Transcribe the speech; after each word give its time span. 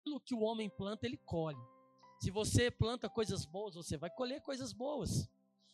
aquilo 0.00 0.20
que 0.20 0.34
o 0.34 0.40
homem 0.40 0.68
planta, 0.68 1.06
ele 1.06 1.18
colhe. 1.18 1.60
Se 2.20 2.30
você 2.30 2.70
planta 2.70 3.08
coisas 3.08 3.44
boas, 3.44 3.74
você 3.74 3.96
vai 3.96 4.10
colher 4.10 4.40
coisas 4.40 4.72
boas. 4.72 5.30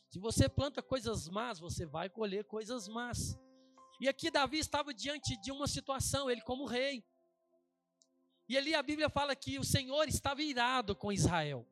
Se 0.08 0.18
você 0.18 0.48
planta 0.48 0.82
coisas 0.82 1.28
más, 1.28 1.58
você 1.58 1.86
vai 1.86 2.08
colher 2.08 2.44
coisas 2.44 2.88
más. 2.88 3.38
E 4.00 4.08
aqui 4.08 4.30
Davi 4.30 4.58
estava 4.58 4.92
diante 4.92 5.36
de 5.40 5.50
uma 5.50 5.66
situação, 5.66 6.30
ele 6.30 6.40
como 6.42 6.66
rei. 6.66 7.04
E 8.48 8.56
ali 8.56 8.74
a 8.74 8.82
Bíblia 8.82 9.08
fala 9.08 9.34
que 9.34 9.58
o 9.58 9.64
Senhor 9.64 10.06
estava 10.08 10.42
irado 10.42 10.94
com 10.94 11.12
Israel. 11.12 11.66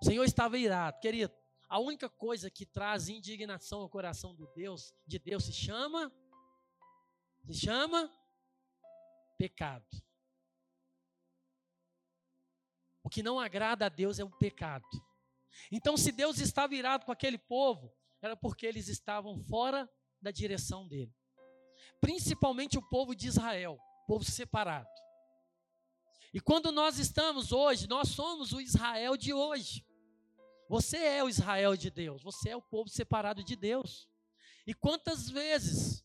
O 0.00 0.04
Senhor 0.04 0.24
estava 0.24 0.56
irado, 0.56 1.00
querido. 1.00 1.34
A 1.68 1.78
única 1.78 2.08
coisa 2.08 2.50
que 2.50 2.64
traz 2.64 3.08
indignação 3.08 3.80
ao 3.80 3.88
coração 3.88 4.34
do 4.34 4.46
Deus, 4.54 4.94
de 5.06 5.18
Deus 5.18 5.44
se 5.44 5.52
chama 5.52 6.12
se 7.46 7.52
chama 7.52 8.10
pecado. 9.36 10.03
O 13.04 13.10
que 13.10 13.22
não 13.22 13.38
agrada 13.38 13.86
a 13.86 13.88
Deus 13.90 14.18
é 14.18 14.24
o 14.24 14.30
pecado. 14.30 14.88
Então, 15.70 15.96
se 15.96 16.10
Deus 16.10 16.38
estava 16.38 16.74
irado 16.74 17.04
com 17.04 17.12
aquele 17.12 17.38
povo, 17.38 17.92
era 18.20 18.34
porque 18.34 18.66
eles 18.66 18.88
estavam 18.88 19.38
fora 19.38 19.88
da 20.20 20.30
direção 20.30 20.88
dele. 20.88 21.14
Principalmente 22.00 22.78
o 22.78 22.82
povo 22.82 23.14
de 23.14 23.28
Israel, 23.28 23.78
povo 24.06 24.24
separado. 24.24 24.88
E 26.32 26.40
quando 26.40 26.72
nós 26.72 26.98
estamos 26.98 27.52
hoje, 27.52 27.86
nós 27.86 28.08
somos 28.08 28.52
o 28.52 28.60
Israel 28.60 29.16
de 29.16 29.32
hoje. 29.32 29.86
Você 30.68 30.96
é 30.96 31.22
o 31.22 31.28
Israel 31.28 31.76
de 31.76 31.90
Deus, 31.90 32.22
você 32.22 32.50
é 32.50 32.56
o 32.56 32.62
povo 32.62 32.88
separado 32.88 33.44
de 33.44 33.54
Deus. 33.54 34.08
E 34.66 34.72
quantas 34.72 35.28
vezes 35.28 36.02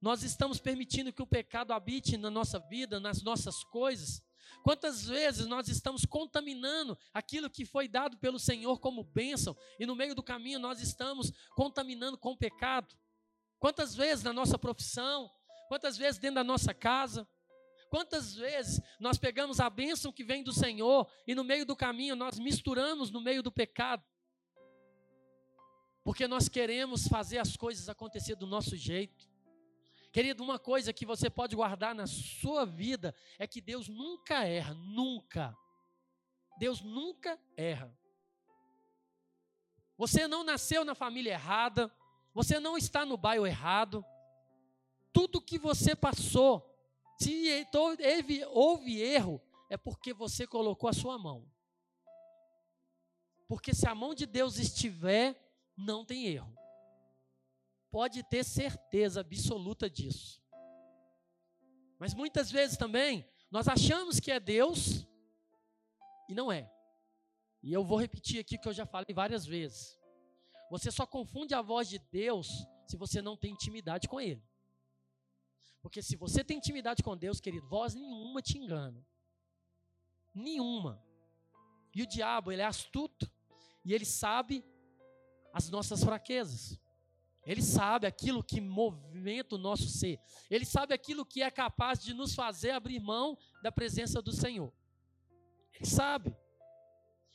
nós 0.00 0.22
estamos 0.22 0.60
permitindo 0.60 1.12
que 1.12 1.22
o 1.22 1.26
pecado 1.26 1.72
habite 1.72 2.16
na 2.16 2.30
nossa 2.30 2.58
vida, 2.58 3.00
nas 3.00 3.22
nossas 3.22 3.64
coisas, 3.64 4.22
Quantas 4.62 5.06
vezes 5.06 5.46
nós 5.46 5.68
estamos 5.68 6.04
contaminando 6.04 6.98
aquilo 7.14 7.48
que 7.48 7.64
foi 7.64 7.88
dado 7.88 8.18
pelo 8.18 8.38
Senhor 8.38 8.78
como 8.78 9.02
bênção, 9.02 9.56
e 9.78 9.86
no 9.86 9.96
meio 9.96 10.14
do 10.14 10.22
caminho 10.22 10.58
nós 10.58 10.80
estamos 10.80 11.32
contaminando 11.54 12.18
com 12.18 12.36
pecado? 12.36 12.94
Quantas 13.58 13.94
vezes 13.94 14.24
na 14.24 14.32
nossa 14.32 14.58
profissão, 14.58 15.30
quantas 15.68 15.96
vezes 15.96 16.18
dentro 16.18 16.36
da 16.36 16.44
nossa 16.44 16.74
casa, 16.74 17.28
quantas 17.88 18.34
vezes 18.34 18.80
nós 18.98 19.18
pegamos 19.18 19.60
a 19.60 19.70
bênção 19.70 20.12
que 20.12 20.24
vem 20.24 20.42
do 20.42 20.52
Senhor 20.52 21.10
e 21.26 21.34
no 21.34 21.44
meio 21.44 21.64
do 21.64 21.76
caminho 21.76 22.16
nós 22.16 22.38
misturamos 22.38 23.10
no 23.10 23.20
meio 23.20 23.42
do 23.42 23.52
pecado? 23.52 24.04
Porque 26.02 26.26
nós 26.26 26.48
queremos 26.48 27.06
fazer 27.06 27.38
as 27.38 27.56
coisas 27.56 27.88
acontecer 27.88 28.34
do 28.34 28.46
nosso 28.46 28.76
jeito. 28.76 29.29
Querido, 30.12 30.42
uma 30.42 30.58
coisa 30.58 30.92
que 30.92 31.06
você 31.06 31.30
pode 31.30 31.54
guardar 31.54 31.94
na 31.94 32.06
sua 32.06 32.66
vida 32.66 33.14
é 33.38 33.46
que 33.46 33.60
Deus 33.60 33.88
nunca 33.88 34.44
erra, 34.44 34.74
nunca. 34.74 35.56
Deus 36.58 36.80
nunca 36.80 37.38
erra. 37.56 37.96
Você 39.96 40.26
não 40.26 40.42
nasceu 40.42 40.84
na 40.84 40.96
família 40.96 41.32
errada, 41.32 41.94
você 42.34 42.58
não 42.58 42.76
está 42.76 43.06
no 43.06 43.16
bairro 43.16 43.46
errado. 43.46 44.04
Tudo 45.12 45.40
que 45.40 45.58
você 45.58 45.94
passou, 45.94 46.68
se 47.20 47.66
houve 48.50 49.00
erro, 49.00 49.40
é 49.68 49.76
porque 49.76 50.12
você 50.12 50.44
colocou 50.44 50.90
a 50.90 50.92
sua 50.92 51.18
mão. 51.18 51.48
Porque 53.46 53.72
se 53.72 53.86
a 53.86 53.94
mão 53.94 54.12
de 54.12 54.26
Deus 54.26 54.58
estiver, 54.58 55.40
não 55.76 56.04
tem 56.04 56.26
erro 56.26 56.59
pode 57.90 58.22
ter 58.22 58.44
certeza 58.44 59.20
absoluta 59.20 59.88
disso. 59.88 60.42
Mas 61.98 62.14
muitas 62.14 62.50
vezes 62.50 62.76
também 62.76 63.28
nós 63.50 63.68
achamos 63.68 64.20
que 64.20 64.30
é 64.30 64.40
Deus 64.40 65.06
e 66.28 66.34
não 66.34 66.50
é. 66.50 66.72
E 67.62 67.72
eu 67.72 67.84
vou 67.84 67.98
repetir 67.98 68.40
aqui 68.40 68.56
o 68.56 68.60
que 68.60 68.68
eu 68.68 68.72
já 68.72 68.86
falei 68.86 69.12
várias 69.12 69.44
vezes. 69.44 69.98
Você 70.70 70.90
só 70.90 71.04
confunde 71.04 71.52
a 71.52 71.60
voz 71.60 71.88
de 71.88 71.98
Deus 71.98 72.48
se 72.86 72.96
você 72.96 73.20
não 73.20 73.36
tem 73.36 73.52
intimidade 73.52 74.08
com 74.08 74.20
Ele. 74.20 74.42
Porque 75.82 76.02
se 76.02 76.16
você 76.16 76.44
tem 76.44 76.58
intimidade 76.58 77.02
com 77.02 77.16
Deus, 77.16 77.40
querido, 77.40 77.66
voz 77.68 77.94
nenhuma 77.94 78.40
te 78.40 78.56
engana. 78.56 79.04
Nenhuma. 80.34 81.02
E 81.94 82.02
o 82.02 82.06
diabo, 82.06 82.52
ele 82.52 82.62
é 82.62 82.66
astuto 82.66 83.30
e 83.84 83.92
ele 83.92 84.04
sabe 84.04 84.64
as 85.52 85.68
nossas 85.68 86.04
fraquezas. 86.04 86.78
Ele 87.50 87.62
sabe 87.62 88.06
aquilo 88.06 88.44
que 88.44 88.60
movimenta 88.60 89.56
o 89.56 89.58
nosso 89.58 89.88
ser. 89.88 90.20
Ele 90.48 90.64
sabe 90.64 90.94
aquilo 90.94 91.26
que 91.26 91.42
é 91.42 91.50
capaz 91.50 92.00
de 92.00 92.14
nos 92.14 92.32
fazer 92.32 92.70
abrir 92.70 93.00
mão 93.00 93.36
da 93.60 93.72
presença 93.72 94.22
do 94.22 94.30
Senhor. 94.30 94.72
Ele 95.74 95.84
sabe. 95.84 96.32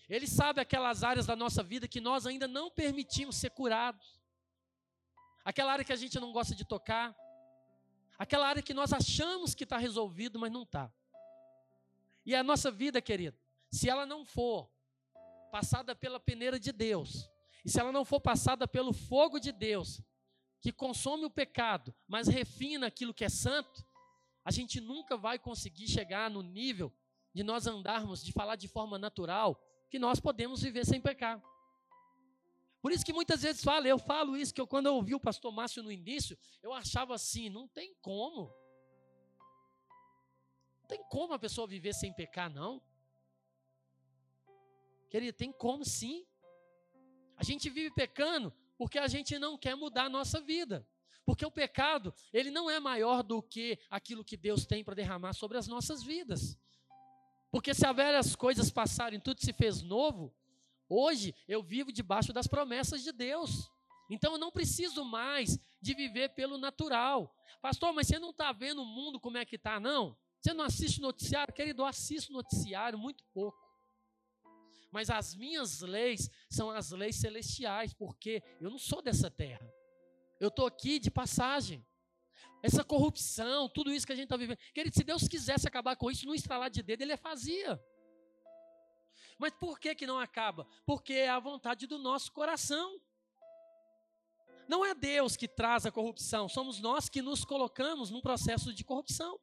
Ele 0.08 0.26
sabe 0.26 0.62
aquelas 0.62 1.04
áreas 1.04 1.26
da 1.26 1.36
nossa 1.36 1.62
vida 1.62 1.86
que 1.86 2.00
nós 2.00 2.26
ainda 2.26 2.48
não 2.48 2.72
permitimos 2.72 3.36
ser 3.36 3.50
curados. 3.50 4.18
Aquela 5.44 5.74
área 5.74 5.84
que 5.84 5.92
a 5.92 5.98
gente 5.98 6.18
não 6.18 6.32
gosta 6.32 6.56
de 6.56 6.64
tocar. 6.64 7.14
Aquela 8.18 8.48
área 8.48 8.64
que 8.64 8.74
nós 8.74 8.94
achamos 8.94 9.54
que 9.54 9.66
está 9.66 9.78
resolvido, 9.78 10.40
mas 10.40 10.50
não 10.50 10.64
está. 10.64 10.90
E 12.26 12.34
a 12.34 12.42
nossa 12.42 12.72
vida, 12.72 13.02
querido, 13.02 13.38
se 13.70 13.90
ela 13.90 14.06
não 14.06 14.24
for 14.24 14.72
passada 15.52 15.94
pela 15.94 16.22
peneira 16.22 16.58
de 16.58 16.72
Deus, 16.72 17.30
e 17.66 17.70
se 17.70 17.80
ela 17.80 17.92
não 17.92 18.06
for 18.06 18.22
passada 18.22 18.68
pelo 18.68 18.94
fogo 18.94 19.40
de 19.40 19.52
Deus, 19.52 20.00
que 20.62 20.72
consome 20.72 21.26
o 21.26 21.32
pecado, 21.32 21.94
mas 22.08 22.28
refina 22.28 22.86
aquilo 22.86 23.14
que 23.14 23.26
é 23.26 23.30
santo, 23.30 23.84
a 24.44 24.52
gente 24.52 24.80
nunca 24.80 25.18
vai 25.18 25.40
conseguir 25.40 25.88
chegar 25.88 26.30
no 26.30 26.44
nível 26.44 26.94
de 27.34 27.44
nós 27.44 27.66
andarmos, 27.66 28.24
de 28.24 28.32
falar 28.32 28.56
de 28.56 28.68
forma 28.68 29.00
natural, 29.00 29.60
que 29.90 29.98
nós 29.98 30.20
podemos 30.20 30.62
viver 30.62 30.86
sem 30.86 31.02
pecar. 31.02 31.44
Por 32.82 32.92
isso 32.92 33.04
que 33.04 33.12
muitas 33.12 33.42
vezes 33.42 33.64
falo, 33.64 33.88
eu 33.88 33.98
falo 33.98 34.38
isso, 34.38 34.54
que 34.54 34.62
eu, 34.62 34.68
quando 34.68 34.86
eu 34.86 34.94
ouvi 34.94 35.16
o 35.16 35.20
pastor 35.20 35.52
Márcio 35.52 35.82
no 35.82 35.92
início, 35.92 36.38
eu 36.62 36.72
achava 36.72 37.16
assim, 37.16 37.50
não 37.50 37.68
tem 37.68 37.96
como. 37.96 38.54
Não 40.82 40.88
tem 40.88 41.04
como 41.10 41.34
a 41.34 41.40
pessoa 41.40 41.66
viver 41.66 41.96
sem 41.96 42.14
pecar, 42.14 42.48
não. 42.48 42.80
Querido, 45.10 45.36
tem 45.36 45.52
como 45.52 45.84
sim. 45.84 46.28
A 47.38 47.44
gente 47.44 47.70
vive 47.70 47.92
pecando 47.92 48.54
porque 48.78 49.00
a 49.00 49.08
gente 49.08 49.38
não 49.40 49.58
quer 49.58 49.76
mudar 49.76 50.06
a 50.06 50.10
nossa 50.10 50.40
vida. 50.40 50.88
Porque 51.26 51.46
o 51.46 51.52
pecado, 51.52 52.14
ele 52.32 52.52
não 52.52 52.70
é 52.70 52.80
maior 52.80 53.24
do 53.24 53.42
que 53.42 53.80
aquilo 53.90 54.24
que 54.24 54.38
Deus 54.38 54.66
tem 54.66 54.84
para 54.84 54.94
derramar 54.94 55.34
sobre 55.34 55.58
as 55.58 55.68
nossas 55.68 56.04
vidas. 56.04 56.58
Porque 57.52 57.74
se 57.74 57.86
as 57.86 57.96
velhas 57.96 58.36
coisas 58.36 58.70
passarem, 58.70 59.20
tudo 59.20 59.42
se 59.42 59.52
fez 59.54 59.82
novo, 59.82 60.34
hoje 60.88 61.34
eu 61.48 61.64
vivo 61.64 61.92
debaixo 61.92 62.32
das 62.32 62.48
promessas 62.48 63.04
de 63.04 63.12
Deus. 63.12 63.72
Então 64.10 64.34
eu 64.34 64.38
não 64.38 64.52
preciso 64.52 65.04
mais 65.04 65.58
de 65.82 65.96
viver 65.96 66.30
pelo 66.30 66.60
natural. 66.60 67.36
Pastor, 67.60 67.92
mas 67.92 68.08
você 68.08 68.20
não 68.20 68.30
está 68.30 68.52
vendo 68.52 68.84
o 68.84 68.86
mundo 68.86 69.20
como 69.20 69.38
é 69.38 69.46
que 69.46 69.56
está, 69.56 69.80
não? 69.80 70.16
Você 70.40 70.54
não 70.54 70.64
assiste 70.64 71.02
noticiário? 71.02 71.54
Querido, 71.54 71.82
eu 71.82 71.88
assisto 71.88 72.32
noticiário 72.32 73.00
muito 73.00 73.24
pouco 73.34 73.65
mas 74.96 75.10
as 75.10 75.36
minhas 75.36 75.82
leis 75.82 76.30
são 76.50 76.72
as 76.72 76.92
leis 76.92 77.18
celestiais, 77.18 77.94
porque 77.94 78.42
eu 78.62 78.70
não 78.70 78.78
sou 78.78 79.02
dessa 79.02 79.30
terra. 79.30 79.70
Eu 80.40 80.48
estou 80.48 80.66
aqui 80.66 81.00
de 81.00 81.12
passagem. 81.12 81.86
Essa 82.64 82.82
corrupção, 82.82 83.68
tudo 83.68 83.92
isso 83.92 84.08
que 84.08 84.14
a 84.14 84.16
gente 84.16 84.28
está 84.28 84.38
vivendo. 84.38 84.58
Querido, 84.74 84.96
se 84.96 85.04
Deus 85.04 85.28
quisesse 85.28 85.68
acabar 85.68 85.98
com 85.98 86.10
isso, 86.10 86.26
no 86.26 86.34
estralar 86.34 86.70
de 86.70 86.82
dedo, 86.82 87.02
ele 87.02 87.18
fazia. 87.18 87.78
Mas 89.38 89.52
por 89.60 89.78
que, 89.82 89.94
que 89.94 90.08
não 90.08 90.18
acaba? 90.18 90.66
Porque 90.86 91.12
é 91.12 91.28
a 91.28 91.42
vontade 91.42 91.88
do 91.88 91.98
nosso 91.98 92.32
coração. 92.32 92.98
Não 94.66 94.86
é 94.86 94.96
Deus 94.96 95.36
que 95.36 95.46
traz 95.46 95.86
a 95.86 95.92
corrupção, 95.92 96.48
somos 96.48 96.80
nós 96.80 97.10
que 97.10 97.22
nos 97.22 97.44
colocamos 97.44 98.10
num 98.10 98.22
processo 98.22 98.74
de 98.74 98.86
corrupção. 98.86 99.38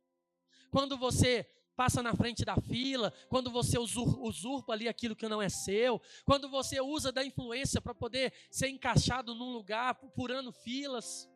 Quando 0.71 0.97
você 0.97 1.47
passa 1.77 2.03
na 2.03 2.15
frente 2.15 2.45
da 2.45 2.57
fila, 2.57 3.13
quando 3.29 3.51
você 3.51 3.79
usurpa 3.79 4.73
ali 4.73 4.89
aquilo 4.89 5.17
que 5.17 5.29
não 5.29 5.41
é 5.41 5.49
seu, 5.49 6.01
quando 6.25 6.49
você 6.49 6.81
usa 6.81 7.11
da 7.11 7.25
influência 7.25 7.81
para 7.81 7.95
poder 7.95 8.33
ser 8.51 8.69
encaixado 8.69 9.35
num 9.35 9.51
lugar, 9.51 9.95
purando 9.95 10.53
filas. 10.53 11.29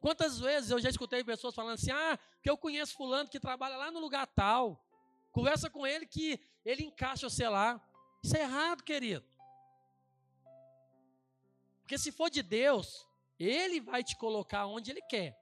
Quantas 0.00 0.38
vezes 0.38 0.70
eu 0.70 0.78
já 0.78 0.88
escutei 0.88 1.24
pessoas 1.24 1.54
falando 1.54 1.74
assim: 1.74 1.90
ah, 1.90 2.18
que 2.42 2.48
eu 2.48 2.56
conheço 2.56 2.94
fulano 2.94 3.28
que 3.28 3.40
trabalha 3.40 3.76
lá 3.76 3.90
no 3.90 4.00
lugar 4.00 4.26
tal. 4.26 4.82
Conversa 5.32 5.68
com 5.68 5.86
ele 5.86 6.06
que 6.06 6.40
ele 6.64 6.84
encaixa 6.84 7.28
você 7.28 7.48
lá. 7.48 7.80
Isso 8.22 8.36
é 8.36 8.40
errado, 8.40 8.82
querido. 8.82 9.24
Porque 11.80 11.98
se 11.98 12.10
for 12.10 12.30
de 12.30 12.42
Deus, 12.42 13.06
ele 13.38 13.80
vai 13.80 14.02
te 14.02 14.16
colocar 14.16 14.66
onde 14.66 14.90
ele 14.90 15.02
quer. 15.02 15.38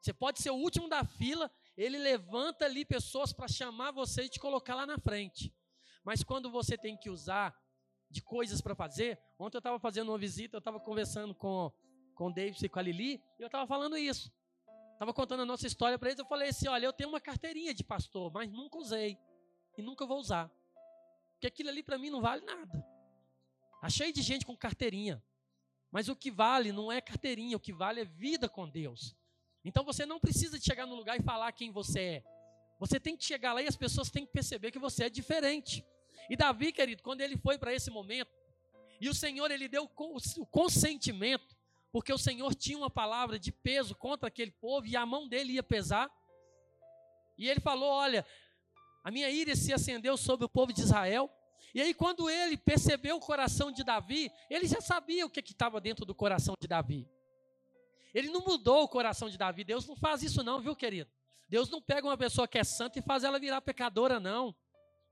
Você 0.00 0.12
pode 0.12 0.42
ser 0.42 0.50
o 0.50 0.56
último 0.56 0.88
da 0.88 1.02
fila, 1.04 1.50
ele 1.76 1.98
levanta 1.98 2.64
ali 2.64 2.84
pessoas 2.84 3.32
para 3.32 3.48
chamar 3.48 3.90
você 3.90 4.24
e 4.24 4.28
te 4.28 4.38
colocar 4.38 4.74
lá 4.74 4.86
na 4.86 4.98
frente. 4.98 5.52
Mas 6.04 6.22
quando 6.22 6.50
você 6.50 6.76
tem 6.78 6.96
que 6.96 7.10
usar 7.10 7.56
de 8.10 8.22
coisas 8.22 8.60
para 8.60 8.74
fazer, 8.74 9.18
ontem 9.38 9.56
eu 9.56 9.60
estava 9.60 9.78
fazendo 9.78 10.10
uma 10.10 10.18
visita, 10.18 10.56
eu 10.56 10.58
estava 10.58 10.78
conversando 10.78 11.34
com, 11.34 11.72
com 12.14 12.26
o 12.26 12.32
David 12.32 12.64
e 12.64 12.68
com 12.68 12.78
a 12.78 12.82
Lili, 12.82 13.22
e 13.38 13.42
eu 13.42 13.46
estava 13.46 13.66
falando 13.66 13.96
isso. 13.96 14.32
Estava 14.92 15.12
contando 15.12 15.40
a 15.40 15.46
nossa 15.46 15.66
história 15.66 15.98
para 15.98 16.10
eles, 16.10 16.18
eu 16.20 16.26
falei 16.26 16.50
assim: 16.50 16.68
olha, 16.68 16.86
eu 16.86 16.92
tenho 16.92 17.08
uma 17.08 17.20
carteirinha 17.20 17.74
de 17.74 17.82
pastor, 17.82 18.32
mas 18.32 18.50
nunca 18.50 18.78
usei. 18.78 19.18
E 19.76 19.82
nunca 19.82 20.06
vou 20.06 20.18
usar. 20.18 20.48
Porque 21.32 21.48
aquilo 21.48 21.68
ali 21.68 21.82
para 21.82 21.98
mim 21.98 22.10
não 22.10 22.20
vale 22.20 22.44
nada. 22.44 22.86
Achei 23.82 24.12
tá 24.12 24.20
de 24.20 24.22
gente 24.22 24.46
com 24.46 24.56
carteirinha. 24.56 25.22
Mas 25.90 26.08
o 26.08 26.16
que 26.16 26.30
vale 26.30 26.72
não 26.72 26.90
é 26.90 27.00
carteirinha, 27.00 27.56
o 27.56 27.60
que 27.60 27.72
vale 27.72 28.00
é 28.00 28.04
vida 28.04 28.48
com 28.48 28.68
Deus. 28.68 29.16
Então 29.64 29.84
você 29.84 30.04
não 30.04 30.20
precisa 30.20 30.60
chegar 30.60 30.86
no 30.86 30.94
lugar 30.94 31.18
e 31.18 31.22
falar 31.22 31.50
quem 31.52 31.70
você 31.70 32.00
é. 32.00 32.24
Você 32.78 33.00
tem 33.00 33.16
que 33.16 33.24
chegar 33.24 33.52
lá 33.52 33.62
e 33.62 33.66
as 33.66 33.76
pessoas 33.76 34.10
têm 34.10 34.26
que 34.26 34.32
perceber 34.32 34.70
que 34.70 34.78
você 34.78 35.04
é 35.04 35.08
diferente. 35.08 35.84
E 36.28 36.36
Davi, 36.36 36.72
querido, 36.72 37.02
quando 37.02 37.20
ele 37.20 37.36
foi 37.36 37.56
para 37.56 37.72
esse 37.72 37.90
momento, 37.90 38.30
e 39.00 39.08
o 39.08 39.14
Senhor 39.14 39.50
ele 39.50 39.68
deu 39.68 39.84
o 39.84 40.46
consentimento, 40.46 41.56
porque 41.92 42.12
o 42.12 42.18
Senhor 42.18 42.54
tinha 42.54 42.76
uma 42.76 42.90
palavra 42.90 43.38
de 43.38 43.52
peso 43.52 43.94
contra 43.94 44.28
aquele 44.28 44.50
povo 44.50 44.86
e 44.86 44.96
a 44.96 45.06
mão 45.06 45.28
dele 45.28 45.54
ia 45.54 45.62
pesar. 45.62 46.10
E 47.38 47.48
ele 47.48 47.60
falou: 47.60 47.88
Olha, 47.88 48.26
a 49.02 49.10
minha 49.10 49.30
ira 49.30 49.54
se 49.54 49.72
acendeu 49.72 50.16
sobre 50.16 50.44
o 50.44 50.48
povo 50.48 50.72
de 50.72 50.80
Israel. 50.80 51.30
E 51.74 51.80
aí, 51.80 51.92
quando 51.92 52.30
ele 52.30 52.56
percebeu 52.56 53.16
o 53.16 53.20
coração 53.20 53.72
de 53.72 53.82
Davi, 53.82 54.30
ele 54.48 54.66
já 54.66 54.80
sabia 54.80 55.26
o 55.26 55.30
que 55.30 55.40
estava 55.40 55.80
dentro 55.80 56.04
do 56.04 56.14
coração 56.14 56.54
de 56.60 56.68
Davi. 56.68 57.08
Ele 58.14 58.28
não 58.28 58.40
mudou 58.40 58.84
o 58.84 58.88
coração 58.88 59.28
de 59.28 59.36
Davi. 59.36 59.64
Deus 59.64 59.86
não 59.86 59.96
faz 59.96 60.22
isso, 60.22 60.42
não, 60.44 60.60
viu, 60.60 60.76
querido? 60.76 61.10
Deus 61.48 61.68
não 61.68 61.82
pega 61.82 62.06
uma 62.06 62.16
pessoa 62.16 62.46
que 62.46 62.58
é 62.58 62.64
santa 62.64 62.98
e 62.98 63.02
faz 63.02 63.24
ela 63.24 63.38
virar 63.38 63.60
pecadora, 63.60 64.20
não. 64.20 64.54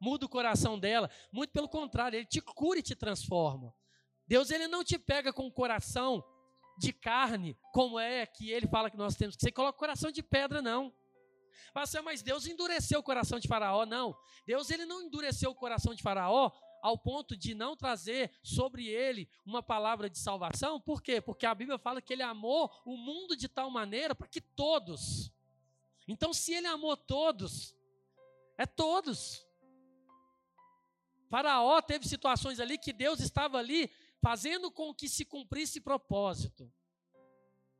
Muda 0.00 0.26
o 0.26 0.28
coração 0.28 0.78
dela. 0.78 1.10
Muito 1.32 1.52
pelo 1.52 1.68
contrário, 1.68 2.16
ele 2.16 2.26
te 2.26 2.40
cura 2.40 2.78
e 2.78 2.82
te 2.82 2.94
transforma. 2.94 3.74
Deus 4.26 4.50
ele 4.50 4.68
não 4.68 4.84
te 4.84 4.98
pega 4.98 5.32
com 5.32 5.46
o 5.46 5.52
coração 5.52 6.24
de 6.78 6.92
carne, 6.92 7.56
como 7.72 7.98
é 7.98 8.24
que 8.24 8.50
ele 8.50 8.66
fala 8.66 8.90
que 8.90 8.96
nós 8.96 9.14
temos 9.14 9.36
que 9.36 9.42
ser. 9.42 9.52
Coloca 9.52 9.78
coração 9.78 10.10
de 10.10 10.22
pedra, 10.22 10.62
não. 10.62 10.92
Fala 11.72 12.02
mas 12.02 12.22
Deus 12.22 12.46
endureceu 12.46 13.00
o 13.00 13.02
coração 13.02 13.38
de 13.38 13.48
Faraó. 13.48 13.84
Não. 13.84 14.16
Deus 14.46 14.70
ele 14.70 14.84
não 14.84 15.02
endureceu 15.02 15.50
o 15.50 15.54
coração 15.54 15.94
de 15.94 16.02
Faraó 16.02 16.50
ao 16.82 16.98
ponto 16.98 17.36
de 17.36 17.54
não 17.54 17.76
trazer 17.76 18.32
sobre 18.42 18.88
ele 18.88 19.28
uma 19.46 19.62
palavra 19.62 20.10
de 20.10 20.18
salvação. 20.18 20.80
Por 20.80 21.00
quê? 21.00 21.20
Porque 21.20 21.46
a 21.46 21.54
Bíblia 21.54 21.78
fala 21.78 22.02
que 22.02 22.12
ele 22.12 22.22
amou 22.22 22.70
o 22.84 22.96
mundo 22.96 23.36
de 23.36 23.48
tal 23.48 23.70
maneira 23.70 24.16
para 24.16 24.26
que 24.26 24.40
todos. 24.40 25.32
Então, 26.08 26.34
se 26.34 26.52
ele 26.52 26.66
amou 26.66 26.96
todos, 26.96 27.74
é 28.58 28.66
todos. 28.66 29.46
Faraó 31.30 31.80
teve 31.80 32.06
situações 32.08 32.58
ali 32.58 32.76
que 32.76 32.92
Deus 32.92 33.20
estava 33.20 33.58
ali 33.58 33.88
fazendo 34.20 34.70
com 34.70 34.92
que 34.92 35.08
se 35.08 35.24
cumprisse 35.24 35.80
propósito. 35.80 36.70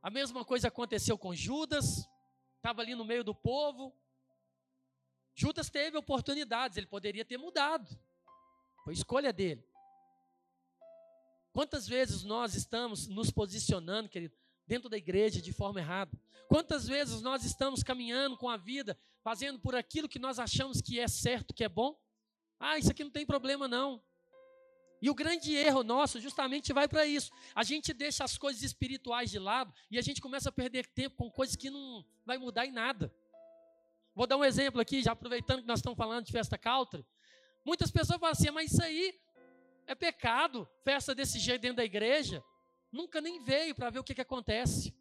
A 0.00 0.10
mesma 0.10 0.44
coisa 0.44 0.68
aconteceu 0.68 1.18
com 1.18 1.34
Judas, 1.34 2.08
estava 2.56 2.82
ali 2.82 2.94
no 2.94 3.04
meio 3.04 3.24
do 3.24 3.34
povo. 3.34 3.92
Judas 5.34 5.68
teve 5.68 5.96
oportunidades, 5.96 6.76
ele 6.76 6.86
poderia 6.86 7.24
ter 7.24 7.36
mudado. 7.36 7.98
Foi 8.84 8.92
escolha 8.92 9.32
dele. 9.32 9.64
Quantas 11.52 11.86
vezes 11.86 12.24
nós 12.24 12.54
estamos 12.54 13.06
nos 13.06 13.30
posicionando, 13.30 14.08
querido, 14.08 14.34
dentro 14.66 14.88
da 14.88 14.96
igreja 14.96 15.40
de 15.40 15.52
forma 15.52 15.80
errada? 15.80 16.18
Quantas 16.48 16.86
vezes 16.86 17.20
nós 17.20 17.44
estamos 17.44 17.82
caminhando 17.82 18.36
com 18.36 18.48
a 18.48 18.56
vida, 18.56 18.98
fazendo 19.22 19.58
por 19.58 19.74
aquilo 19.74 20.08
que 20.08 20.18
nós 20.18 20.38
achamos 20.38 20.80
que 20.80 20.98
é 20.98 21.06
certo, 21.06 21.54
que 21.54 21.62
é 21.62 21.68
bom? 21.68 21.98
Ah, 22.58 22.78
isso 22.78 22.90
aqui 22.90 23.04
não 23.04 23.10
tem 23.10 23.26
problema 23.26 23.68
não. 23.68 24.02
E 25.02 25.10
o 25.10 25.14
grande 25.14 25.52
erro 25.54 25.82
nosso 25.82 26.20
justamente 26.20 26.72
vai 26.72 26.86
para 26.86 27.04
isso. 27.04 27.32
A 27.54 27.64
gente 27.64 27.92
deixa 27.92 28.22
as 28.22 28.38
coisas 28.38 28.62
espirituais 28.62 29.30
de 29.30 29.38
lado 29.38 29.74
e 29.90 29.98
a 29.98 30.02
gente 30.02 30.20
começa 30.20 30.48
a 30.48 30.52
perder 30.52 30.86
tempo 30.86 31.16
com 31.16 31.30
coisas 31.30 31.56
que 31.56 31.68
não 31.68 32.04
vai 32.24 32.38
mudar 32.38 32.66
em 32.66 32.70
nada. 32.70 33.12
Vou 34.14 34.26
dar 34.26 34.36
um 34.36 34.44
exemplo 34.44 34.80
aqui, 34.80 35.02
já 35.02 35.12
aproveitando 35.12 35.62
que 35.62 35.66
nós 35.66 35.80
estamos 35.80 35.96
falando 35.96 36.24
de 36.24 36.30
festa 36.32 36.56
country. 36.56 37.04
Muitas 37.64 37.90
pessoas 37.90 38.18
falam 38.18 38.32
assim, 38.32 38.50
mas 38.50 38.72
isso 38.72 38.82
aí 38.82 39.18
é 39.86 39.94
pecado, 39.94 40.68
festa 40.82 41.14
desse 41.14 41.38
jeito 41.38 41.62
dentro 41.62 41.76
da 41.76 41.84
igreja. 41.84 42.44
Nunca 42.90 43.20
nem 43.20 43.42
veio 43.42 43.74
para 43.74 43.90
ver 43.90 44.00
o 44.00 44.04
que, 44.04 44.14
que 44.14 44.20
acontece. 44.20 44.94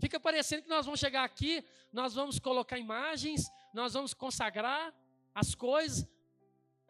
Fica 0.00 0.18
parecendo 0.18 0.62
que 0.62 0.68
nós 0.68 0.84
vamos 0.84 1.00
chegar 1.00 1.24
aqui, 1.24 1.64
nós 1.92 2.14
vamos 2.14 2.38
colocar 2.38 2.78
imagens, 2.78 3.48
nós 3.72 3.94
vamos 3.94 4.12
consagrar 4.12 4.94
as 5.34 5.54
coisas. 5.54 6.06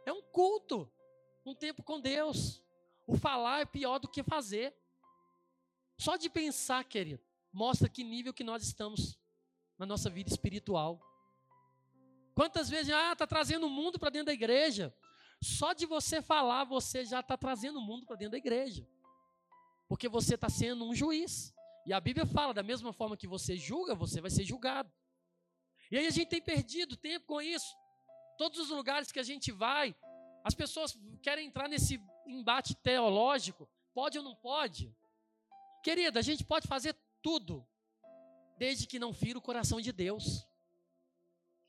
É 0.07 0.13
um 0.13 0.23
culto 0.23 0.91
um 1.45 1.55
tempo 1.55 1.83
com 1.83 2.01
Deus. 2.01 2.63
O 3.07 3.17
falar 3.17 3.61
é 3.61 3.65
pior 3.65 3.99
do 3.99 4.09
que 4.09 4.23
fazer. 4.23 4.75
Só 5.99 6.17
de 6.17 6.31
pensar, 6.31 6.85
querido, 6.85 7.23
mostra 7.53 7.89
que 7.89 8.03
nível 8.05 8.33
que 8.33 8.45
nós 8.45 8.63
estamos 8.63 9.19
na 9.79 9.85
nossa 9.85 10.09
vida 10.09 10.31
espiritual. 10.31 11.01
Quantas 12.35 12.69
vezes, 12.69 12.93
ah, 12.93 13.13
está 13.13 13.27
trazendo 13.27 13.67
o 13.67 13.71
mundo 13.71 13.99
para 13.99 14.11
dentro 14.11 14.27
da 14.27 14.33
igreja. 14.33 14.95
Só 15.43 15.73
de 15.73 15.87
você 15.87 16.23
falar, 16.23 16.65
você 16.65 17.05
já 17.05 17.21
está 17.21 17.37
trazendo 17.37 17.79
o 17.79 17.83
mundo 17.83 18.07
para 18.07 18.17
dentro 18.17 18.33
da 18.33 18.39
igreja. 18.39 18.87
Porque 19.89 20.09
você 20.09 20.37
está 20.37 20.49
sendo 20.49 20.87
um 20.87 20.95
juiz. 20.95 21.53
E 21.85 21.93
a 21.93 22.01
Bíblia 22.01 22.25
fala, 22.25 22.55
da 22.55 22.63
mesma 22.63 22.93
forma 22.93 23.17
que 23.17 23.27
você 23.27 23.57
julga, 23.57 23.95
você 23.95 24.21
vai 24.21 24.31
ser 24.31 24.45
julgado. 24.45 24.91
E 25.91 25.99
aí 25.99 26.07
a 26.07 26.11
gente 26.11 26.29
tem 26.29 26.41
perdido 26.41 26.97
tempo 26.97 27.27
com 27.27 27.43
isso. 27.43 27.77
Todos 28.39 28.59
os 28.59 28.71
lugares 28.71 29.13
que 29.13 29.19
a 29.19 29.23
gente 29.23 29.53
vai, 29.53 29.95
as 30.45 30.55
pessoas 30.55 30.97
querem 31.23 31.47
entrar 31.47 31.69
nesse 31.69 32.01
embate 32.27 32.75
teológico, 32.77 33.69
pode 33.93 34.17
ou 34.19 34.25
não 34.25 34.35
pode? 34.35 34.95
Querida, 35.83 36.21
a 36.21 36.23
gente 36.23 36.45
pode 36.45 36.67
fazer 36.67 36.97
tudo, 37.21 37.67
desde 38.57 38.87
que 38.87 38.99
não 38.99 39.13
fira 39.13 39.39
o 39.39 39.43
coração 39.43 39.81
de 39.81 39.93
Deus. 39.93 40.47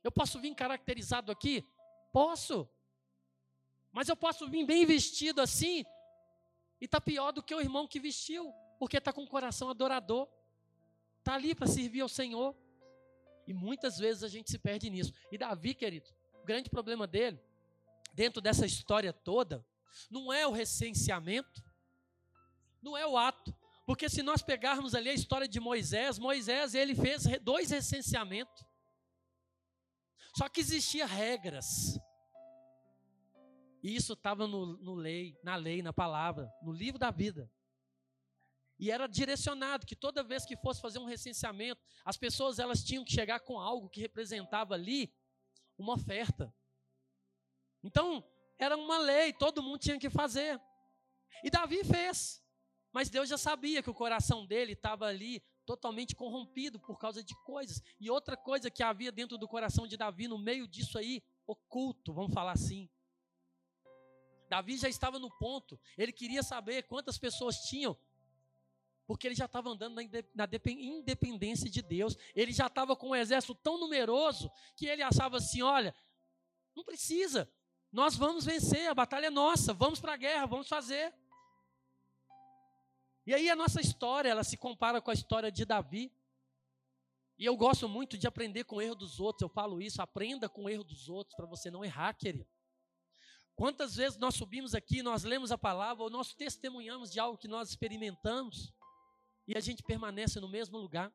Eu 0.04 0.12
posso 0.12 0.40
vir 0.40 0.54
caracterizado 0.54 1.32
aqui? 1.32 1.66
Posso. 2.12 2.70
Mas 3.92 4.10
eu 4.10 4.16
posso 4.16 4.50
vir 4.50 4.66
bem 4.66 4.86
vestido 4.86 5.40
assim, 5.40 5.86
e 6.82 6.88
tá 6.88 7.00
pior 7.00 7.32
do 7.32 7.42
que 7.42 7.56
o 7.56 7.62
irmão 7.62 7.88
que 7.88 8.00
vestiu, 8.00 8.54
porque 8.78 8.98
está 8.98 9.14
com 9.14 9.24
o 9.24 9.28
coração 9.28 9.70
adorador. 9.70 10.28
Está 11.20 11.36
ali 11.36 11.56
para 11.56 11.68
servir 11.68 12.02
ao 12.02 12.10
Senhor. 12.10 12.56
E 13.48 13.54
muitas 13.54 13.98
vezes 13.98 14.24
a 14.24 14.28
gente 14.28 14.52
se 14.52 14.58
perde 14.58 14.90
nisso. 14.90 15.14
E 15.32 15.38
Davi, 15.38 15.74
querido, 15.74 16.10
o 16.42 16.46
grande 16.46 16.70
problema 16.70 17.08
dele 17.08 17.40
dentro 18.14 18.42
dessa 18.42 18.66
história 18.66 19.12
toda, 19.12 19.66
não 20.10 20.32
é 20.32 20.46
o 20.46 20.52
recenseamento, 20.52 21.64
não 22.82 22.98
é 22.98 23.06
o 23.08 23.18
ato. 23.18 23.56
Porque 23.86 24.08
se 24.10 24.22
nós 24.22 24.42
pegarmos 24.42 24.96
ali 24.96 25.10
a 25.10 25.14
história 25.14 25.48
de 25.48 25.60
Moisés, 25.60 26.20
Moisés 26.20 26.74
ele 26.74 26.96
fez 26.96 27.24
dois 27.42 27.72
recenseamentos. 27.72 28.66
Só 30.36 30.50
que 30.50 30.62
existia 30.62 31.06
regras. 31.06 32.00
E 33.84 33.96
isso 33.96 34.14
estava 34.14 34.48
no, 34.48 34.78
no 34.78 34.96
lei, 34.96 35.38
na 35.44 35.56
lei, 35.56 35.82
na 35.82 35.94
palavra, 35.94 36.52
no 36.62 36.72
livro 36.72 36.98
da 36.98 37.12
vida. 37.12 37.52
E 38.80 38.90
era 38.90 39.08
direcionado 39.08 39.86
que 39.86 39.96
toda 39.96 40.24
vez 40.24 40.46
que 40.46 40.58
fosse 40.58 40.82
fazer 40.82 41.00
um 41.00 41.06
recenseamento, 41.06 41.82
as 42.04 42.18
pessoas 42.18 42.60
elas 42.60 42.84
tinham 42.84 43.04
que 43.04 43.14
chegar 43.14 43.40
com 43.42 43.60
algo 43.60 43.90
que 43.90 44.02
representava 44.02 44.74
ali 44.74 45.14
uma 45.78 45.94
oferta. 45.94 46.54
Então, 47.84 48.24
era 48.58 48.76
uma 48.78 48.98
lei, 48.98 49.34
todo 49.34 49.62
mundo 49.62 49.80
tinha 49.80 50.00
que 50.00 50.10
fazer. 50.10 50.60
E 51.44 51.50
Davi 51.50 51.84
fez. 51.84 52.42
Mas 52.92 53.10
Deus 53.10 53.28
já 53.28 53.38
sabia 53.38 53.84
que 53.84 53.90
o 53.90 53.94
coração 53.94 54.46
dele 54.46 54.74
estava 54.74 55.06
ali 55.06 55.44
totalmente 55.66 56.16
corrompido 56.16 56.80
por 56.80 56.98
causa 56.98 57.24
de 57.24 57.36
coisas. 57.44 57.82
E 58.00 58.10
outra 58.10 58.38
coisa 58.38 58.70
que 58.70 58.84
havia 58.84 59.12
dentro 59.12 59.38
do 59.38 59.48
coração 59.48 59.88
de 59.88 59.98
Davi, 59.98 60.28
no 60.28 60.38
meio 60.38 60.68
disso 60.68 60.98
aí, 60.98 61.24
oculto, 61.46 62.14
vamos 62.14 62.34
falar 62.34 62.52
assim. 62.52 62.90
Davi 64.50 64.78
já 64.78 64.88
estava 64.88 65.18
no 65.18 65.32
ponto, 65.32 65.80
ele 65.98 66.12
queria 66.12 66.44
saber 66.44 66.84
quantas 66.84 67.18
pessoas 67.18 67.58
tinham, 67.62 67.98
porque 69.08 69.28
ele 69.28 69.36
já 69.36 69.46
estava 69.46 69.70
andando 69.70 69.96
na 69.96 70.48
independência 70.68 71.70
de 71.70 71.82
Deus. 71.82 72.16
Ele 72.36 72.52
já 72.54 72.68
estava 72.68 72.96
com 72.96 73.10
um 73.10 73.16
exército 73.16 73.56
tão 73.56 73.78
numeroso 73.78 74.52
que 74.76 74.86
ele 74.86 75.02
achava 75.02 75.38
assim: 75.38 75.62
olha, 75.62 75.94
não 76.76 76.84
precisa, 76.84 77.52
nós 77.92 78.16
vamos 78.16 78.46
vencer, 78.46 78.88
a 78.88 78.96
batalha 78.96 79.28
é 79.28 79.30
nossa, 79.30 79.74
vamos 79.74 80.00
para 80.00 80.14
a 80.14 80.18
guerra, 80.18 80.46
vamos 80.46 80.68
fazer. 80.68 81.14
E 83.26 83.34
aí 83.34 83.50
a 83.50 83.56
nossa 83.56 83.80
história, 83.80 84.30
ela 84.30 84.44
se 84.44 84.58
compara 84.58 85.02
com 85.02 85.10
a 85.10 85.14
história 85.14 85.52
de 85.52 85.66
Davi. 85.66 86.12
E 87.38 87.46
eu 87.46 87.56
gosto 87.56 87.88
muito 87.88 88.18
de 88.18 88.28
aprender 88.28 88.64
com 88.66 88.78
o 88.78 88.82
erro 88.82 88.96
dos 88.96 89.20
outros. 89.20 89.42
Eu 89.42 89.50
falo 89.50 89.82
isso, 89.82 90.02
aprenda 90.02 90.50
com 90.50 90.66
o 90.66 90.70
erro 90.70 90.84
dos 90.84 91.10
outros 91.10 91.36
para 91.36 91.46
você 91.46 91.72
não 91.72 91.84
errar, 91.84 92.14
querido. 92.14 92.48
Quantas 93.56 93.96
vezes 93.96 94.18
nós 94.18 94.36
subimos 94.36 94.74
aqui, 94.74 95.04
nós 95.04 95.24
lemos 95.24 95.52
a 95.52 95.58
palavra, 95.58 96.04
ou 96.04 96.10
nós 96.10 96.34
testemunhamos 96.34 97.12
de 97.12 97.20
algo 97.20 97.38
que 97.38 97.48
nós 97.48 97.70
experimentamos, 97.70 98.74
e 99.48 99.56
a 99.56 99.60
gente 99.60 99.84
permanece 99.84 100.40
no 100.40 100.50
mesmo 100.50 100.78
lugar. 100.78 101.14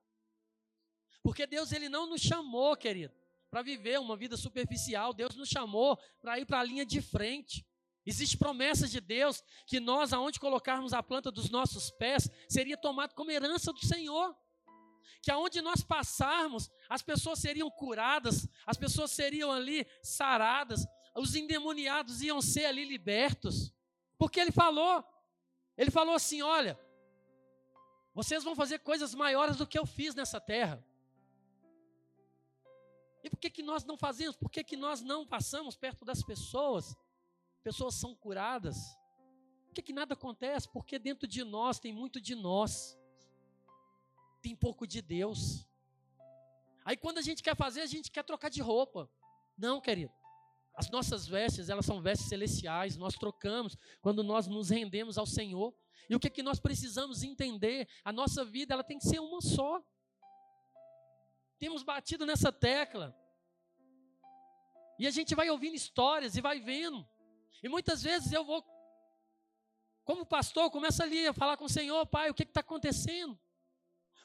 Porque 1.22 1.46
Deus 1.46 1.72
ele 1.72 1.88
não 1.88 2.06
nos 2.06 2.22
chamou, 2.22 2.76
querido, 2.76 3.12
para 3.50 3.62
viver 3.62 3.98
uma 3.98 4.16
vida 4.16 4.36
superficial. 4.36 5.12
Deus 5.12 5.34
nos 5.34 5.48
chamou 5.48 5.98
para 6.20 6.38
ir 6.38 6.46
para 6.46 6.60
a 6.60 6.64
linha 6.64 6.86
de 6.86 7.02
frente. 7.02 7.66
Existe 8.08 8.38
promessa 8.38 8.88
de 8.88 9.02
Deus 9.02 9.44
que 9.66 9.78
nós, 9.78 10.14
aonde 10.14 10.40
colocarmos 10.40 10.94
a 10.94 11.02
planta 11.02 11.30
dos 11.30 11.50
nossos 11.50 11.90
pés, 11.90 12.26
seria 12.48 12.74
tomado 12.74 13.14
como 13.14 13.30
herança 13.30 13.70
do 13.70 13.84
Senhor. 13.84 14.34
que 15.20 15.30
aonde 15.30 15.60
nós 15.60 15.82
passarmos, 15.82 16.70
as 16.88 17.02
pessoas 17.02 17.38
seriam 17.38 17.70
curadas, 17.70 18.48
as 18.64 18.78
pessoas 18.78 19.10
seriam 19.10 19.52
ali 19.52 19.86
saradas, 20.02 20.86
os 21.14 21.34
endemoniados 21.34 22.22
iam 22.22 22.40
ser 22.40 22.64
ali 22.64 22.86
libertos. 22.86 23.74
Porque 24.16 24.40
ele 24.40 24.52
falou, 24.52 25.04
ele 25.76 25.90
falou 25.90 26.14
assim: 26.14 26.40
olha, 26.40 26.80
vocês 28.14 28.42
vão 28.42 28.56
fazer 28.56 28.78
coisas 28.78 29.14
maiores 29.14 29.56
do 29.58 29.66
que 29.66 29.78
eu 29.78 29.84
fiz 29.84 30.14
nessa 30.14 30.40
terra. 30.40 30.82
E 33.22 33.28
por 33.28 33.38
que, 33.38 33.50
que 33.50 33.62
nós 33.62 33.84
não 33.84 33.98
fazemos? 33.98 34.34
Por 34.34 34.50
que, 34.50 34.64
que 34.64 34.78
nós 34.78 35.02
não 35.02 35.26
passamos 35.26 35.76
perto 35.76 36.06
das 36.06 36.22
pessoas? 36.22 36.96
Pessoas 37.68 37.96
são 37.96 38.14
curadas. 38.14 38.96
Por 39.66 39.74
que, 39.74 39.82
que 39.82 39.92
nada 39.92 40.14
acontece? 40.14 40.66
Porque 40.66 40.98
dentro 40.98 41.28
de 41.28 41.44
nós 41.44 41.78
tem 41.78 41.92
muito 41.92 42.18
de 42.18 42.34
nós 42.34 42.96
tem 44.40 44.56
pouco 44.56 44.86
de 44.86 45.02
Deus. 45.02 45.68
Aí 46.82 46.96
quando 46.96 47.18
a 47.18 47.20
gente 47.20 47.42
quer 47.42 47.54
fazer, 47.54 47.82
a 47.82 47.86
gente 47.86 48.10
quer 48.10 48.24
trocar 48.24 48.48
de 48.48 48.62
roupa. 48.62 49.10
Não, 49.54 49.82
querido. 49.82 50.10
As 50.74 50.88
nossas 50.88 51.26
vestes, 51.26 51.68
elas 51.68 51.84
são 51.84 52.00
vestes 52.00 52.26
celestiais, 52.30 52.96
nós 52.96 53.12
trocamos 53.16 53.76
quando 54.00 54.22
nós 54.22 54.46
nos 54.46 54.70
rendemos 54.70 55.18
ao 55.18 55.26
Senhor. 55.26 55.74
E 56.08 56.16
o 56.16 56.20
que, 56.20 56.30
que 56.30 56.42
nós 56.42 56.58
precisamos 56.58 57.22
entender? 57.22 57.86
A 58.02 58.10
nossa 58.10 58.46
vida, 58.46 58.72
ela 58.72 58.82
tem 58.82 58.96
que 58.96 59.06
ser 59.06 59.18
uma 59.18 59.42
só. 59.42 59.84
Temos 61.58 61.82
batido 61.82 62.24
nessa 62.24 62.50
tecla. 62.50 63.14
E 64.98 65.06
a 65.06 65.10
gente 65.10 65.34
vai 65.34 65.50
ouvindo 65.50 65.74
histórias 65.74 66.34
e 66.34 66.40
vai 66.40 66.60
vendo. 66.60 67.06
E 67.62 67.68
muitas 67.68 68.02
vezes 68.02 68.32
eu 68.32 68.44
vou, 68.44 68.64
como 70.04 70.24
pastor, 70.24 70.70
começo 70.70 71.02
ali 71.02 71.26
a 71.26 71.32
falar 71.32 71.56
com 71.56 71.64
o 71.64 71.68
Senhor, 71.68 72.06
Pai, 72.06 72.30
o 72.30 72.34
que 72.34 72.42
está 72.42 72.60
acontecendo? 72.60 73.38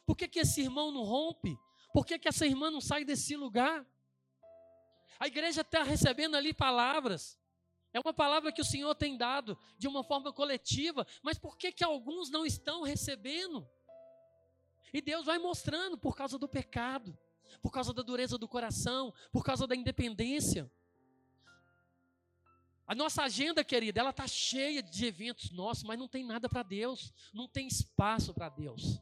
Por 0.06 0.16
que, 0.16 0.28
que 0.28 0.40
esse 0.40 0.62
irmão 0.62 0.92
não 0.92 1.04
rompe? 1.04 1.58
Por 1.94 2.06
que, 2.06 2.20
que 2.20 2.28
essa 2.28 2.46
irmã 2.46 2.70
não 2.70 2.82
sai 2.82 3.06
desse 3.06 3.36
lugar? 3.36 3.86
A 5.20 5.28
igreja 5.28 5.62
está 5.62 5.84
recebendo 5.84 6.36
ali 6.36 6.54
palavras. 6.54 7.40
É 7.94 8.00
uma 8.00 8.14
palavra 8.14 8.52
que 8.52 8.62
o 8.62 8.66
Senhor 8.66 8.94
tem 8.96 9.16
dado 9.16 9.58
de 9.78 9.88
uma 9.88 10.04
forma 10.04 10.34
coletiva, 10.34 11.06
mas 11.22 11.38
por 11.38 11.56
que, 11.56 11.72
que 11.72 11.84
alguns 11.84 12.30
não 12.30 12.46
estão 12.46 12.82
recebendo? 12.82 13.68
E 14.92 15.02
Deus 15.02 15.26
vai 15.26 15.38
mostrando 15.38 15.98
por 15.98 16.16
causa 16.16 16.38
do 16.40 16.48
pecado, 16.50 17.18
por 17.62 17.72
causa 17.72 17.94
da 17.94 18.02
dureza 18.02 18.38
do 18.38 18.48
coração, 18.48 19.14
por 19.32 19.44
causa 19.44 19.68
da 19.68 19.76
independência. 19.76 20.72
A 22.86 22.94
nossa 22.94 23.24
agenda, 23.24 23.64
querida, 23.64 24.00
ela 24.00 24.10
está 24.10 24.28
cheia 24.28 24.84
de 24.84 25.06
eventos 25.06 25.52
nossos, 25.52 25.84
mas 25.84 25.98
não 25.98 26.08
tem 26.08 26.24
nada 26.24 26.50
para 26.50 26.64
Deus, 26.64 27.14
não 27.34 27.48
tem 27.48 27.68
espaço 27.68 28.34
para 28.34 28.50
Deus. 28.50 29.00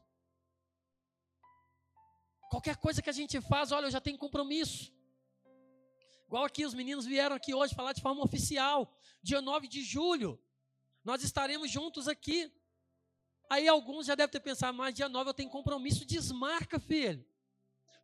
Qualquer 2.48 2.76
coisa 2.76 3.02
que 3.02 3.10
a 3.10 3.12
gente 3.12 3.40
faz, 3.40 3.72
olha, 3.72 3.86
eu 3.86 3.90
já 3.90 4.00
tenho 4.00 4.18
compromisso. 4.18 4.92
Igual 6.26 6.44
aqui, 6.44 6.64
os 6.64 6.74
meninos 6.74 7.04
vieram 7.04 7.34
aqui 7.34 7.52
hoje 7.52 7.74
falar 7.74 7.92
de 7.92 8.00
forma 8.00 8.22
oficial. 8.22 8.94
Dia 9.22 9.42
9 9.42 9.66
de 9.68 9.82
julho, 9.82 10.40
nós 11.04 11.22
estaremos 11.22 11.70
juntos 11.70 12.08
aqui. 12.08 12.52
Aí 13.50 13.66
alguns 13.66 14.06
já 14.06 14.14
devem 14.14 14.30
ter 14.32 14.40
pensado, 14.40 14.76
mas 14.76 14.94
dia 14.94 15.08
9 15.08 15.30
eu 15.30 15.34
tenho 15.34 15.50
compromisso. 15.50 16.06
Desmarca, 16.06 16.78
filho. 16.78 17.24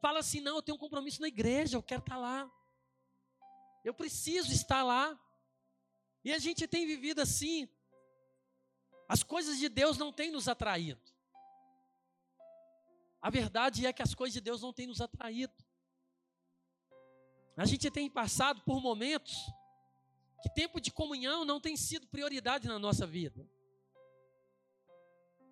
Fala 0.01 0.19
assim, 0.19 0.41
não, 0.41 0.57
eu 0.57 0.63
tenho 0.63 0.77
um 0.77 0.81
compromisso 0.81 1.21
na 1.21 1.29
igreja, 1.29 1.77
eu 1.77 1.83
quero 1.83 2.01
estar 2.01 2.17
lá. 2.17 2.51
Eu 3.85 3.95
preciso 3.95 4.53
estar 4.53 4.83
lá. 4.83 5.19
E 6.25 6.33
a 6.33 6.39
gente 6.39 6.67
tem 6.67 6.87
vivido 6.87 7.21
assim. 7.21 7.69
As 9.09 9.23
coisas 9.23 9.59
de 9.59 9.69
Deus 9.69 9.97
não 9.97 10.13
têm 10.13 10.31
nos 10.31 10.49
atraído. 10.49 11.01
A 13.21 13.31
verdade 13.31 13.87
é 13.87 13.93
que 13.93 14.03
as 14.03 14.15
coisas 14.15 14.35
de 14.35 14.41
Deus 14.41 14.63
não 14.63 14.73
têm 14.73 14.87
nos 14.87 15.01
atraído. 15.01 15.55
A 17.57 17.65
gente 17.65 17.91
tem 17.91 18.09
passado 18.09 18.63
por 18.63 18.81
momentos 18.81 19.35
que 20.43 20.49
tempo 20.49 20.81
de 20.81 20.93
comunhão 20.93 21.45
não 21.45 21.61
tem 21.61 21.77
sido 21.77 22.07
prioridade 22.07 22.69
na 22.69 22.79
nossa 22.79 23.07
vida. 23.07 23.49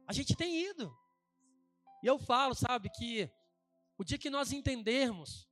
A 0.06 0.12
gente 0.12 0.36
tem 0.36 0.62
ido. 0.62 0.96
E 2.02 2.06
eu 2.06 2.18
falo, 2.18 2.54
sabe, 2.54 2.88
que 2.90 3.28
o 3.98 4.04
dia 4.04 4.18
que 4.18 4.30
nós 4.30 4.52
entendermos 4.52 5.48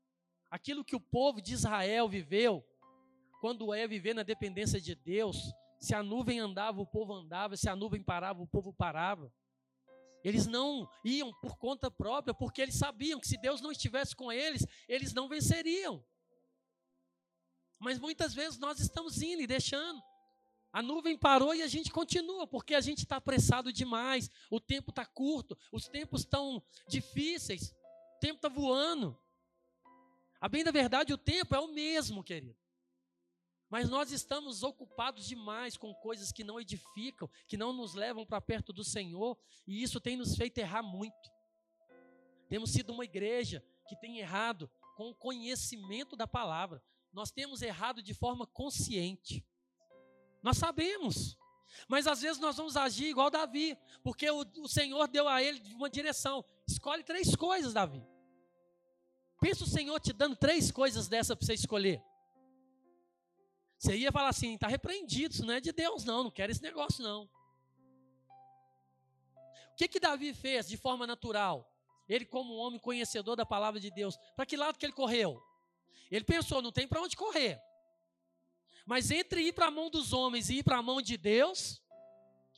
aquilo 0.48 0.84
que 0.84 0.94
o 0.94 1.00
povo 1.00 1.42
de 1.42 1.52
Israel 1.52 2.08
viveu, 2.08 2.64
quando 3.44 3.74
é 3.74 3.86
viver 3.86 4.14
na 4.14 4.22
dependência 4.22 4.80
de 4.80 4.94
Deus, 4.94 5.36
se 5.78 5.94
a 5.94 6.02
nuvem 6.02 6.40
andava, 6.40 6.80
o 6.80 6.86
povo 6.86 7.12
andava, 7.12 7.58
se 7.58 7.68
a 7.68 7.76
nuvem 7.76 8.02
parava, 8.02 8.42
o 8.42 8.46
povo 8.46 8.72
parava. 8.72 9.30
Eles 10.24 10.46
não 10.46 10.88
iam 11.04 11.30
por 11.42 11.58
conta 11.58 11.90
própria, 11.90 12.32
porque 12.32 12.62
eles 12.62 12.74
sabiam 12.74 13.20
que 13.20 13.28
se 13.28 13.36
Deus 13.36 13.60
não 13.60 13.70
estivesse 13.70 14.16
com 14.16 14.32
eles, 14.32 14.66
eles 14.88 15.12
não 15.12 15.28
venceriam. 15.28 16.02
Mas 17.78 17.98
muitas 17.98 18.32
vezes 18.32 18.58
nós 18.58 18.80
estamos 18.80 19.20
indo 19.20 19.42
e 19.42 19.46
deixando. 19.46 20.02
A 20.72 20.80
nuvem 20.80 21.14
parou 21.14 21.54
e 21.54 21.60
a 21.60 21.66
gente 21.66 21.92
continua, 21.92 22.46
porque 22.46 22.74
a 22.74 22.80
gente 22.80 23.00
está 23.00 23.16
apressado 23.16 23.70
demais, 23.70 24.30
o 24.50 24.58
tempo 24.58 24.88
está 24.88 25.04
curto, 25.04 25.54
os 25.70 25.86
tempos 25.86 26.22
estão 26.22 26.62
difíceis, 26.88 27.74
o 28.16 28.20
tempo 28.20 28.36
está 28.36 28.48
voando. 28.48 29.14
A 30.40 30.48
bem 30.48 30.64
da 30.64 30.70
verdade, 30.70 31.12
o 31.12 31.18
tempo 31.18 31.54
é 31.54 31.60
o 31.60 31.74
mesmo, 31.74 32.24
querido. 32.24 32.63
Mas 33.70 33.88
nós 33.88 34.12
estamos 34.12 34.62
ocupados 34.62 35.26
demais 35.26 35.76
com 35.76 35.94
coisas 35.94 36.30
que 36.30 36.44
não 36.44 36.60
edificam, 36.60 37.28
que 37.48 37.56
não 37.56 37.72
nos 37.72 37.94
levam 37.94 38.24
para 38.24 38.40
perto 38.40 38.72
do 38.72 38.84
Senhor, 38.84 39.38
e 39.66 39.82
isso 39.82 40.00
tem 40.00 40.16
nos 40.16 40.36
feito 40.36 40.58
errar 40.58 40.82
muito. 40.82 41.32
Temos 42.48 42.70
sido 42.70 42.92
uma 42.92 43.04
igreja 43.04 43.64
que 43.88 43.96
tem 43.96 44.18
errado 44.18 44.70
com 44.96 45.10
o 45.10 45.14
conhecimento 45.14 46.16
da 46.16 46.26
palavra. 46.26 46.82
Nós 47.12 47.30
temos 47.30 47.62
errado 47.62 48.02
de 48.02 48.14
forma 48.14 48.46
consciente. 48.46 49.44
Nós 50.42 50.58
sabemos. 50.58 51.36
Mas 51.88 52.06
às 52.06 52.20
vezes 52.20 52.38
nós 52.38 52.56
vamos 52.56 52.76
agir 52.76 53.06
igual 53.06 53.30
Davi, 53.30 53.76
porque 54.02 54.30
o, 54.30 54.44
o 54.58 54.68
Senhor 54.68 55.08
deu 55.08 55.28
a 55.28 55.42
ele 55.42 55.74
uma 55.74 55.90
direção. 55.90 56.44
Escolhe 56.66 57.02
três 57.02 57.34
coisas, 57.34 57.72
Davi. 57.72 58.04
Pensa 59.40 59.64
o 59.64 59.66
Senhor 59.66 59.98
te 60.00 60.12
dando 60.12 60.36
três 60.36 60.70
coisas 60.70 61.08
dessa 61.08 61.34
para 61.34 61.44
você 61.44 61.54
escolher. 61.54 62.02
Você 63.84 63.96
ia 63.98 64.10
falar 64.10 64.30
assim: 64.30 64.54
está 64.54 64.66
repreendido, 64.66 65.34
isso 65.34 65.44
não 65.44 65.52
é 65.52 65.60
de 65.60 65.70
Deus, 65.70 66.04
não, 66.04 66.24
não 66.24 66.30
quero 66.30 66.50
esse 66.50 66.62
negócio, 66.62 67.04
não. 67.04 67.24
O 69.72 69.76
que 69.76 69.86
que 69.86 70.00
Davi 70.00 70.32
fez 70.32 70.66
de 70.66 70.78
forma 70.78 71.06
natural? 71.06 71.70
Ele, 72.08 72.24
como 72.24 72.54
homem 72.54 72.80
conhecedor 72.80 73.36
da 73.36 73.44
palavra 73.44 73.78
de 73.78 73.90
Deus, 73.90 74.16
para 74.34 74.46
que 74.46 74.56
lado 74.56 74.78
que 74.78 74.86
ele 74.86 74.94
correu? 74.94 75.38
Ele 76.10 76.24
pensou: 76.24 76.62
não 76.62 76.72
tem 76.72 76.88
para 76.88 77.02
onde 77.02 77.14
correr. 77.14 77.60
Mas 78.86 79.10
entre 79.10 79.42
ir 79.42 79.52
para 79.52 79.66
a 79.66 79.70
mão 79.70 79.90
dos 79.90 80.14
homens 80.14 80.48
e 80.48 80.60
ir 80.60 80.62
para 80.62 80.78
a 80.78 80.82
mão 80.82 81.02
de 81.02 81.18
Deus, 81.18 81.82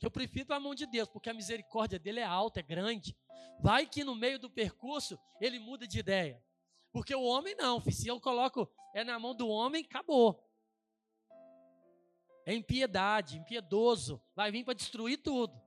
eu 0.01 0.09
prefiro 0.09 0.53
a 0.53 0.59
mão 0.61 0.73
de 0.73 0.85
Deus, 0.85 1.09
porque 1.09 1.29
a 1.29 1.33
misericórdia 1.33 1.99
dele 1.99 2.21
é 2.21 2.25
alta, 2.25 2.61
é 2.61 2.63
grande. 2.63 3.17
Vai 3.59 3.85
que 3.85 4.01
no 4.01 4.15
meio 4.15 4.39
do 4.39 4.49
percurso 4.49 5.19
ele 5.41 5.59
muda 5.59 5.85
de 5.85 5.99
ideia. 5.99 6.41
Porque 6.89 7.13
o 7.13 7.23
homem 7.23 7.53
não, 7.55 7.81
se 7.81 8.07
eu 8.07 8.17
coloco 8.17 8.71
é 8.93 9.03
na 9.03 9.19
mão 9.19 9.35
do 9.35 9.49
homem, 9.49 9.83
acabou 9.83 10.46
é 12.47 12.53
impiedade, 12.53 13.37
impiedoso, 13.37 14.23
vai 14.33 14.49
vir 14.49 14.63
para 14.63 14.73
destruir 14.73 15.17
tudo. 15.17 15.61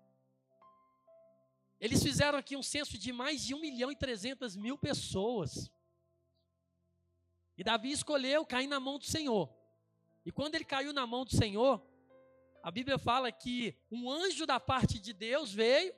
Eles 1.79 2.03
fizeram 2.03 2.39
aqui 2.39 2.57
um 2.57 2.63
censo 2.63 2.97
de 2.97 3.13
mais 3.13 3.45
de 3.45 3.55
1 3.55 3.61
milhão 3.61 3.93
e 3.93 3.97
300 3.97 4.57
mil 4.57 4.79
pessoas. 4.79 5.71
E 7.55 7.63
Davi 7.63 7.93
escolheu 7.93 8.47
cair 8.47 8.67
na 8.67 8.81
mão 8.81 8.99
do 8.99 9.05
Senhor. 9.05 9.55
E 10.25 10.33
quando 10.33 10.55
ele 10.55 10.65
caiu 10.65 10.95
na 10.95 11.07
mão 11.07 11.27
do 11.27 11.37
Senhor, 11.37 11.87
a 12.63 12.71
Bíblia 12.71 12.97
fala 12.97 13.31
que 13.31 13.77
um 13.91 14.11
anjo 14.11 14.47
da 14.47 14.59
parte 14.59 14.99
de 14.99 15.13
Deus 15.13 15.53
veio 15.53 15.95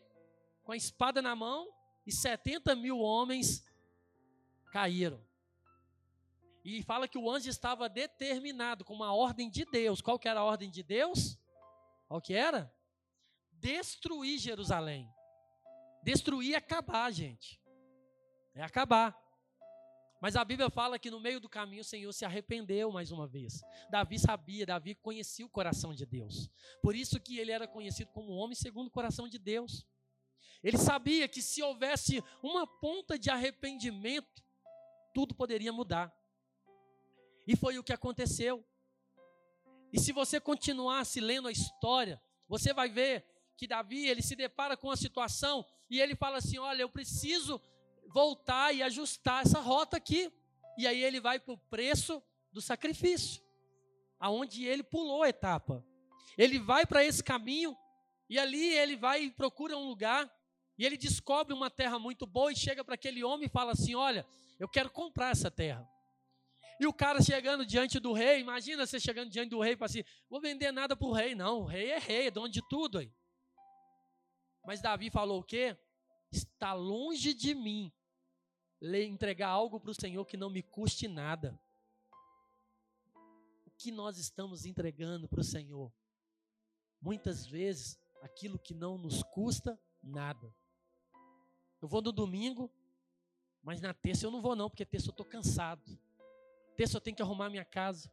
com 0.64 0.72
a 0.72 0.76
espada 0.76 1.22
na 1.22 1.36
mão 1.36 1.72
e 2.04 2.10
70 2.10 2.74
mil 2.74 2.98
homens 2.98 3.64
caíram. 4.72 5.24
E 6.64 6.82
fala 6.82 7.08
que 7.08 7.18
o 7.18 7.30
anjo 7.30 7.48
estava 7.48 7.88
determinado 7.88 8.84
com 8.84 8.94
uma 8.94 9.12
ordem 9.12 9.50
de 9.50 9.64
Deus. 9.64 10.00
Qual 10.00 10.18
que 10.18 10.28
era 10.28 10.40
a 10.40 10.44
ordem 10.44 10.70
de 10.70 10.82
Deus? 10.82 11.38
Qual 12.06 12.20
que 12.20 12.34
era? 12.34 12.72
Destruir 13.52 14.38
Jerusalém. 14.38 15.08
Destruir 16.02 16.54
é 16.54 16.56
acabar, 16.56 17.10
gente. 17.12 17.60
É 18.54 18.62
acabar. 18.62 19.16
Mas 20.20 20.36
a 20.36 20.44
Bíblia 20.44 20.70
fala 20.70 21.00
que 21.00 21.10
no 21.10 21.18
meio 21.18 21.40
do 21.40 21.48
caminho 21.48 21.80
o 21.80 21.84
Senhor 21.84 22.12
se 22.12 22.24
arrependeu 22.24 22.92
mais 22.92 23.10
uma 23.10 23.26
vez. 23.26 23.60
Davi 23.90 24.20
sabia, 24.20 24.64
Davi 24.64 24.94
conhecia 24.94 25.44
o 25.44 25.50
coração 25.50 25.92
de 25.92 26.06
Deus. 26.06 26.48
Por 26.80 26.94
isso 26.94 27.18
que 27.18 27.40
ele 27.40 27.50
era 27.50 27.66
conhecido 27.66 28.12
como 28.12 28.30
homem 28.34 28.54
segundo 28.54 28.86
o 28.86 28.90
coração 28.90 29.26
de 29.26 29.36
Deus. 29.36 29.84
Ele 30.62 30.78
sabia 30.78 31.26
que 31.26 31.42
se 31.42 31.60
houvesse 31.60 32.22
uma 32.40 32.68
ponta 32.68 33.18
de 33.18 33.30
arrependimento, 33.30 34.44
tudo 35.12 35.34
poderia 35.34 35.72
mudar. 35.72 36.14
E 37.46 37.56
foi 37.56 37.78
o 37.78 37.84
que 37.84 37.92
aconteceu. 37.92 38.64
E 39.92 40.00
se 40.00 40.12
você 40.12 40.40
continuasse 40.40 41.20
lendo 41.20 41.48
a 41.48 41.52
história, 41.52 42.20
você 42.48 42.72
vai 42.72 42.88
ver 42.88 43.24
que 43.56 43.66
Davi, 43.66 44.06
ele 44.06 44.22
se 44.22 44.34
depara 44.34 44.76
com 44.76 44.90
a 44.90 44.96
situação 44.96 45.64
e 45.90 46.00
ele 46.00 46.14
fala 46.14 46.38
assim: 46.38 46.58
"Olha, 46.58 46.82
eu 46.82 46.88
preciso 46.88 47.60
voltar 48.12 48.74
e 48.74 48.82
ajustar 48.82 49.42
essa 49.42 49.60
rota 49.60 49.96
aqui. 49.96 50.30
E 50.76 50.86
aí 50.86 51.02
ele 51.02 51.20
vai 51.20 51.38
para 51.38 51.54
o 51.54 51.58
preço 51.58 52.22
do 52.52 52.60
sacrifício, 52.60 53.42
aonde 54.18 54.64
ele 54.64 54.82
pulou 54.82 55.22
a 55.22 55.28
etapa. 55.28 55.84
Ele 56.36 56.58
vai 56.58 56.86
para 56.86 57.04
esse 57.04 57.22
caminho 57.22 57.76
e 58.28 58.38
ali 58.38 58.74
ele 58.74 58.96
vai 58.96 59.24
e 59.24 59.30
procura 59.30 59.76
um 59.76 59.86
lugar 59.86 60.30
e 60.78 60.86
ele 60.86 60.96
descobre 60.96 61.52
uma 61.52 61.70
terra 61.70 61.98
muito 61.98 62.26
boa 62.26 62.50
e 62.50 62.56
chega 62.56 62.84
para 62.84 62.94
aquele 62.94 63.22
homem 63.22 63.46
e 63.46 63.50
fala 63.50 63.72
assim: 63.72 63.94
Olha, 63.94 64.26
eu 64.58 64.68
quero 64.68 64.90
comprar 64.90 65.30
essa 65.30 65.50
terra. 65.50 65.86
E 66.80 66.86
o 66.86 66.92
cara 66.92 67.22
chegando 67.22 67.64
diante 67.64 68.00
do 68.00 68.12
rei, 68.12 68.40
imagina 68.40 68.86
você 68.86 68.98
chegando 68.98 69.30
diante 69.30 69.50
do 69.50 69.60
rei 69.60 69.76
fala 69.76 69.90
assim: 69.90 70.04
Vou 70.28 70.40
vender 70.40 70.72
nada 70.72 70.96
para 70.96 71.06
o 71.06 71.12
rei. 71.12 71.34
Não, 71.34 71.60
o 71.60 71.64
rei 71.64 71.90
é 71.90 71.98
rei, 71.98 72.26
é 72.26 72.30
dono 72.30 72.48
de 72.48 72.62
tudo 72.68 72.98
aí. 72.98 73.12
Mas 74.64 74.80
Davi 74.80 75.10
falou 75.10 75.40
o 75.40 75.44
quê? 75.44 75.76
Está 76.30 76.72
longe 76.72 77.34
de 77.34 77.54
mim 77.54 77.92
entregar 78.82 79.48
algo 79.48 79.78
para 79.78 79.90
o 79.90 79.94
Senhor 79.94 80.24
que 80.24 80.36
não 80.36 80.50
me 80.50 80.62
custe 80.62 81.06
nada. 81.06 81.60
O 83.66 83.70
que 83.78 83.92
nós 83.92 84.18
estamos 84.18 84.66
entregando 84.66 85.28
para 85.28 85.40
o 85.40 85.44
Senhor? 85.44 85.92
Muitas 87.00 87.46
vezes, 87.46 87.98
aquilo 88.22 88.58
que 88.58 88.74
não 88.74 88.98
nos 88.98 89.22
custa 89.22 89.78
nada. 90.02 90.54
Eu 91.80 91.88
vou 91.88 92.00
no 92.00 92.12
domingo, 92.12 92.72
mas 93.62 93.80
na 93.80 93.92
terça 93.92 94.26
eu 94.26 94.30
não 94.30 94.40
vou 94.40 94.54
não, 94.54 94.68
porque 94.68 94.86
terça 94.86 95.08
eu 95.08 95.12
estou 95.12 95.26
cansado. 95.26 95.98
Terça 96.82 96.96
eu 96.96 97.00
tenho 97.00 97.14
que 97.14 97.22
arrumar 97.22 97.48
minha 97.48 97.64
casa. 97.64 98.10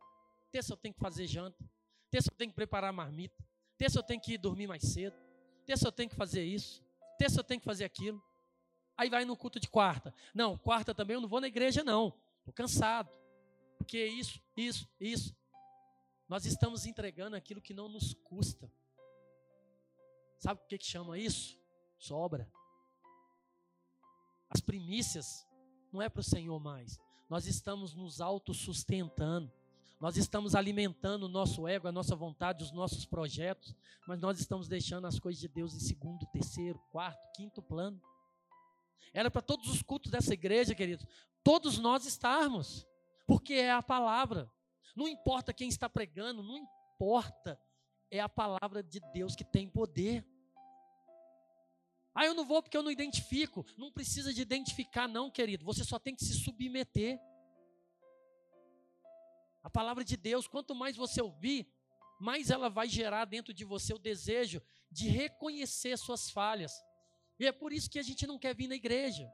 Terça 0.52 0.74
eu 0.74 0.78
tenho 0.78 0.94
que 0.94 1.00
fazer 1.00 1.26
janta. 1.26 1.68
Terça 2.12 2.30
eu 2.32 2.38
tenho 2.38 2.52
que 2.52 2.56
preparar 2.56 2.92
a 2.92 2.94
marmita. 2.94 3.44
Terça 3.76 3.98
eu 3.98 4.04
tenho 4.04 4.22
que 4.22 4.34
ir 4.34 4.38
dormir 4.38 4.68
mais 4.68 4.84
cedo. 4.84 5.18
Terça 5.66 5.88
eu 5.88 5.92
tenho 5.92 6.08
que 6.08 6.16
fazer 6.16 6.44
isso. 6.44 6.86
Terça 7.18 7.40
eu 7.40 7.44
tenho 7.44 7.60
que 7.60 7.66
fazer 7.66 7.84
aquilo. 7.84 8.24
Aí 8.96 9.10
vai 9.10 9.26
no 9.26 9.36
culto 9.36 9.60
de 9.60 9.68
quarta. 9.68 10.14
Não, 10.36 10.56
quarta 10.56 10.94
também 10.94 11.16
eu 11.16 11.22
não 11.22 11.28
vou 11.28 11.42
na 11.42 11.48
igreja, 11.48 11.84
não. 11.84 12.14
Estou 12.38 12.54
cansado. 12.54 13.12
Porque 13.76 14.06
isso, 14.06 14.40
isso, 14.56 14.88
isso. 15.00 15.36
Nós 16.28 16.46
estamos 16.46 16.86
entregando 16.86 17.36
aquilo 17.36 17.64
que 17.64 17.74
não 17.74 17.90
nos 17.90 18.14
custa. 18.14 18.72
Sabe 20.38 20.62
o 20.62 20.68
que, 20.68 20.78
que 20.78 20.86
chama 20.86 21.18
isso? 21.18 21.60
Sobra. 21.98 22.48
As 24.48 24.62
primícias 24.62 25.44
não 25.92 26.04
é 26.04 26.08
para 26.08 26.22
o 26.22 26.24
Senhor 26.24 26.60
mais. 26.60 27.00
Nós 27.30 27.46
estamos 27.46 27.94
nos 27.94 28.20
autossustentando. 28.20 29.52
Nós 30.00 30.16
estamos 30.16 30.56
alimentando 30.56 31.26
o 31.26 31.30
nosso 31.30 31.68
ego, 31.68 31.88
a 31.88 31.92
nossa 31.92 32.16
vontade, 32.16 32.64
os 32.64 32.72
nossos 32.72 33.06
projetos, 33.06 33.76
mas 34.08 34.20
nós 34.20 34.40
estamos 34.40 34.70
deixando 34.70 35.06
as 35.06 35.20
coisas 35.20 35.42
de 35.42 35.48
Deus 35.50 35.76
em 35.76 35.80
segundo, 35.80 36.26
terceiro, 36.28 36.80
quarto, 36.90 37.20
quinto 37.36 37.62
plano. 37.62 38.02
Era 39.14 39.30
para 39.30 39.42
todos 39.42 39.68
os 39.70 39.82
cultos 39.82 40.10
dessa 40.10 40.34
igreja, 40.34 40.74
queridos, 40.74 41.06
todos 41.44 41.78
nós 41.78 42.06
estarmos, 42.06 42.88
porque 43.28 43.56
é 43.56 43.72
a 43.72 43.84
palavra. 43.84 44.50
Não 44.96 45.08
importa 45.08 45.54
quem 45.54 45.68
está 45.68 45.90
pregando, 45.90 46.42
não 46.42 46.58
importa, 46.58 47.60
é 48.10 48.22
a 48.22 48.30
palavra 48.30 48.82
de 48.82 49.02
Deus 49.14 49.36
que 49.36 49.44
tem 49.44 49.68
poder. 49.68 50.26
Ah, 52.20 52.26
eu 52.26 52.34
não 52.34 52.44
vou 52.44 52.62
porque 52.62 52.76
eu 52.76 52.84
não 52.84 52.92
identifico. 52.92 53.66
Não 53.78 53.90
precisa 53.90 54.34
de 54.34 54.42
identificar, 54.42 55.08
não, 55.08 55.32
querido. 55.32 55.64
Você 55.64 55.86
só 55.86 55.98
tem 55.98 56.14
que 56.14 56.26
se 56.26 56.34
submeter. 56.34 57.18
A 59.64 59.70
palavra 59.70 60.04
de 60.04 60.18
Deus, 60.18 60.46
quanto 60.46 60.76
mais 60.76 60.98
você 60.98 61.22
ouvir, 61.22 61.66
mais 62.20 62.50
ela 62.50 62.70
vai 62.70 62.90
gerar 62.90 63.24
dentro 63.24 63.54
de 63.54 63.64
você 63.64 63.94
o 63.94 63.98
desejo 63.98 64.62
de 64.92 65.08
reconhecer 65.08 65.98
suas 65.98 66.30
falhas. 66.30 66.74
E 67.40 67.48
é 67.48 67.54
por 67.54 67.72
isso 67.72 67.90
que 67.90 68.00
a 68.00 68.04
gente 68.04 68.28
não 68.28 68.38
quer 68.38 68.54
vir 68.54 68.68
na 68.68 68.76
igreja. 68.76 69.32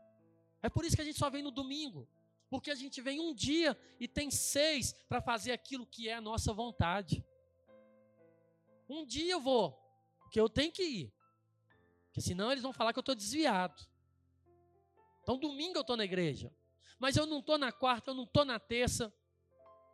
É 0.62 0.70
por 0.70 0.86
isso 0.86 0.96
que 0.96 1.01
a 1.01 1.06
gente 1.06 1.18
só 1.18 1.27
vem 1.27 1.42
no 1.42 1.50
domingo. 1.50 2.08
Porque 2.51 2.70
a 2.70 2.75
gente 2.75 3.01
vem 3.01 3.20
um 3.20 3.34
dia 3.34 3.75
e 4.00 4.08
tem 4.08 4.30
seis 4.30 4.94
para 5.10 5.20
fazer 5.24 5.54
aquilo 5.54 5.88
que 5.88 6.08
é 6.08 6.13
a 6.13 6.22
nossa 6.22 6.54
vontade. 6.54 7.25
Um 8.88 9.04
dia 9.04 9.32
eu 9.32 9.42
vou, 9.42 9.72
porque 10.19 10.39
eu 10.39 10.48
tenho 10.48 10.71
que 10.71 10.84
ir. 10.84 11.14
Porque 12.15 12.30
senão 12.30 12.49
eles 12.49 12.63
vão 12.63 12.71
falar 12.71 12.93
que 12.93 12.99
eu 12.99 13.01
estou 13.01 13.13
desviado. 13.13 13.86
Então 15.21 15.38
domingo 15.38 15.78
eu 15.78 15.82
estou 15.82 15.97
na 15.97 16.06
igreja. 16.06 16.49
Mas 16.97 17.17
eu 17.17 17.25
não 17.25 17.39
estou 17.39 17.58
na 17.58 17.73
quarta, 17.73 18.12
eu 18.12 18.15
não 18.15 18.23
estou 18.23 18.45
na 18.45 18.58
terça, 18.58 19.13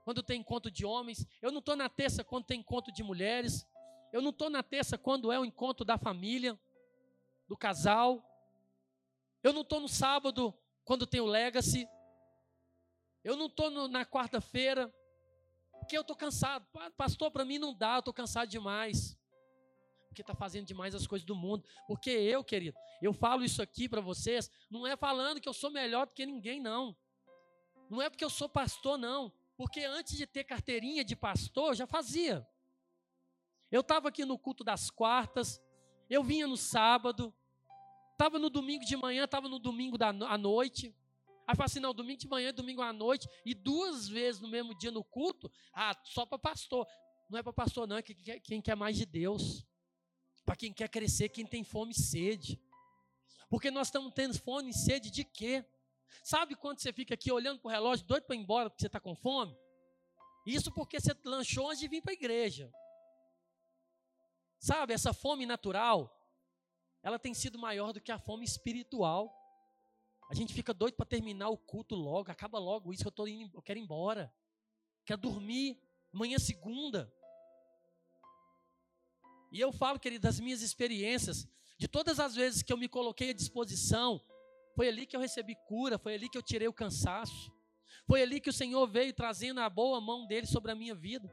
quando 0.03 0.21
tem 0.21 0.39
encontro 0.39 0.69
de 0.69 0.85
homens. 0.85 1.25
Eu 1.41 1.51
não 1.51 1.57
estou 1.57 1.75
na 1.75 1.89
terça 1.89 2.23
quando 2.23 2.45
tem 2.45 2.59
encontro 2.59 2.93
de 2.93 3.01
mulheres. 3.01 3.67
Eu 4.13 4.21
não 4.21 4.29
estou 4.29 4.51
na 4.51 4.61
terça 4.61 4.99
quando 4.99 5.31
é 5.31 5.39
o 5.39 5.43
encontro 5.43 5.83
da 5.83 5.97
família 5.97 6.59
do 7.47 7.57
casal. 7.57 8.23
Eu 9.41 9.51
não 9.51 9.61
estou 9.61 9.79
no 9.79 9.89
sábado 9.89 10.53
quando 10.85 11.07
tem 11.07 11.21
o 11.21 11.25
legacy. 11.25 11.89
Eu 13.23 13.35
não 13.35 13.47
estou 13.47 13.87
na 13.87 14.05
quarta-feira 14.05 14.93
porque 15.71 15.97
eu 15.97 16.01
estou 16.01 16.15
cansado. 16.15 16.67
Pastor, 16.95 17.31
para 17.31 17.43
mim 17.43 17.57
não 17.57 17.73
dá, 17.73 17.95
eu 17.95 17.99
estou 17.99 18.13
cansado 18.13 18.47
demais. 18.47 19.19
Porque 20.11 20.21
está 20.21 20.35
fazendo 20.35 20.65
demais 20.65 20.93
as 20.93 21.07
coisas 21.07 21.25
do 21.25 21.33
mundo. 21.33 21.63
Porque 21.87 22.09
eu, 22.09 22.43
querido, 22.43 22.77
eu 23.01 23.13
falo 23.13 23.45
isso 23.45 23.61
aqui 23.61 23.87
para 23.87 24.01
vocês, 24.01 24.51
não 24.69 24.85
é 24.85 24.97
falando 24.97 25.39
que 25.39 25.47
eu 25.47 25.53
sou 25.53 25.71
melhor 25.71 26.05
do 26.05 26.13
que 26.13 26.25
ninguém, 26.25 26.59
não. 26.59 26.93
Não 27.89 28.01
é 28.01 28.09
porque 28.09 28.25
eu 28.25 28.29
sou 28.29 28.49
pastor, 28.49 28.97
não. 28.97 29.31
Porque 29.55 29.79
antes 29.81 30.17
de 30.17 30.27
ter 30.27 30.43
carteirinha 30.43 31.03
de 31.05 31.15
pastor, 31.15 31.69
eu 31.69 31.75
já 31.75 31.87
fazia. 31.87 32.45
Eu 33.71 33.79
estava 33.79 34.09
aqui 34.09 34.25
no 34.25 34.37
culto 34.37 34.65
das 34.65 34.89
quartas, 34.89 35.61
eu 36.09 36.21
vinha 36.21 36.45
no 36.45 36.57
sábado, 36.57 37.33
Estava 38.21 38.37
no 38.37 38.51
domingo 38.51 38.85
de 38.85 38.95
manhã, 38.95 39.23
estava 39.23 39.49
no 39.49 39.57
domingo 39.57 39.97
da, 39.97 40.09
à 40.09 40.37
noite. 40.37 40.95
Aí 41.47 41.55
fala 41.55 41.65
assim: 41.65 41.79
não, 41.79 41.91
domingo 41.91 42.19
de 42.19 42.27
manhã, 42.27 42.53
domingo 42.53 42.83
à 42.83 42.93
noite, 42.93 43.27
e 43.43 43.55
duas 43.55 44.07
vezes 44.07 44.39
no 44.39 44.47
mesmo 44.47 44.77
dia 44.77 44.91
no 44.91 45.03
culto, 45.03 45.51
ah, 45.73 45.99
só 46.03 46.23
para 46.23 46.37
pastor. 46.37 46.85
Não 47.27 47.39
é 47.39 47.41
para 47.41 47.51
pastor, 47.51 47.87
não, 47.87 47.97
é 47.97 48.03
quem 48.03 48.61
quer 48.61 48.75
mais 48.75 48.95
de 48.95 49.07
Deus. 49.07 49.65
Para 50.45 50.55
quem 50.55 50.73
quer 50.73 50.89
crescer, 50.89 51.29
quem 51.29 51.45
tem 51.45 51.63
fome 51.63 51.91
e 51.91 52.01
sede. 52.01 52.61
Porque 53.49 53.69
nós 53.69 53.87
estamos 53.87 54.13
tendo 54.13 54.37
fome 54.39 54.71
e 54.71 54.73
sede 54.73 55.09
de 55.11 55.23
quê? 55.23 55.65
Sabe 56.23 56.55
quando 56.55 56.79
você 56.79 56.93
fica 56.93 57.13
aqui 57.13 57.31
olhando 57.31 57.59
para 57.59 57.69
o 57.69 57.71
relógio, 57.71 58.05
doido 58.05 58.23
para 58.23 58.35
ir 58.35 58.39
embora 58.39 58.69
porque 58.69 58.81
você 58.81 58.87
está 58.87 58.99
com 58.99 59.15
fome? 59.15 59.55
Isso 60.45 60.71
porque 60.71 60.99
você 60.99 61.15
lanchou 61.23 61.69
antes 61.69 61.79
de 61.79 61.87
vir 61.87 62.01
para 62.01 62.11
a 62.11 62.13
igreja. 62.13 62.71
Sabe, 64.59 64.93
essa 64.93 65.13
fome 65.13 65.45
natural, 65.45 66.15
ela 67.01 67.17
tem 67.17 67.33
sido 67.33 67.57
maior 67.57 67.91
do 67.91 68.01
que 68.01 68.11
a 68.11 68.19
fome 68.19 68.45
espiritual. 68.45 69.35
A 70.29 70.35
gente 70.35 70.53
fica 70.53 70.73
doido 70.73 70.95
para 70.95 71.05
terminar 71.05 71.49
o 71.49 71.57
culto 71.57 71.95
logo, 71.95 72.31
acaba 72.31 72.59
logo 72.59 72.93
isso 72.93 73.07
eu 73.07 73.11
tô 73.11 73.27
indo, 73.27 73.57
eu 73.57 73.61
quero 73.61 73.79
ir 73.79 73.81
embora. 73.81 74.33
Quero 75.03 75.19
dormir, 75.19 75.81
amanhã 76.13 76.37
segunda. 76.37 77.11
E 79.51 79.59
eu 79.59 79.71
falo, 79.71 79.99
querido, 79.99 80.23
das 80.23 80.39
minhas 80.39 80.61
experiências, 80.61 81.47
de 81.77 81.87
todas 81.87 82.19
as 82.19 82.35
vezes 82.35 82.61
que 82.61 82.71
eu 82.71 82.77
me 82.77 82.87
coloquei 82.87 83.31
à 83.31 83.33
disposição, 83.33 84.21
foi 84.75 84.87
ali 84.87 85.05
que 85.05 85.15
eu 85.15 85.19
recebi 85.19 85.55
cura, 85.67 85.97
foi 85.97 86.13
ali 86.15 86.29
que 86.29 86.37
eu 86.37 86.41
tirei 86.41 86.67
o 86.67 86.73
cansaço. 86.73 87.51
Foi 88.07 88.21
ali 88.21 88.39
que 88.39 88.49
o 88.49 88.53
Senhor 88.53 88.87
veio 88.87 89.13
trazendo 89.13 89.59
a 89.59 89.69
boa 89.69 89.99
mão 89.99 90.25
dele 90.25 90.47
sobre 90.47 90.71
a 90.71 90.75
minha 90.75 90.95
vida. 90.95 91.31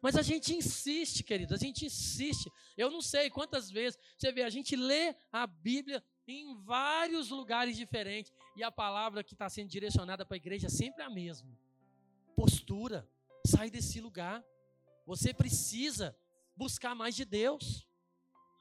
Mas 0.00 0.16
a 0.16 0.22
gente 0.22 0.54
insiste, 0.54 1.22
querido, 1.22 1.54
a 1.54 1.58
gente 1.58 1.84
insiste. 1.84 2.50
Eu 2.76 2.90
não 2.90 3.02
sei 3.02 3.28
quantas 3.28 3.70
vezes 3.70 3.98
você 4.16 4.32
vê, 4.32 4.42
a 4.42 4.50
gente 4.50 4.76
lê 4.76 5.14
a 5.32 5.46
Bíblia 5.46 6.02
em 6.26 6.54
vários 6.62 7.30
lugares 7.30 7.76
diferentes 7.76 8.32
e 8.56 8.62
a 8.62 8.70
palavra 8.70 9.22
que 9.24 9.34
está 9.34 9.48
sendo 9.48 9.68
direcionada 9.68 10.24
para 10.24 10.36
a 10.36 10.38
igreja 10.38 10.68
é 10.68 10.70
sempre 10.70 11.02
a 11.02 11.10
mesma. 11.10 11.50
Postura, 12.36 13.08
sai 13.46 13.70
desse 13.70 14.00
lugar. 14.00 14.44
Você 15.06 15.34
precisa 15.34 16.16
buscar 16.60 16.94
mais 16.94 17.16
de 17.16 17.24
Deus. 17.24 17.88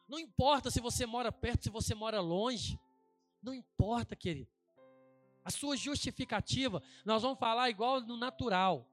Não 0.07 0.17
importa 0.17 0.71
se 0.71 0.79
você 0.79 1.05
mora 1.05 1.33
perto, 1.33 1.65
se 1.65 1.69
você 1.69 1.93
mora 1.93 2.21
longe. 2.21 2.79
Não 3.43 3.53
importa, 3.53 4.15
querido. 4.15 4.49
A 5.43 5.51
sua 5.51 5.75
justificativa, 5.75 6.81
nós 7.03 7.21
vamos 7.21 7.37
falar 7.37 7.69
igual 7.69 7.99
no 7.99 8.15
natural. 8.15 8.87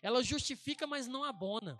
Ela 0.00 0.22
justifica, 0.22 0.86
mas 0.86 1.08
não 1.08 1.24
abona. 1.24 1.76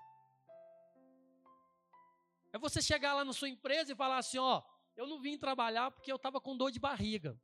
É 2.52 2.58
você 2.58 2.82
chegar 2.82 3.14
lá 3.14 3.24
na 3.24 3.32
sua 3.32 3.48
empresa 3.48 3.92
e 3.92 3.96
falar 3.96 4.18
assim: 4.18 4.38
ó, 4.38 4.62
eu 4.96 5.06
não 5.06 5.20
vim 5.20 5.38
trabalhar 5.38 5.92
porque 5.92 6.10
eu 6.10 6.16
estava 6.16 6.40
com 6.40 6.56
dor 6.56 6.72
de 6.72 6.80
barriga. 6.80 7.40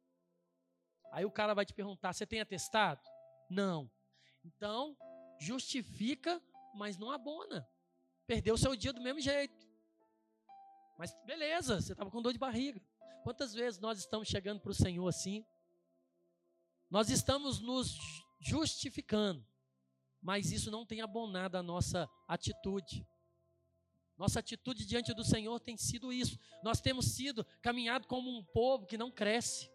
Aí 1.13 1.25
o 1.25 1.31
cara 1.31 1.55
vai 1.55 1.65
te 1.65 1.73
perguntar: 1.73 2.13
você 2.13 2.27
tem 2.27 2.41
atestado? 2.41 3.01
Não. 3.49 3.89
Então, 4.45 4.97
justifica, 5.39 6.43
mas 6.75 6.99
não 6.99 7.11
abona. 7.13 7.67
Perdeu 8.27 8.57
seu 8.57 8.75
dia 8.75 8.93
do 8.93 9.01
mesmo 9.01 9.21
jeito. 9.21 9.67
Mas 10.99 11.15
beleza, 11.25 11.81
você 11.81 11.93
estava 11.93 12.11
com 12.11 12.23
dor 12.23 12.33
de 12.33 12.39
barriga. 12.39 12.81
Quantas 13.23 13.53
vezes 13.53 13.81
nós 13.81 13.99
estamos 13.99 14.29
chegando 14.29 14.61
para 14.61 14.71
o 14.71 14.75
Senhor 14.75 15.07
assim? 15.07 15.45
Nós 16.91 17.11
estamos 17.11 17.61
nos 17.61 17.99
justificando 18.39 19.45
mas 20.27 20.51
isso 20.51 20.73
não 20.73 20.85
tem 20.85 21.01
abonado 21.01 21.55
a 21.55 21.63
nossa 21.63 22.11
atitude. 22.27 23.07
Nossa 24.19 24.41
atitude 24.41 24.85
diante 24.85 25.15
do 25.15 25.23
Senhor 25.23 25.61
tem 25.61 25.77
sido 25.77 26.13
isso. 26.13 26.37
Nós 26.65 26.81
temos 26.81 27.15
sido 27.15 27.47
caminhado 27.63 28.09
como 28.09 28.37
um 28.37 28.43
povo 28.43 28.87
que 28.87 28.99
não 28.99 29.09
cresce, 29.09 29.71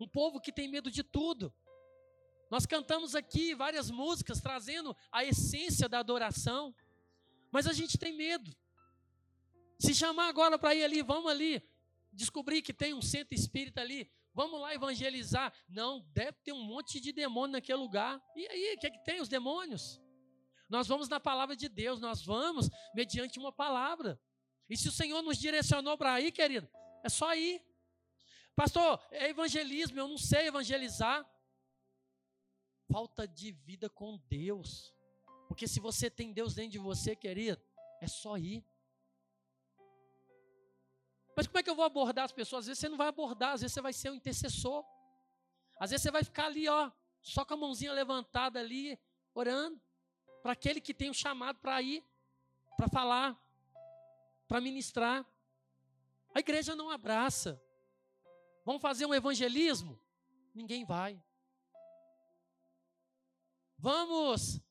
um 0.00 0.08
povo 0.08 0.40
que 0.40 0.50
tem 0.50 0.66
medo 0.66 0.90
de 0.90 1.04
tudo. 1.04 1.54
Nós 2.50 2.66
cantamos 2.66 3.14
aqui 3.14 3.54
várias 3.54 3.92
músicas 3.92 4.40
trazendo 4.40 4.96
a 5.12 5.24
essência 5.24 5.88
da 5.88 6.00
adoração, 6.00 6.74
mas 7.52 7.66
a 7.66 7.72
gente 7.72 7.98
tem 7.98 8.12
medo. 8.12 8.50
Se 9.78 9.94
chamar 9.94 10.28
agora 10.28 10.58
para 10.58 10.74
ir 10.74 10.82
ali, 10.82 11.02
vamos 11.02 11.30
ali, 11.30 11.62
descobrir 12.12 12.62
que 12.62 12.72
tem 12.72 12.94
um 12.94 13.02
centro 13.02 13.34
espírita 13.34 13.80
ali, 13.80 14.10
vamos 14.32 14.60
lá 14.60 14.74
evangelizar. 14.74 15.52
Não, 15.68 16.00
deve 16.12 16.38
ter 16.42 16.52
um 16.52 16.64
monte 16.64 16.98
de 16.98 17.12
demônio 17.12 17.52
naquele 17.52 17.78
lugar. 17.78 18.20
E 18.34 18.48
aí, 18.48 18.74
o 18.74 18.78
que, 18.78 18.86
é 18.86 18.90
que 18.90 19.04
tem 19.04 19.20
os 19.20 19.28
demônios? 19.28 20.00
Nós 20.68 20.88
vamos 20.88 21.08
na 21.08 21.20
palavra 21.20 21.54
de 21.54 21.68
Deus, 21.68 22.00
nós 22.00 22.24
vamos 22.24 22.70
mediante 22.94 23.38
uma 23.38 23.52
palavra. 23.52 24.18
E 24.70 24.76
se 24.76 24.88
o 24.88 24.92
Senhor 24.92 25.20
nos 25.20 25.36
direcionou 25.36 25.98
para 25.98 26.18
ir, 26.20 26.32
querido, 26.32 26.66
é 27.04 27.08
só 27.10 27.34
ir. 27.34 27.62
Pastor, 28.56 28.98
é 29.10 29.28
evangelismo, 29.28 29.98
eu 29.98 30.08
não 30.08 30.16
sei 30.16 30.46
evangelizar 30.46 31.28
falta 32.90 33.26
de 33.26 33.52
vida 33.52 33.88
com 33.88 34.18
Deus. 34.28 34.94
Porque 35.52 35.68
se 35.68 35.80
você 35.80 36.08
tem 36.08 36.32
Deus 36.32 36.54
dentro 36.54 36.70
de 36.70 36.78
você, 36.78 37.14
querido, 37.14 37.60
é 38.00 38.08
só 38.08 38.38
ir. 38.38 38.64
Mas 41.36 41.46
como 41.46 41.58
é 41.58 41.62
que 41.62 41.68
eu 41.68 41.74
vou 41.74 41.84
abordar 41.84 42.24
as 42.24 42.32
pessoas? 42.32 42.60
Às 42.60 42.68
vezes 42.68 42.80
você 42.80 42.88
não 42.88 42.96
vai 42.96 43.08
abordar, 43.08 43.52
às 43.52 43.60
vezes 43.60 43.74
você 43.74 43.82
vai 43.82 43.92
ser 43.92 44.10
um 44.10 44.14
intercessor. 44.14 44.82
Às 45.78 45.90
vezes 45.90 46.04
você 46.04 46.10
vai 46.10 46.24
ficar 46.24 46.46
ali, 46.46 46.66
ó, 46.70 46.90
só 47.20 47.44
com 47.44 47.52
a 47.52 47.56
mãozinha 47.58 47.92
levantada 47.92 48.60
ali, 48.60 48.98
orando, 49.34 49.78
para 50.42 50.52
aquele 50.52 50.80
que 50.80 50.94
tem 50.94 51.08
o 51.08 51.10
um 51.10 51.14
chamado 51.14 51.58
para 51.58 51.82
ir, 51.82 52.02
para 52.74 52.88
falar, 52.88 53.38
para 54.48 54.58
ministrar. 54.58 55.22
A 56.34 56.40
igreja 56.40 56.74
não 56.74 56.88
abraça. 56.88 57.62
Vamos 58.64 58.80
fazer 58.80 59.04
um 59.04 59.12
evangelismo? 59.12 60.00
Ninguém 60.54 60.82
vai. 60.82 61.22
Vamos 63.76 64.62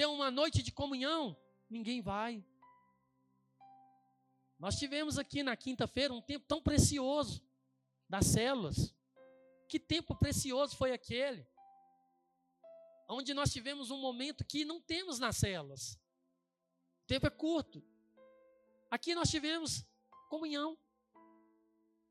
ter 0.00 0.06
uma 0.06 0.30
noite 0.30 0.62
de 0.62 0.72
comunhão? 0.72 1.36
Ninguém 1.68 2.00
vai. 2.00 2.42
Nós 4.58 4.78
tivemos 4.78 5.18
aqui 5.18 5.42
na 5.42 5.54
quinta-feira 5.54 6.14
um 6.14 6.22
tempo 6.22 6.46
tão 6.48 6.62
precioso 6.62 7.42
das 8.08 8.24
células. 8.24 8.94
Que 9.68 9.78
tempo 9.78 10.14
precioso 10.14 10.74
foi 10.74 10.92
aquele? 10.92 11.46
Onde 13.10 13.34
nós 13.34 13.52
tivemos 13.52 13.90
um 13.90 13.98
momento 13.98 14.42
que 14.42 14.64
não 14.64 14.80
temos 14.80 15.18
nas 15.18 15.36
células. 15.36 16.00
O 17.04 17.06
tempo 17.06 17.26
é 17.26 17.30
curto. 17.30 17.84
Aqui 18.90 19.14
nós 19.14 19.28
tivemos 19.28 19.84
comunhão. 20.30 20.78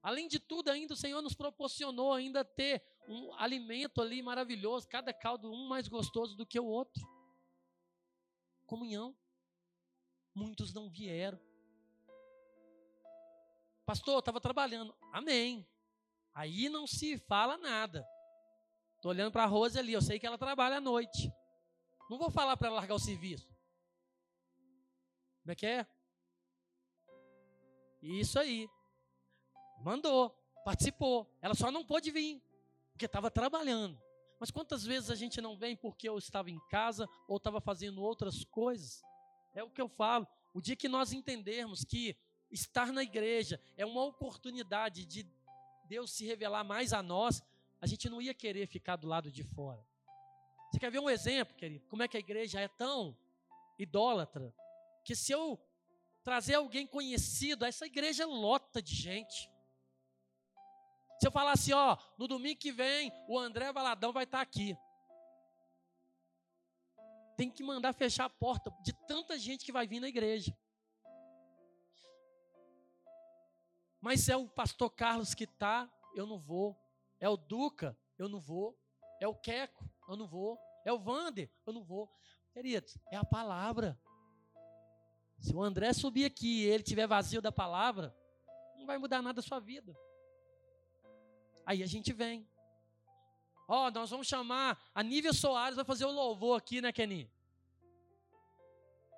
Além 0.04 0.28
de 0.28 0.38
tudo, 0.38 0.70
ainda 0.70 0.94
o 0.94 0.98
Senhor 0.98 1.24
nos 1.24 1.34
proporcionou 1.34 2.14
ainda 2.14 2.46
ter 2.46 2.84
um 3.08 3.34
alimento 3.34 4.00
ali 4.00 4.22
maravilhoso, 4.22 4.88
cada 4.88 5.12
caldo 5.12 5.52
um 5.52 5.68
mais 5.68 5.88
gostoso 5.88 6.36
do 6.36 6.46
que 6.46 6.60
o 6.60 6.66
outro. 6.68 7.04
Comunhão. 8.70 9.18
Muitos 10.36 10.72
não 10.72 10.92
vieram. 10.92 11.40
Pastor, 13.84 14.20
estava 14.20 14.40
trabalhando. 14.40 14.96
Amém. 15.12 15.68
Aí 16.36 16.70
não 16.70 16.86
se 16.86 17.18
fala 17.18 17.58
nada. 17.58 18.08
Estou 18.96 19.10
olhando 19.10 19.32
para 19.32 19.44
a 19.44 19.48
Rose 19.48 19.80
ali, 19.80 19.94
eu 19.94 20.02
sei 20.04 20.20
que 20.20 20.28
ela 20.28 20.38
trabalha 20.38 20.78
à 20.78 20.82
noite. 20.82 21.34
Não 22.12 22.20
vou 22.20 22.30
falar 22.30 22.56
para 22.58 22.68
ela 22.68 22.76
largar 22.76 22.94
o 22.94 23.00
serviço. 23.00 23.50
Como 25.42 25.52
é 25.52 25.56
que 25.56 25.66
é? 25.66 25.88
Isso 28.04 28.38
aí. 28.38 28.70
Mandou, 29.82 30.30
participou. 30.64 31.28
Ela 31.42 31.56
só 31.56 31.72
não 31.72 31.84
pôde 31.84 32.12
vir, 32.12 32.40
porque 32.92 33.08
estava 33.08 33.32
trabalhando. 33.32 34.00
Mas 34.40 34.52
quantas 34.52 34.86
vezes 34.86 35.10
a 35.10 35.16
gente 35.16 35.42
não 35.42 35.58
vem 35.58 35.76
porque 35.76 36.08
eu 36.08 36.18
estava 36.18 36.50
em 36.50 36.60
casa 36.70 37.08
ou 37.28 37.38
estava 37.38 37.60
fazendo 37.60 38.02
outras 38.02 38.44
coisas? 38.46 39.02
É 39.54 39.64
o 39.64 39.70
que 39.70 39.82
eu 39.82 39.90
falo. 39.90 40.28
O 40.54 40.62
dia 40.62 40.76
que 40.76 40.88
nós 40.88 41.12
entendermos 41.12 41.84
que 41.84 42.16
estar 42.50 42.94
na 42.94 43.04
igreja 43.04 43.62
é 43.76 43.86
uma 43.86 44.04
oportunidade 44.04 45.06
de 45.06 45.28
Deus 45.86 46.12
se 46.12 46.26
revelar 46.26 46.64
mais 46.64 46.94
a 46.94 47.04
nós, 47.04 47.42
a 47.82 47.88
gente 47.88 48.10
não 48.10 48.22
ia 48.22 48.34
querer 48.34 48.68
ficar 48.68 48.96
do 48.96 49.08
lado 49.08 49.32
de 49.32 49.44
fora. 49.44 49.86
Você 50.72 50.80
quer 50.80 50.92
ver 50.92 51.00
um 51.00 51.10
exemplo, 51.10 51.56
querido? 51.56 51.86
Como 51.88 52.04
é 52.04 52.08
que 52.08 52.18
a 52.18 52.20
igreja 52.20 52.60
é 52.60 52.68
tão 52.68 53.18
idólatra 53.78 54.54
que 55.04 55.16
se 55.16 55.32
eu 55.32 55.60
trazer 56.24 56.56
alguém 56.56 56.86
conhecido, 56.86 57.66
essa 57.66 57.86
igreja 57.86 58.26
lota 58.26 58.82
de 58.82 58.94
gente. 58.94 59.50
Se 61.20 61.28
eu 61.28 61.32
falar 61.32 61.52
assim, 61.52 61.74
ó, 61.74 61.98
no 62.18 62.28
domingo 62.30 62.60
que 62.60 62.72
vem, 62.72 63.12
o 63.28 63.38
André 63.38 63.74
Valadão 63.74 64.14
vai 64.14 64.24
estar 64.24 64.40
aqui. 64.40 64.78
Tem 67.36 67.52
que 67.52 67.62
mandar 67.62 67.92
fechar 67.94 68.26
a 68.26 68.30
porta 68.30 68.72
de 68.82 68.94
tanta 69.06 69.38
gente 69.38 69.66
que 69.66 69.72
vai 69.72 69.86
vir 69.86 70.00
na 70.00 70.08
igreja. 70.08 70.58
Mas 74.00 74.30
é 74.30 74.38
o 74.38 74.48
pastor 74.48 74.90
Carlos 74.92 75.34
que 75.34 75.44
está, 75.44 75.92
eu 76.16 76.26
não 76.26 76.40
vou. 76.40 76.80
É 77.20 77.28
o 77.28 77.36
Duca, 77.36 77.98
eu 78.18 78.30
não 78.30 78.40
vou. 78.40 78.80
É 79.20 79.28
o 79.28 79.36
Queco, 79.36 79.90
eu 80.08 80.16
não 80.16 80.26
vou. 80.26 80.58
É 80.86 80.94
o 80.94 81.00
Vander, 81.00 81.52
eu 81.66 81.74
não 81.74 81.84
vou. 81.84 82.10
Queridos, 82.54 82.98
é 83.12 83.18
a 83.18 83.26
palavra. 83.26 84.00
Se 85.38 85.54
o 85.54 85.62
André 85.62 85.92
subir 85.92 86.24
aqui 86.24 86.64
e 86.64 86.66
ele 86.66 86.84
tiver 86.84 87.08
vazio 87.08 87.42
da 87.42 87.52
palavra, 87.52 88.16
não 88.78 88.86
vai 88.86 88.98
mudar 88.98 89.22
nada 89.22 89.42
a 89.42 89.44
sua 89.44 89.60
vida. 89.60 89.94
Aí 91.70 91.84
a 91.84 91.86
gente 91.86 92.12
vem. 92.12 92.50
Ó, 93.68 93.86
oh, 93.86 93.92
nós 93.92 94.10
vamos 94.10 94.28
chamar 94.28 94.76
a 94.92 95.04
Nívia 95.04 95.32
Soares 95.32 95.76
vai 95.76 95.86
fazer 95.86 96.04
o 96.06 96.12
louvor 96.12 96.58
aqui, 96.58 96.82
né, 96.82 96.92
Kenny? 96.92 97.32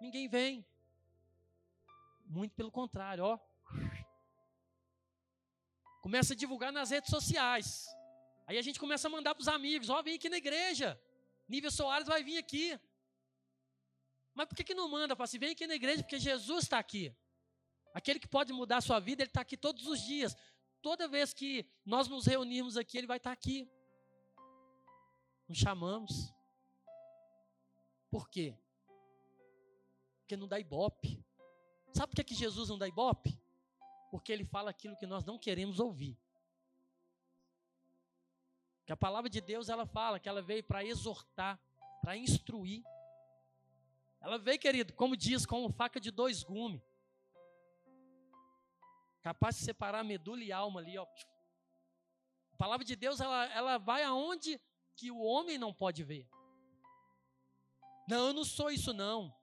Ninguém 0.02 0.28
vem. 0.28 0.66
Muito 2.26 2.54
pelo 2.54 2.70
contrário, 2.70 3.24
ó. 3.24 3.40
Começa 6.02 6.34
a 6.34 6.36
divulgar 6.36 6.74
nas 6.74 6.90
redes 6.90 7.10
sociais. 7.10 7.88
Aí 8.46 8.58
a 8.58 8.62
gente 8.62 8.82
começa 8.82 9.08
a 9.08 9.12
mandar 9.12 9.34
para 9.34 9.44
os 9.44 9.48
amigos, 9.48 9.90
ó, 9.90 9.98
oh, 9.98 10.04
vem 10.04 10.16
aqui 10.16 10.28
na 10.28 10.36
igreja. 10.36 11.02
Nívia 11.48 11.72
Soares 11.72 12.10
vai 12.10 12.22
vir 12.22 12.38
aqui. 12.38 12.78
Mas 14.34 14.46
por 14.48 14.58
que, 14.58 14.66
que 14.66 14.76
não 14.76 14.90
manda? 14.90 15.16
Fala 15.16 15.24
assim, 15.24 15.40
vem 15.40 15.52
aqui 15.52 15.66
na 15.66 15.76
igreja, 15.76 16.04
porque 16.04 16.20
Jesus 16.20 16.64
está 16.66 16.80
aqui. 16.80 17.16
Aquele 17.94 18.20
que 18.20 18.28
pode 18.28 18.52
mudar 18.52 18.78
a 18.78 18.82
sua 18.82 19.00
vida, 19.00 19.24
ele 19.24 19.30
está 19.30 19.40
aqui 19.40 19.56
todos 19.56 19.88
os 19.88 20.02
dias. 20.02 20.36
Toda 20.82 21.08
vez 21.08 21.34
que 21.34 21.65
nós 21.86 22.08
nos 22.08 22.26
reunirmos 22.26 22.78
aqui, 22.78 22.98
ele 22.98 23.08
vai 23.08 23.17
estar 23.17 23.32
aqui. 23.32 23.70
Nos 25.48 25.58
chamamos. 25.58 26.34
Por 28.10 28.30
quê? 28.30 28.58
Porque 30.20 30.36
não 30.36 30.48
dá 30.48 30.60
ibope. 30.60 31.24
Sabe 31.94 32.08
por 32.08 32.15
que, 32.15 32.24
que 32.24 32.36
Jesus 32.36 32.70
não 32.70 32.78
dá 32.78 32.88
ibope? 32.88 33.39
Porque 34.10 34.32
ele 34.32 34.46
fala 34.46 34.72
aquilo 34.72 34.98
que 34.98 35.06
nós 35.06 35.24
não 35.24 35.38
queremos 35.38 35.80
ouvir. 35.80 36.17
Que 38.86 38.91
a 38.91 38.98
palavra 38.98 39.30
de 39.30 39.39
Deus 39.39 39.70
ela 39.70 39.86
fala 39.86 40.20
que 40.20 40.28
ela 40.28 40.41
veio 40.41 40.63
para 40.63 40.84
exortar, 40.84 41.60
para 42.02 42.17
instruir 42.17 42.84
ela 44.22 44.38
veio, 44.38 44.60
querido, 44.60 44.94
como 44.94 45.17
diz, 45.17 45.46
com 45.48 45.67
faca 45.72 46.00
de 46.00 46.12
dois 46.12 46.44
gumes. 46.44 46.80
Capaz 49.22 49.56
de 49.58 49.64
separar 49.64 50.04
medula 50.04 50.44
e 50.44 50.52
alma 50.52 50.80
ali, 50.80 50.98
ó. 50.98 51.06
A 52.54 52.58
palavra 52.58 52.86
de 52.86 52.96
Deus, 52.96 53.20
ela, 53.20 53.46
ela 53.54 53.78
vai 53.78 54.04
aonde 54.04 54.60
que 54.96 55.12
o 55.12 55.22
homem 55.22 55.58
não 55.58 55.74
pode 55.74 56.04
ver. 56.04 56.28
Não, 58.08 58.28
eu 58.28 58.34
não 58.34 58.44
sou 58.44 58.72
isso 58.72 58.94
não. 58.94 59.34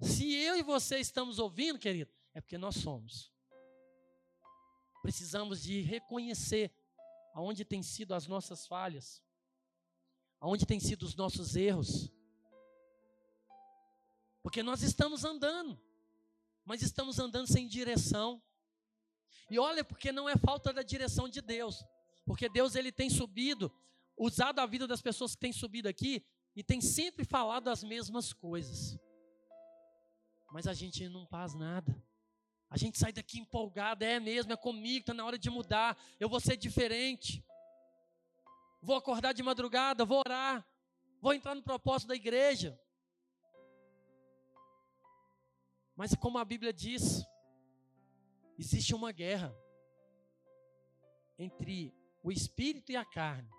Se 0.00 0.32
eu 0.34 0.56
e 0.56 0.62
você 0.62 0.98
estamos 0.98 1.38
ouvindo, 1.38 1.78
querido, 1.78 2.12
é 2.32 2.40
porque 2.40 2.58
nós 2.58 2.76
somos. 2.76 3.32
Precisamos 5.02 5.62
de 5.62 5.82
reconhecer 5.82 6.72
aonde 7.34 7.64
tem 7.64 7.82
sido 7.82 8.14
as 8.14 8.26
nossas 8.26 8.66
falhas, 8.66 9.22
aonde 10.40 10.64
tem 10.64 10.78
sido 10.80 11.02
os 11.02 11.14
nossos 11.14 11.56
erros. 11.56 12.10
Porque 14.42 14.62
nós 14.62 14.82
estamos 14.82 15.24
andando, 15.24 15.78
mas 16.64 16.82
estamos 16.82 17.18
andando 17.18 17.46
sem 17.46 17.66
direção. 17.66 18.42
E 19.50 19.58
olha, 19.58 19.84
porque 19.84 20.10
não 20.10 20.28
é 20.28 20.36
falta 20.36 20.72
da 20.72 20.82
direção 20.82 21.28
de 21.28 21.40
Deus, 21.40 21.84
porque 22.24 22.48
Deus 22.48 22.74
ele 22.74 22.90
tem 22.90 23.10
subido, 23.10 23.72
usado 24.16 24.60
a 24.60 24.66
vida 24.66 24.86
das 24.86 25.02
pessoas 25.02 25.34
que 25.34 25.40
têm 25.40 25.52
subido 25.52 25.88
aqui 25.88 26.24
e 26.56 26.62
tem 26.62 26.80
sempre 26.80 27.24
falado 27.24 27.68
as 27.68 27.82
mesmas 27.82 28.32
coisas. 28.32 28.98
Mas 30.52 30.66
a 30.66 30.72
gente 30.72 31.08
não 31.08 31.26
faz 31.26 31.54
nada. 31.54 32.00
A 32.70 32.76
gente 32.76 32.98
sai 32.98 33.12
daqui 33.12 33.38
empolgado, 33.38 34.04
é 34.04 34.18
mesmo, 34.18 34.52
é 34.52 34.56
comigo, 34.56 35.00
está 35.00 35.14
na 35.14 35.24
hora 35.24 35.38
de 35.38 35.50
mudar, 35.50 35.96
eu 36.18 36.28
vou 36.28 36.40
ser 36.40 36.56
diferente. 36.56 37.44
Vou 38.80 38.96
acordar 38.96 39.32
de 39.32 39.42
madrugada, 39.42 40.04
vou 40.04 40.18
orar, 40.18 40.66
vou 41.20 41.32
entrar 41.32 41.54
no 41.54 41.62
propósito 41.62 42.08
da 42.08 42.16
igreja. 42.16 42.78
Mas 45.96 46.14
como 46.14 46.38
a 46.38 46.44
Bíblia 46.44 46.72
diz, 46.72 47.24
existe 48.58 48.94
uma 48.94 49.12
guerra 49.12 49.54
entre 51.38 51.94
o 52.22 52.30
espírito 52.30 52.92
e 52.92 52.96
a 52.96 53.04
carne. 53.04 53.50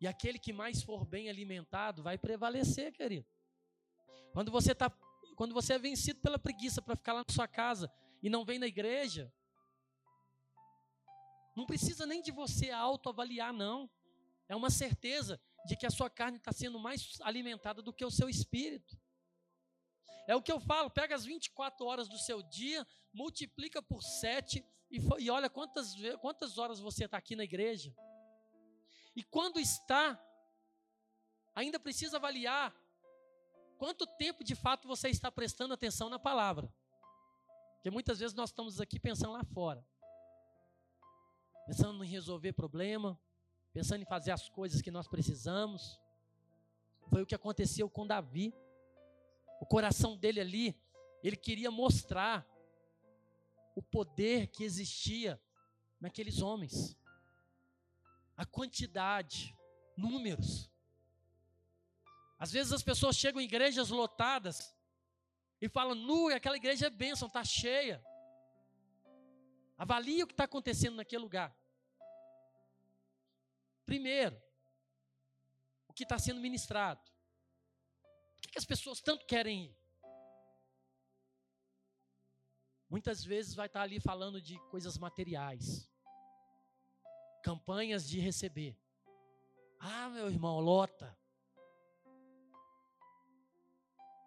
E 0.00 0.06
aquele 0.06 0.38
que 0.38 0.52
mais 0.52 0.82
for 0.82 1.04
bem 1.04 1.28
alimentado 1.28 2.02
vai 2.02 2.16
prevalecer, 2.16 2.92
querido. 2.92 3.26
Quando 4.32 4.50
você 4.52 4.74
tá, 4.74 4.90
quando 5.36 5.52
você 5.52 5.74
é 5.74 5.78
vencido 5.78 6.20
pela 6.20 6.38
preguiça 6.38 6.80
para 6.80 6.94
ficar 6.94 7.12
lá 7.14 7.24
na 7.26 7.34
sua 7.34 7.48
casa 7.48 7.92
e 8.22 8.30
não 8.30 8.44
vem 8.44 8.58
na 8.58 8.66
igreja, 8.66 9.32
não 11.56 11.66
precisa 11.66 12.06
nem 12.06 12.22
de 12.22 12.30
você 12.30 12.70
autoavaliar, 12.70 13.52
não. 13.52 13.90
É 14.48 14.54
uma 14.54 14.70
certeza 14.70 15.40
de 15.66 15.76
que 15.76 15.84
a 15.84 15.90
sua 15.90 16.08
carne 16.08 16.38
está 16.38 16.52
sendo 16.52 16.78
mais 16.78 17.18
alimentada 17.22 17.82
do 17.82 17.92
que 17.92 18.04
o 18.04 18.10
seu 18.10 18.28
espírito. 18.28 18.96
É 20.28 20.36
o 20.36 20.42
que 20.42 20.52
eu 20.52 20.60
falo, 20.60 20.90
pega 20.90 21.14
as 21.14 21.24
24 21.24 21.86
horas 21.86 22.06
do 22.06 22.18
seu 22.18 22.42
dia, 22.42 22.86
multiplica 23.14 23.80
por 23.80 24.02
7 24.02 24.62
e, 24.90 25.00
e 25.20 25.30
olha 25.30 25.48
quantas, 25.48 25.94
quantas 26.20 26.58
horas 26.58 26.78
você 26.78 27.06
está 27.06 27.16
aqui 27.16 27.34
na 27.34 27.44
igreja. 27.44 27.96
E 29.16 29.22
quando 29.22 29.58
está, 29.58 30.22
ainda 31.54 31.80
precisa 31.80 32.18
avaliar 32.18 32.76
quanto 33.78 34.06
tempo 34.06 34.44
de 34.44 34.54
fato 34.54 34.86
você 34.86 35.08
está 35.08 35.32
prestando 35.32 35.72
atenção 35.72 36.10
na 36.10 36.18
palavra. 36.18 36.70
Porque 37.76 37.90
muitas 37.90 38.18
vezes 38.18 38.36
nós 38.36 38.50
estamos 38.50 38.82
aqui 38.82 39.00
pensando 39.00 39.32
lá 39.32 39.44
fora. 39.44 39.82
Pensando 41.66 42.04
em 42.04 42.08
resolver 42.08 42.52
problema, 42.52 43.18
pensando 43.72 44.02
em 44.02 44.06
fazer 44.06 44.32
as 44.32 44.46
coisas 44.50 44.82
que 44.82 44.90
nós 44.90 45.08
precisamos. 45.08 45.98
Foi 47.08 47.22
o 47.22 47.26
que 47.26 47.34
aconteceu 47.34 47.88
com 47.88 48.06
Davi. 48.06 48.52
O 49.60 49.66
coração 49.66 50.16
dele 50.16 50.40
ali, 50.40 50.80
ele 51.22 51.36
queria 51.36 51.70
mostrar 51.70 52.46
o 53.74 53.82
poder 53.82 54.48
que 54.48 54.64
existia 54.64 55.40
naqueles 56.00 56.40
homens. 56.40 56.96
A 58.36 58.44
quantidade, 58.46 59.56
números. 59.96 60.70
Às 62.38 62.52
vezes 62.52 62.72
as 62.72 62.82
pessoas 62.82 63.16
chegam 63.16 63.40
em 63.40 63.44
igrejas 63.44 63.88
lotadas 63.88 64.74
e 65.60 65.68
falam: 65.68 65.94
nu, 65.94 66.28
aquela 66.28 66.56
igreja 66.56 66.86
é 66.86 66.90
bênção, 66.90 67.26
está 67.26 67.44
cheia. 67.44 68.04
Avalie 69.76 70.22
o 70.22 70.26
que 70.26 70.32
está 70.32 70.44
acontecendo 70.44 70.96
naquele 70.96 71.22
lugar. 71.22 71.56
Primeiro, 73.86 74.40
o 75.88 75.92
que 75.92 76.02
está 76.02 76.18
sendo 76.18 76.40
ministrado. 76.40 77.00
Que, 78.48 78.52
que 78.52 78.58
as 78.58 78.64
pessoas 78.64 79.00
tanto 79.00 79.26
querem 79.26 79.66
ir? 79.66 79.76
Muitas 82.88 83.22
vezes 83.22 83.54
vai 83.54 83.66
estar 83.66 83.82
ali 83.82 84.00
falando 84.00 84.40
de 84.40 84.58
coisas 84.70 84.96
materiais, 84.96 85.90
campanhas 87.42 88.08
de 88.08 88.18
receber. 88.18 88.74
Ah, 89.78 90.08
meu 90.08 90.30
irmão, 90.30 90.58
lota. 90.58 91.16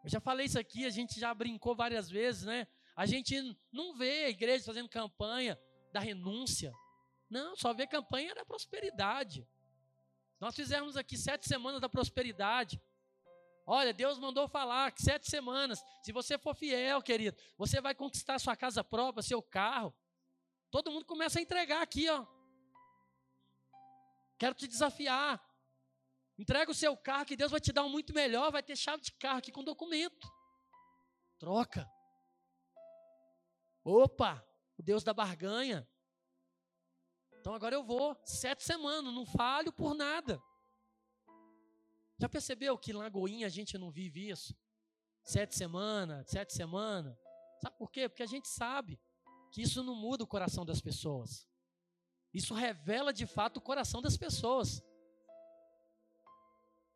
Eu 0.04 0.10
já 0.10 0.20
falei 0.20 0.46
isso 0.46 0.60
aqui, 0.60 0.86
a 0.86 0.92
gente 0.92 1.20
já 1.20 1.34
brincou 1.34 1.76
várias 1.76 2.08
vezes, 2.10 2.44
né? 2.44 2.68
A 2.96 3.08
gente 3.08 3.36
não 3.72 3.96
vê 3.98 4.26
a 4.26 4.30
igreja 4.30 4.64
fazendo 4.64 4.88
campanha 4.88 5.60
da 5.92 6.00
renúncia. 6.00 6.72
Não, 7.28 7.56
só 7.56 7.74
vê 7.74 7.88
campanha 7.88 8.36
da 8.36 8.46
prosperidade. 8.46 9.48
Nós 10.40 10.56
fizemos 10.56 10.96
aqui 10.96 11.18
sete 11.18 11.48
semanas 11.48 11.82
da 11.82 11.90
prosperidade. 11.90 12.80
Olha, 13.74 13.94
Deus 13.94 14.20
mandou 14.20 14.50
falar 14.50 14.92
que 14.92 15.02
sete 15.02 15.32
semanas, 15.32 15.82
se 16.04 16.12
você 16.12 16.38
for 16.38 16.54
fiel, 16.54 17.02
querido, 17.02 17.42
você 17.58 17.80
vai 17.80 17.96
conquistar 17.96 18.38
sua 18.38 18.54
casa 18.54 18.84
própria, 18.84 19.24
seu 19.24 19.42
carro. 19.42 19.96
Todo 20.70 20.92
mundo 20.92 21.06
começa 21.06 21.40
a 21.40 21.42
entregar 21.42 21.82
aqui, 21.82 22.10
ó. 22.10 22.28
Quero 24.38 24.54
te 24.56 24.68
desafiar. 24.68 25.42
Entrega 26.38 26.70
o 26.70 26.76
seu 26.76 26.98
carro 26.98 27.24
que 27.24 27.38
Deus 27.38 27.50
vai 27.50 27.62
te 27.62 27.72
dar 27.72 27.86
um 27.86 27.90
muito 27.90 28.14
melhor, 28.14 28.52
vai 28.52 28.62
ter 28.62 28.76
chave 28.76 29.04
de 29.04 29.14
carro 29.14 29.38
aqui 29.38 29.54
com 29.54 29.64
documento. 29.64 30.28
Troca. 31.40 31.90
Opa, 33.86 34.46
o 34.78 34.84
Deus 34.84 35.02
da 35.02 35.14
barganha. 35.14 35.90
Então 37.40 37.54
agora 37.54 37.74
eu 37.74 37.86
vou, 37.86 38.20
sete 38.26 38.66
semanas, 38.66 39.14
não 39.14 39.26
falho 39.26 39.72
por 39.72 39.94
nada. 39.94 40.44
Já 42.22 42.30
percebeu 42.30 42.78
que 42.78 42.92
em 42.92 42.94
Lagoinha 42.94 43.48
a 43.48 43.50
gente 43.50 43.80
não 43.80 43.90
vive 43.90 44.30
isso? 44.30 44.56
Sete 45.24 45.56
semanas, 45.56 46.30
sete 46.30 46.54
semanas. 46.54 47.18
Sabe 47.60 47.76
por 47.80 47.90
quê? 47.90 48.08
Porque 48.08 48.22
a 48.22 48.28
gente 48.28 48.48
sabe 48.48 49.02
que 49.52 49.60
isso 49.64 49.82
não 49.82 49.96
muda 49.96 50.24
o 50.24 50.28
coração 50.28 50.64
das 50.64 50.80
pessoas. 50.80 51.50
Isso 52.32 52.54
revela 52.54 53.12
de 53.12 53.26
fato 53.26 53.58
o 53.58 53.62
coração 53.62 54.04
das 54.04 54.18
pessoas. 54.18 54.84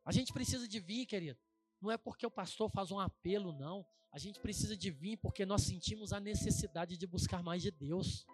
A 0.05 0.11
gente 0.11 0.31
precisa 0.31 0.67
de 0.67 0.79
vir, 0.79 1.07
querido. 1.07 1.39
Não 1.81 1.89
é 1.89 1.97
porque 1.97 2.27
o 2.27 2.29
pastor 2.29 2.69
faz 2.69 2.91
um 2.91 2.99
apelo, 2.99 3.51
não. 3.51 3.83
A 4.11 4.19
gente 4.19 4.39
precisa 4.39 4.77
de 4.77 4.91
vir 4.91 5.17
porque 5.17 5.43
nós 5.43 5.63
sentimos 5.63 6.13
a 6.13 6.19
necessidade 6.19 6.97
de 6.97 7.07
buscar 7.07 7.41
mais 7.41 7.63
de 7.63 7.71
Deus. 7.71 8.27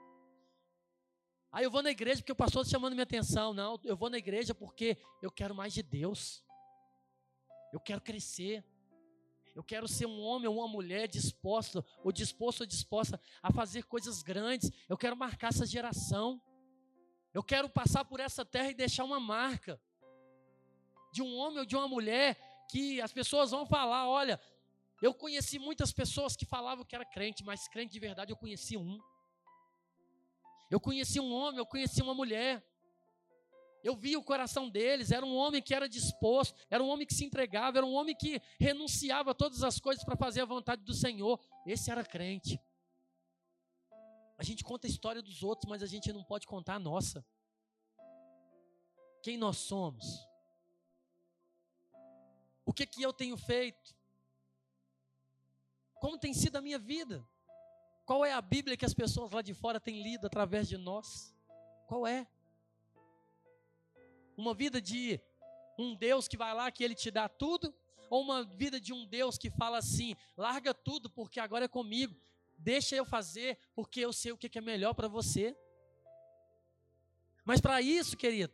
Aí 1.53 1.63
eu 1.63 1.71
vou 1.71 1.81
na 1.81 1.91
igreja 1.91 2.17
porque 2.21 2.33
o 2.33 2.35
pastor 2.35 2.63
está 2.63 2.71
chamando 2.71 2.95
minha 2.95 3.03
atenção. 3.03 3.53
Não, 3.53 3.79
eu 3.85 3.95
vou 3.95 4.09
na 4.09 4.17
igreja 4.17 4.53
porque 4.53 4.97
eu 5.21 5.31
quero 5.31 5.55
mais 5.55 5.73
de 5.73 5.81
Deus. 5.81 6.43
Eu 7.71 7.79
quero 7.79 8.01
crescer. 8.01 8.63
Eu 9.53 9.63
quero 9.63 9.87
ser 9.87 10.05
um 10.05 10.21
homem 10.21 10.47
ou 10.47 10.57
uma 10.59 10.67
mulher 10.67 11.07
disposta, 11.07 11.85
ou 12.03 12.11
disposto 12.11 12.61
ou 12.61 12.65
disposta 12.65 13.19
a 13.43 13.51
fazer 13.51 13.83
coisas 13.83 14.23
grandes. 14.23 14.71
Eu 14.87 14.97
quero 14.97 15.15
marcar 15.15 15.49
essa 15.49 15.65
geração. 15.65 16.41
Eu 17.33 17.43
quero 17.43 17.69
passar 17.69 18.05
por 18.05 18.19
essa 18.19 18.45
terra 18.45 18.71
e 18.71 18.73
deixar 18.73 19.03
uma 19.03 19.19
marca 19.19 19.79
de 21.11 21.21
um 21.21 21.35
homem 21.35 21.59
ou 21.59 21.65
de 21.65 21.75
uma 21.75 21.87
mulher 21.87 22.37
que 22.69 23.01
as 23.01 23.11
pessoas 23.11 23.51
vão 23.51 23.65
falar: 23.65 24.07
olha, 24.07 24.39
eu 25.01 25.13
conheci 25.13 25.59
muitas 25.59 25.91
pessoas 25.91 26.35
que 26.35 26.45
falavam 26.45 26.85
que 26.85 26.95
era 26.95 27.05
crente, 27.05 27.43
mas 27.43 27.67
crente 27.67 27.91
de 27.91 27.99
verdade 27.99 28.31
eu 28.31 28.37
conheci 28.37 28.77
um. 28.77 29.01
Eu 30.69 30.79
conheci 30.79 31.19
um 31.19 31.33
homem, 31.33 31.57
eu 31.57 31.65
conheci 31.65 32.01
uma 32.01 32.13
mulher 32.13 32.63
eu 33.83 33.95
vi 33.95 34.15
o 34.15 34.23
coração 34.23 34.69
deles, 34.69 35.11
era 35.11 35.25
um 35.25 35.35
homem 35.35 35.61
que 35.61 35.73
era 35.73 35.89
disposto, 35.89 36.55
era 36.69 36.83
um 36.83 36.89
homem 36.89 37.05
que 37.05 37.13
se 37.13 37.25
entregava, 37.25 37.77
era 37.77 37.85
um 37.85 37.93
homem 37.93 38.15
que 38.15 38.41
renunciava 38.59 39.31
a 39.31 39.33
todas 39.33 39.63
as 39.63 39.79
coisas 39.79 40.03
para 40.03 40.15
fazer 40.15 40.41
a 40.41 40.45
vontade 40.45 40.83
do 40.83 40.93
Senhor. 40.93 41.39
Esse 41.65 41.91
era 41.91 42.03
crente. 42.03 42.59
A 44.37 44.43
gente 44.43 44.63
conta 44.63 44.87
a 44.87 44.89
história 44.89 45.21
dos 45.21 45.43
outros, 45.43 45.69
mas 45.69 45.83
a 45.83 45.87
gente 45.87 46.11
não 46.11 46.23
pode 46.23 46.47
contar 46.47 46.75
a 46.75 46.79
nossa. 46.79 47.25
Quem 49.21 49.37
nós 49.37 49.57
somos? 49.57 50.05
O 52.65 52.73
que 52.73 52.85
que 52.85 53.01
eu 53.01 53.13
tenho 53.13 53.37
feito? 53.37 53.95
Como 55.95 56.17
tem 56.17 56.33
sido 56.33 56.55
a 56.55 56.61
minha 56.61 56.79
vida? 56.79 57.23
Qual 58.05 58.25
é 58.25 58.33
a 58.33 58.41
Bíblia 58.41 58.75
que 58.75 58.85
as 58.85 58.93
pessoas 58.93 59.31
lá 59.31 59.41
de 59.41 59.53
fora 59.53 59.79
têm 59.79 60.01
lido 60.01 60.25
através 60.25 60.67
de 60.67 60.77
nós? 60.77 61.35
Qual 61.87 62.07
é? 62.07 62.27
Uma 64.41 64.55
vida 64.55 64.81
de 64.81 65.21
um 65.77 65.93
Deus 65.93 66.27
que 66.27 66.35
vai 66.35 66.51
lá 66.51 66.71
que 66.71 66.83
ele 66.83 66.95
te 66.95 67.11
dá 67.11 67.29
tudo, 67.29 67.71
ou 68.09 68.23
uma 68.23 68.43
vida 68.43 68.81
de 68.81 68.91
um 68.91 69.05
Deus 69.05 69.37
que 69.37 69.51
fala 69.51 69.77
assim: 69.77 70.15
larga 70.35 70.73
tudo 70.73 71.11
porque 71.11 71.39
agora 71.39 71.65
é 71.65 71.67
comigo, 71.67 72.19
deixa 72.57 72.95
eu 72.95 73.05
fazer 73.05 73.59
porque 73.75 73.99
eu 73.99 74.11
sei 74.11 74.31
o 74.31 74.37
que 74.37 74.57
é 74.57 74.61
melhor 74.61 74.95
para 74.95 75.07
você. 75.07 75.55
Mas 77.45 77.61
para 77.61 77.83
isso, 77.83 78.17
querido, 78.17 78.51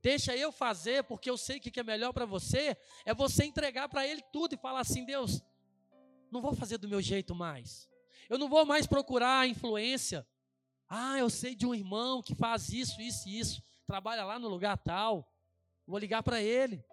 deixa 0.00 0.36
eu 0.36 0.52
fazer 0.52 1.02
porque 1.02 1.28
eu 1.28 1.36
sei 1.36 1.56
o 1.56 1.60
que 1.60 1.80
é 1.80 1.82
melhor 1.82 2.12
para 2.12 2.26
você, 2.26 2.76
é 3.04 3.12
você 3.12 3.44
entregar 3.44 3.88
para 3.88 4.06
Ele 4.06 4.22
tudo 4.32 4.54
e 4.54 4.56
falar 4.56 4.82
assim: 4.82 5.04
Deus, 5.04 5.42
não 6.30 6.40
vou 6.40 6.54
fazer 6.54 6.78
do 6.78 6.88
meu 6.88 7.02
jeito 7.02 7.34
mais, 7.34 7.90
eu 8.28 8.38
não 8.38 8.48
vou 8.48 8.64
mais 8.64 8.86
procurar 8.86 9.48
influência. 9.48 10.24
Ah, 10.88 11.18
eu 11.18 11.28
sei 11.28 11.56
de 11.56 11.66
um 11.66 11.74
irmão 11.74 12.22
que 12.22 12.36
faz 12.36 12.68
isso, 12.68 13.02
isso 13.02 13.28
e 13.28 13.40
isso 13.40 13.64
trabalha 13.86 14.24
lá 14.24 14.38
no 14.38 14.48
lugar 14.48 14.76
tal, 14.78 15.30
vou 15.86 15.98
ligar 15.98 16.22
para 16.22 16.42
ele. 16.42 16.84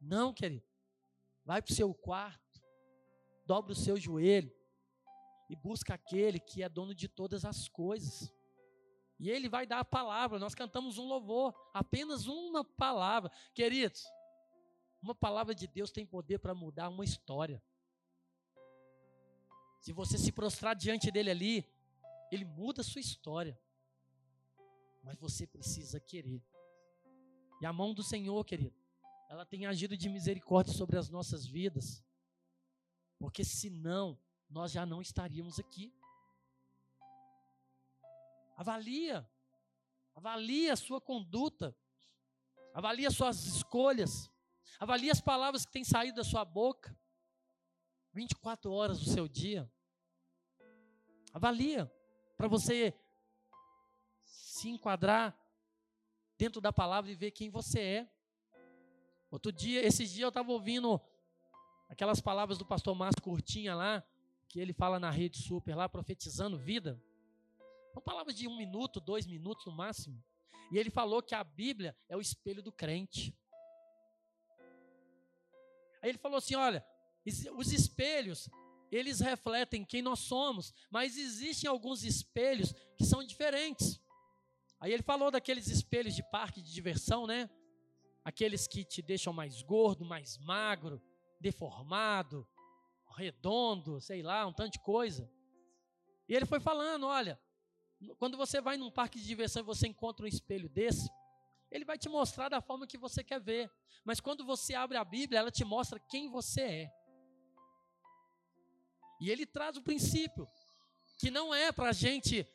Não, 0.00 0.32
querido. 0.32 0.66
Vai 1.44 1.62
para 1.62 1.72
o 1.72 1.74
seu 1.74 1.92
quarto, 1.94 2.62
dobra 3.44 3.72
o 3.72 3.76
seu 3.76 3.96
joelho 3.96 4.52
e 5.48 5.56
busca 5.56 5.94
aquele 5.94 6.38
que 6.38 6.62
é 6.62 6.68
dono 6.68 6.94
de 6.94 7.08
todas 7.08 7.44
as 7.44 7.68
coisas. 7.68 8.32
E 9.18 9.30
ele 9.30 9.48
vai 9.48 9.66
dar 9.66 9.80
a 9.80 9.84
palavra. 9.84 10.38
Nós 10.38 10.54
cantamos 10.54 10.98
um 10.98 11.06
louvor, 11.06 11.54
apenas 11.72 12.26
uma 12.26 12.62
palavra. 12.62 13.32
Queridos, 13.54 14.04
uma 15.02 15.14
palavra 15.14 15.54
de 15.54 15.66
Deus 15.66 15.90
tem 15.90 16.06
poder 16.06 16.38
para 16.38 16.54
mudar 16.54 16.88
uma 16.88 17.04
história. 17.04 17.62
Se 19.80 19.92
você 19.92 20.18
se 20.18 20.30
prostrar 20.30 20.76
diante 20.76 21.10
dele 21.10 21.30
ali, 21.30 21.66
ele 22.30 22.44
muda 22.44 22.82
a 22.82 22.84
sua 22.84 23.00
história 23.00 23.58
mas 25.08 25.18
você 25.18 25.46
precisa 25.46 25.98
querer. 25.98 26.44
E 27.62 27.64
a 27.64 27.72
mão 27.72 27.94
do 27.94 28.02
Senhor, 28.02 28.44
querido, 28.44 28.76
ela 29.30 29.46
tem 29.46 29.64
agido 29.64 29.96
de 29.96 30.06
misericórdia 30.06 30.74
sobre 30.74 30.98
as 30.98 31.08
nossas 31.08 31.46
vidas, 31.46 32.04
porque 33.18 33.42
senão 33.42 34.20
nós 34.50 34.70
já 34.70 34.84
não 34.84 35.00
estaríamos 35.00 35.58
aqui. 35.58 35.94
Avalia, 38.54 39.26
avalia 40.14 40.74
a 40.74 40.76
sua 40.76 41.00
conduta, 41.00 41.74
Avalie 42.74 43.06
as 43.06 43.16
suas 43.16 43.46
escolhas. 43.46 44.30
Avalie 44.78 45.10
as 45.10 45.22
palavras 45.22 45.64
que 45.64 45.72
têm 45.72 45.84
saído 45.84 46.18
da 46.18 46.24
sua 46.24 46.44
boca. 46.44 46.94
24 48.12 48.70
horas 48.70 49.00
do 49.00 49.10
seu 49.10 49.26
dia. 49.26 49.66
Avalia 51.32 51.90
para 52.36 52.46
você 52.46 52.94
se 54.58 54.68
enquadrar 54.68 55.38
dentro 56.36 56.60
da 56.60 56.72
palavra 56.72 57.10
e 57.10 57.14
ver 57.14 57.30
quem 57.30 57.48
você 57.48 57.80
é. 57.80 58.12
Outro 59.30 59.52
dia, 59.52 59.84
esses 59.86 60.10
dias 60.10 60.22
eu 60.22 60.28
estava 60.28 60.50
ouvindo 60.50 61.00
aquelas 61.88 62.20
palavras 62.20 62.58
do 62.58 62.66
pastor 62.66 62.94
Márcio 62.96 63.22
Curtinha 63.22 63.74
lá, 63.74 64.02
que 64.48 64.58
ele 64.58 64.72
fala 64.72 64.98
na 64.98 65.10
rede 65.10 65.38
super 65.38 65.76
lá, 65.76 65.88
profetizando 65.88 66.58
vida. 66.58 67.00
São 67.92 68.02
palavras 68.02 68.34
de 68.34 68.48
um 68.48 68.56
minuto, 68.56 69.00
dois 69.00 69.26
minutos 69.26 69.64
no 69.64 69.72
máximo. 69.72 70.22
E 70.72 70.78
ele 70.78 70.90
falou 70.90 71.22
que 71.22 71.34
a 71.34 71.44
Bíblia 71.44 71.96
é 72.08 72.16
o 72.16 72.20
espelho 72.20 72.62
do 72.62 72.72
crente. 72.72 73.36
Aí 76.02 76.10
ele 76.10 76.18
falou 76.18 76.38
assim: 76.38 76.56
olha, 76.56 76.84
os 77.56 77.72
espelhos, 77.72 78.48
eles 78.90 79.20
refletem 79.20 79.84
quem 79.84 80.02
nós 80.02 80.20
somos, 80.20 80.74
mas 80.90 81.16
existem 81.16 81.68
alguns 81.68 82.02
espelhos 82.02 82.72
que 82.96 83.04
são 83.04 83.22
diferentes. 83.24 84.00
Aí 84.80 84.92
ele 84.92 85.02
falou 85.02 85.30
daqueles 85.30 85.66
espelhos 85.68 86.14
de 86.14 86.22
parque 86.22 86.62
de 86.62 86.72
diversão, 86.72 87.26
né? 87.26 87.50
Aqueles 88.24 88.66
que 88.66 88.84
te 88.84 89.02
deixam 89.02 89.32
mais 89.32 89.62
gordo, 89.62 90.04
mais 90.04 90.38
magro, 90.38 91.02
deformado, 91.40 92.46
redondo, 93.16 94.00
sei 94.00 94.22
lá, 94.22 94.46
um 94.46 94.52
tanto 94.52 94.72
de 94.72 94.80
coisa. 94.80 95.30
E 96.28 96.34
ele 96.34 96.46
foi 96.46 96.60
falando: 96.60 97.06
olha, 97.06 97.40
quando 98.18 98.36
você 98.36 98.60
vai 98.60 98.76
num 98.76 98.90
parque 98.90 99.18
de 99.18 99.26
diversão 99.26 99.62
e 99.62 99.66
você 99.66 99.88
encontra 99.88 100.24
um 100.24 100.28
espelho 100.28 100.68
desse, 100.68 101.08
ele 101.70 101.84
vai 101.84 101.98
te 101.98 102.08
mostrar 102.08 102.48
da 102.48 102.60
forma 102.60 102.86
que 102.86 102.98
você 102.98 103.24
quer 103.24 103.40
ver. 103.40 103.70
Mas 104.04 104.20
quando 104.20 104.44
você 104.44 104.74
abre 104.74 104.96
a 104.96 105.04
Bíblia, 105.04 105.40
ela 105.40 105.50
te 105.50 105.64
mostra 105.64 105.98
quem 105.98 106.30
você 106.30 106.60
é. 106.60 106.92
E 109.20 109.30
ele 109.30 109.44
traz 109.44 109.76
o 109.76 109.82
princípio, 109.82 110.46
que 111.18 111.30
não 111.30 111.52
é 111.52 111.72
para 111.72 111.90
a 111.90 111.92
gente 111.92 112.46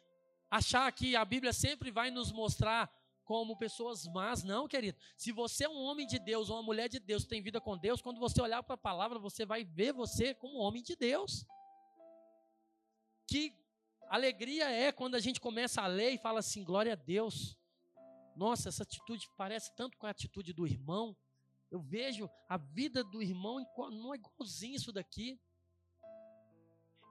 achar 0.54 0.92
que 0.92 1.16
a 1.16 1.26
Bíblia 1.26 1.52
sempre 1.52 1.89
vai 1.89 2.12
nos 2.12 2.32
mostrar 2.32 2.88
como 3.26 3.58
pessoas 3.58 4.06
más, 4.06 4.44
não, 4.44 4.68
querido. 4.68 5.00
Se 5.18 5.32
você 5.32 5.63
é 5.63 5.70
um 5.70 5.82
homem 5.82 6.06
de 6.06 6.20
Deus 6.20 6.48
ou 6.48 6.58
uma 6.58 6.62
mulher 6.62 6.88
de 6.88 7.00
Deus, 7.00 7.26
tem 7.26 7.42
vida 7.42 7.60
com 7.60 7.76
Deus, 7.76 8.04
quando 8.04 8.20
você 8.20 8.39
olhar 8.39 8.62
para 8.62 8.76
a 8.76 8.78
palavra, 8.78 9.18
você 9.18 9.48
vai 9.48 9.63
ver 9.63 9.94
você 9.94 10.36
como 10.36 10.60
homem 10.60 10.84
de 10.84 10.96
Deus. 10.96 11.44
Que 13.26 13.58
alegria 14.10 14.70
é 14.70 14.92
quando 14.92 15.16
a 15.16 15.20
gente 15.20 15.42
começa 15.42 15.82
a 15.82 15.88
ler 15.88 16.12
e 16.12 16.20
fala 16.20 16.39
assim: 16.39 16.63
glória 16.63 16.94
a 16.94 16.98
Deus. 16.98 17.58
Nossa, 18.36 18.70
essa 18.70 18.84
atitude 18.84 19.28
parece 19.36 19.76
tanto 19.76 19.98
com 19.98 20.06
a 20.06 20.12
atitude 20.12 20.54
do 20.54 20.68
irmão. 20.68 21.18
Eu 21.72 21.82
vejo 21.82 22.30
a 22.48 22.58
vida 22.58 23.04
do 23.04 23.24
irmão, 23.24 23.66
não 23.92 24.13
é 24.13 24.18
igualzinho 24.18 24.76
isso 24.76 24.92
daqui. 24.92 25.39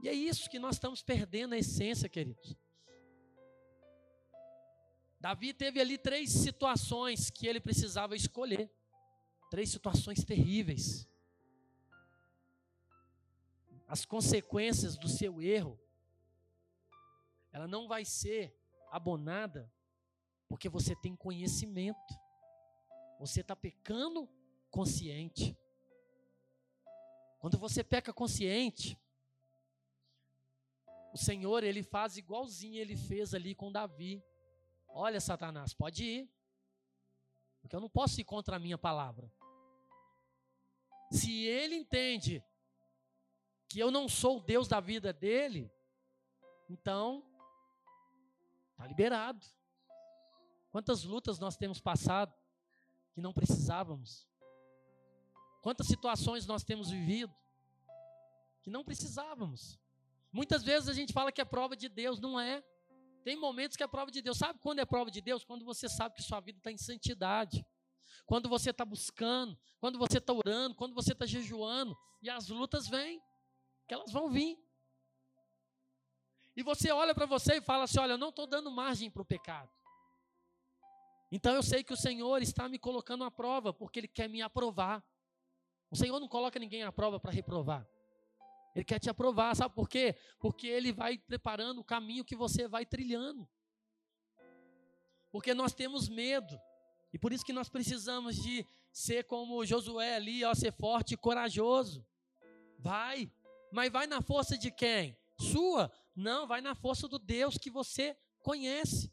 E 0.01 0.09
é 0.09 0.13
isso 0.13 0.49
que 0.49 0.61
nós 0.61 0.77
estamos 0.77 1.03
perdendo 1.03 1.55
a 1.55 1.59
essência, 1.59 2.09
queridos. 2.09 2.57
Davi 5.23 5.55
teve 5.55 5.81
ali 5.81 5.97
três 5.97 6.33
situações 6.33 7.31
que 7.31 7.47
ele 7.47 7.61
precisava 7.61 8.17
escolher. 8.17 8.69
Três 9.53 9.71
situações 9.71 10.25
terríveis. 10.25 11.09
As 13.87 14.05
consequências 14.05 14.97
do 14.97 15.09
seu 15.09 15.41
erro, 15.41 15.79
ela 17.53 17.69
não 17.69 17.87
vai 17.87 18.05
ser 18.05 18.53
abonada 18.91 19.73
porque 20.49 20.69
você 20.69 20.97
tem 20.97 21.15
conhecimento. 21.15 22.19
Você 23.21 23.43
está 23.43 23.55
pecando 23.55 24.29
consciente. 24.73 25.57
Quando 27.39 27.57
você 27.59 27.85
peca 27.85 28.13
consciente, 28.13 28.99
o 31.13 31.17
Senhor, 31.17 31.63
ele 31.63 31.85
faz 31.85 32.17
igualzinho 32.17 32.81
ele 32.81 32.97
fez 32.97 33.35
ali 33.35 33.55
com 33.55 33.71
Davi. 33.71 34.21
Olha, 34.93 35.21
Satanás, 35.21 35.73
pode 35.73 36.05
ir. 36.05 36.31
Porque 37.61 37.75
eu 37.75 37.81
não 37.81 37.89
posso 37.89 38.21
ir 38.21 38.25
contra 38.25 38.57
a 38.57 38.59
minha 38.59 38.77
palavra. 38.77 39.33
Se 41.11 41.45
ele 41.45 41.77
entende 41.77 42.43
que 43.69 43.79
eu 43.79 43.91
não 43.91 44.09
sou 44.09 44.39
o 44.39 44.43
Deus 44.43 44.69
da 44.69 44.81
vida 44.81 45.13
dele, 45.13 45.73
então 46.69 47.25
está 48.73 48.87
liberado. 48.87 49.47
Quantas 50.71 51.05
lutas 51.05 51.39
nós 51.39 51.57
temos 51.57 51.81
passado 51.81 52.35
que 53.13 53.21
não 53.21 53.33
precisávamos? 53.33 54.27
Quantas 55.61 55.87
situações 55.87 56.47
nós 56.47 56.65
temos 56.65 56.91
vivido 56.91 57.35
que 58.63 58.71
não 58.71 58.85
precisávamos? 58.85 59.79
Muitas 60.33 60.63
vezes 60.63 60.89
a 60.89 60.95
gente 60.95 61.13
fala 61.13 61.31
que 61.31 61.41
é 61.41 61.45
prova 61.45 61.77
de 61.77 61.89
Deus, 61.89 62.19
não 62.19 62.41
é. 62.41 62.65
Tem 63.23 63.37
momentos 63.37 63.77
que 63.77 63.83
é 63.83 63.87
prova 63.87 64.11
de 64.11 64.21
Deus. 64.21 64.39
Sabe 64.39 64.59
quando 64.61 64.81
é 64.81 64.85
prova 64.85 65.11
de 65.11 65.21
Deus? 65.21 65.45
Quando 65.45 65.65
você 65.65 65.89
sabe 65.89 66.17
que 66.17 66.23
sua 66.23 66.41
vida 66.41 66.59
está 66.59 66.71
em 66.71 66.79
santidade. 66.79 67.65
Quando 68.27 68.49
você 68.49 68.71
está 68.71 68.85
buscando, 68.85 69.59
quando 69.81 69.99
você 69.99 70.19
está 70.19 70.33
orando, 70.33 70.75
quando 70.75 70.95
você 70.95 71.13
está 71.13 71.27
jejuando. 71.27 71.97
E 72.21 72.31
as 72.31 72.49
lutas 72.49 72.89
vêm, 72.89 73.21
que 73.87 73.95
elas 73.95 74.13
vão 74.13 74.31
vir. 74.31 74.59
E 76.55 76.63
você 76.63 76.91
olha 76.93 77.15
para 77.15 77.27
você 77.27 77.57
e 77.57 77.61
fala 77.61 77.85
assim: 77.85 77.99
olha, 77.99 78.13
eu 78.13 78.19
não 78.19 78.29
estou 78.29 78.47
dando 78.47 78.71
margem 78.71 79.11
para 79.11 79.23
o 79.23 79.25
pecado. 79.25 79.71
Então 81.31 81.55
eu 81.55 81.63
sei 81.63 81.83
que 81.83 81.93
o 81.93 81.97
Senhor 81.97 82.43
está 82.43 82.69
me 82.69 82.79
colocando 82.79 83.25
à 83.25 83.31
prova, 83.31 83.73
porque 83.73 84.01
Ele 84.01 84.09
quer 84.09 84.29
me 84.29 84.43
aprovar. 84.43 85.03
O 85.91 85.97
Senhor 85.97 86.21
não 86.21 86.29
coloca 86.29 86.59
ninguém 86.59 86.83
à 86.83 86.93
prova 86.93 87.19
para 87.19 87.33
reprovar. 87.33 87.89
Ele 88.75 88.85
quer 88.85 88.99
te 88.99 89.11
aprovar, 89.11 89.55
sabe 89.55 89.75
por 89.75 89.89
quê? 89.89 90.17
Porque 90.39 90.67
Ele 90.67 90.93
vai 90.93 91.19
preparando 91.19 91.81
o 91.81 91.85
caminho 91.85 92.25
que 92.25 92.35
você 92.35 92.67
vai 92.67 92.87
trilhando. 92.87 93.49
Porque 95.31 95.55
nós 95.55 95.75
temos 95.75 96.09
medo. 96.09 96.59
E 97.13 97.19
por 97.19 97.33
isso 97.33 97.45
que 97.45 97.53
nós 97.53 97.69
precisamos 97.69 98.37
de 98.37 98.67
ser 98.93 99.25
como 99.25 99.65
Josué 99.65 100.17
ali, 100.17 100.45
ó, 100.45 100.55
ser 100.55 100.73
forte 100.73 101.15
e 101.15 101.17
corajoso. 101.17 102.07
Vai. 102.79 103.31
Mas 103.71 103.91
vai 103.91 104.07
na 104.07 104.21
força 104.21 104.57
de 104.57 104.71
quem? 104.71 105.17
Sua? 105.39 105.91
Não, 106.15 106.47
vai 106.47 106.61
na 106.61 106.75
força 106.75 107.09
do 107.09 107.19
Deus 107.19 107.57
que 107.57 107.71
você 107.71 108.17
conhece. 108.41 109.13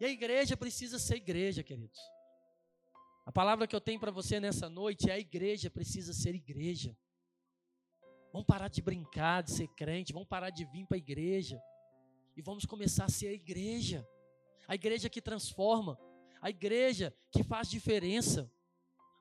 E 0.00 0.04
a 0.04 0.08
igreja 0.08 0.56
precisa 0.56 0.98
ser 0.98 1.16
igreja, 1.16 1.62
queridos. 1.62 2.00
A 3.26 3.32
palavra 3.32 3.66
que 3.66 3.76
eu 3.76 3.80
tenho 3.80 4.00
para 4.00 4.10
você 4.10 4.40
nessa 4.40 4.68
noite 4.68 5.10
é 5.10 5.12
a 5.12 5.18
igreja 5.18 5.70
precisa 5.70 6.12
ser 6.12 6.34
igreja. 6.34 6.96
Vamos 8.32 8.46
parar 8.46 8.68
de 8.68 8.80
brincar, 8.80 9.42
de 9.42 9.50
ser 9.50 9.68
crente, 9.68 10.12
vamos 10.12 10.28
parar 10.28 10.50
de 10.50 10.64
vir 10.64 10.86
para 10.86 10.96
a 10.96 10.98
igreja. 10.98 11.60
E 12.36 12.42
vamos 12.42 12.64
começar 12.64 13.04
a 13.04 13.08
ser 13.08 13.28
a 13.28 13.32
igreja. 13.32 14.06
A 14.68 14.74
igreja 14.74 15.10
que 15.10 15.20
transforma, 15.20 15.98
a 16.40 16.48
igreja 16.48 17.14
que 17.30 17.42
faz 17.42 17.68
diferença. 17.68 18.50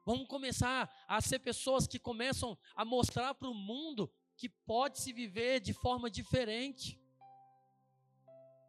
Vamos 0.05 0.27
começar 0.27 0.89
a 1.07 1.19
ser 1.21 1.39
pessoas 1.39 1.87
que 1.87 1.99
começam 1.99 2.57
a 2.75 2.85
mostrar 2.85 3.33
para 3.33 3.49
o 3.49 3.53
mundo 3.53 4.11
que 4.37 4.47
pode 4.47 4.99
se 4.99 5.11
viver 5.11 5.59
de 5.59 5.73
forma 5.73 6.09
diferente. 6.09 6.99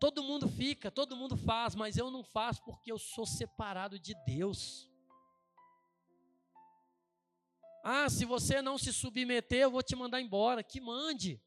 Todo 0.01 0.23
mundo 0.23 0.49
fica, 0.49 0.91
todo 0.91 1.15
mundo 1.15 1.37
faz, 1.37 1.75
mas 1.75 1.97
eu 1.97 2.11
não 2.11 2.25
faço 2.25 2.63
porque 2.65 2.91
eu 2.91 2.99
sou 2.99 3.27
separado 3.27 3.99
de 3.99 4.15
Deus. 4.27 4.90
Ah, 7.83 8.09
se 8.09 8.25
você 8.25 8.61
não 8.61 8.77
se 8.77 8.93
submeter, 8.93 9.61
eu 9.61 9.71
vou 9.71 9.83
te 9.83 9.97
mandar 9.97 10.21
embora. 10.21 10.63
Que 10.63 10.81
mande. 10.81 11.41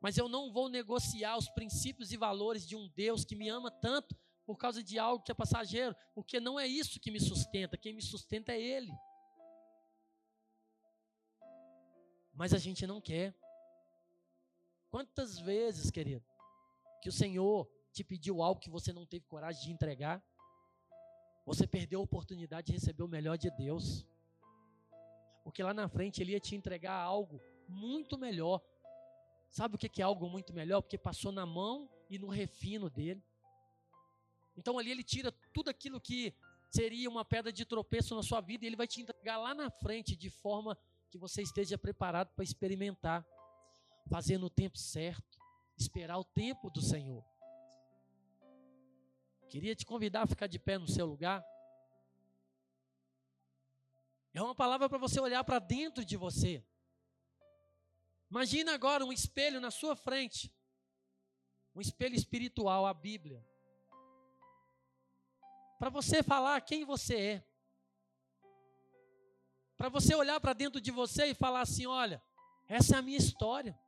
Mas 0.00 0.16
eu 0.18 0.28
não 0.28 0.52
vou 0.52 0.68
negociar 0.68 1.36
os 1.36 1.48
princípios 1.48 2.12
e 2.12 2.16
valores 2.16 2.66
de 2.66 2.74
um 2.74 2.88
Deus 2.88 3.24
que 3.24 3.36
me 3.36 3.48
ama 3.48 3.70
tanto 3.70 4.16
por 4.44 4.56
causa 4.56 4.82
de 4.82 4.98
algo 4.98 5.22
que 5.22 5.30
é 5.30 5.34
passageiro, 5.34 5.94
porque 6.14 6.40
não 6.40 6.58
é 6.58 6.66
isso 6.66 6.98
que 6.98 7.10
me 7.10 7.20
sustenta, 7.20 7.78
quem 7.78 7.94
me 7.94 8.02
sustenta 8.02 8.52
é 8.52 8.60
Ele. 8.60 8.92
Mas 12.34 12.52
a 12.52 12.58
gente 12.58 12.86
não 12.86 13.00
quer. 13.00 13.34
Quantas 14.90 15.38
vezes, 15.38 15.90
querido, 15.90 16.24
que 17.00 17.08
o 17.08 17.12
Senhor 17.12 17.70
te 17.92 18.02
pediu 18.02 18.42
algo 18.42 18.60
que 18.60 18.70
você 18.70 18.92
não 18.92 19.06
teve 19.06 19.26
coragem 19.26 19.62
de 19.62 19.72
entregar, 19.72 20.22
você 21.46 21.66
perdeu 21.66 22.00
a 22.00 22.04
oportunidade 22.04 22.66
de 22.66 22.72
receber 22.72 23.02
o 23.02 23.08
melhor 23.08 23.36
de 23.36 23.50
Deus. 23.50 24.06
Porque 25.42 25.62
lá 25.62 25.74
na 25.74 25.88
frente 25.88 26.20
ele 26.20 26.32
ia 26.32 26.40
te 26.40 26.54
entregar 26.54 26.94
algo 26.94 27.40
muito 27.68 28.18
melhor. 28.18 28.62
Sabe 29.50 29.74
o 29.74 29.78
que 29.78 30.00
é 30.00 30.04
algo 30.04 30.28
muito 30.28 30.52
melhor? 30.52 30.80
Porque 30.80 30.96
passou 30.96 31.32
na 31.32 31.44
mão 31.44 31.90
e 32.08 32.18
no 32.18 32.28
refino 32.28 32.88
dele. 32.88 33.22
Então 34.56 34.78
ali 34.78 34.90
ele 34.90 35.02
tira 35.02 35.32
tudo 35.52 35.68
aquilo 35.68 36.00
que 36.00 36.34
seria 36.70 37.08
uma 37.08 37.24
pedra 37.24 37.52
de 37.52 37.64
tropeço 37.64 38.14
na 38.14 38.22
sua 38.22 38.40
vida 38.40 38.64
e 38.64 38.68
ele 38.68 38.76
vai 38.76 38.86
te 38.86 39.02
entregar 39.02 39.36
lá 39.38 39.54
na 39.54 39.70
frente 39.70 40.16
de 40.16 40.30
forma 40.30 40.78
que 41.10 41.18
você 41.18 41.42
esteja 41.42 41.76
preparado 41.76 42.28
para 42.34 42.44
experimentar, 42.44 43.26
fazer 44.08 44.38
no 44.38 44.48
tempo 44.48 44.78
certo 44.78 45.42
esperar 45.82 46.18
o 46.18 46.24
tempo 46.24 46.70
do 46.70 46.80
Senhor. 46.80 47.24
Queria 49.48 49.74
te 49.74 49.84
convidar 49.84 50.22
a 50.22 50.26
ficar 50.26 50.46
de 50.46 50.58
pé 50.58 50.78
no 50.78 50.88
seu 50.88 51.04
lugar. 51.04 51.44
É 54.34 54.40
uma 54.40 54.54
palavra 54.54 54.88
para 54.88 54.98
você 54.98 55.20
olhar 55.20 55.44
para 55.44 55.58
dentro 55.58 56.04
de 56.04 56.16
você. 56.16 56.64
Imagina 58.30 58.72
agora 58.72 59.04
um 59.04 59.12
espelho 59.12 59.60
na 59.60 59.70
sua 59.70 59.94
frente. 59.94 60.50
Um 61.74 61.80
espelho 61.80 62.14
espiritual, 62.14 62.86
a 62.86 62.94
Bíblia. 62.94 63.46
Para 65.78 65.90
você 65.90 66.22
falar 66.22 66.60
quem 66.62 66.84
você 66.84 67.16
é. 67.16 67.46
Para 69.76 69.90
você 69.90 70.14
olhar 70.14 70.40
para 70.40 70.54
dentro 70.54 70.80
de 70.80 70.90
você 70.90 71.26
e 71.26 71.34
falar 71.34 71.60
assim: 71.60 71.86
olha, 71.86 72.22
essa 72.66 72.96
é 72.96 72.98
a 72.98 73.02
minha 73.02 73.18
história. 73.18 73.78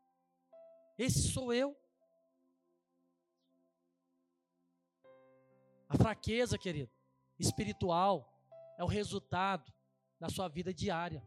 Esse 0.99 1.29
sou 1.33 1.53
eu. 1.53 1.75
A 5.89 5.97
fraqueza, 5.97 6.59
querido, 6.59 6.91
espiritual, 7.39 8.31
é 8.77 8.85
o 8.85 8.89
resultado 8.89 9.74
da 10.25 10.31
sua 10.31 10.49
vida 10.49 10.73
diária. 10.73 11.23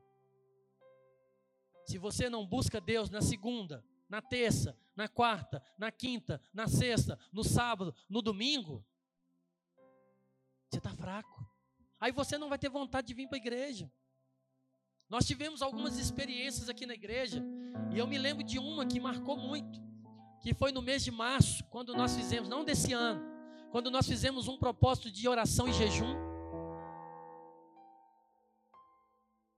Se 1.85 1.99
você 1.99 2.31
não 2.31 2.47
busca 2.47 2.81
Deus 2.81 3.11
na 3.11 3.21
segunda, 3.21 3.85
na 4.09 4.23
terça, 4.23 4.75
na 4.95 5.07
quarta, 5.07 5.63
na 5.77 5.91
quinta, 5.91 6.41
na 6.51 6.67
sexta, 6.67 7.19
no 7.31 7.43
sábado, 7.43 7.93
no 8.09 8.23
domingo, 8.23 8.83
você 10.67 10.79
está 10.79 10.89
fraco. 10.95 11.47
Aí 11.99 12.11
você 12.11 12.39
não 12.39 12.49
vai 12.49 12.57
ter 12.57 12.69
vontade 12.69 13.05
de 13.05 13.13
vir 13.13 13.27
para 13.27 13.37
a 13.37 13.39
igreja. 13.39 13.91
Nós 15.07 15.27
tivemos 15.27 15.61
algumas 15.61 15.99
experiências 15.99 16.67
aqui 16.67 16.87
na 16.87 16.95
igreja, 16.95 17.43
e 17.93 17.99
eu 17.99 18.07
me 18.07 18.17
lembro 18.17 18.43
de 18.43 18.57
uma 18.57 18.83
que 18.83 18.99
marcou 18.99 19.37
muito, 19.37 19.79
que 20.41 20.55
foi 20.55 20.71
no 20.71 20.81
mês 20.81 21.03
de 21.03 21.11
março, 21.11 21.63
quando 21.65 21.95
nós 21.95 22.15
fizemos, 22.15 22.49
não 22.49 22.65
desse 22.65 22.93
ano, 22.93 23.21
quando 23.71 23.91
nós 23.91 24.07
fizemos 24.07 24.47
um 24.47 24.57
propósito 24.57 25.11
de 25.11 25.27
oração 25.27 25.67
e 25.67 25.73
jejum. 25.73 26.26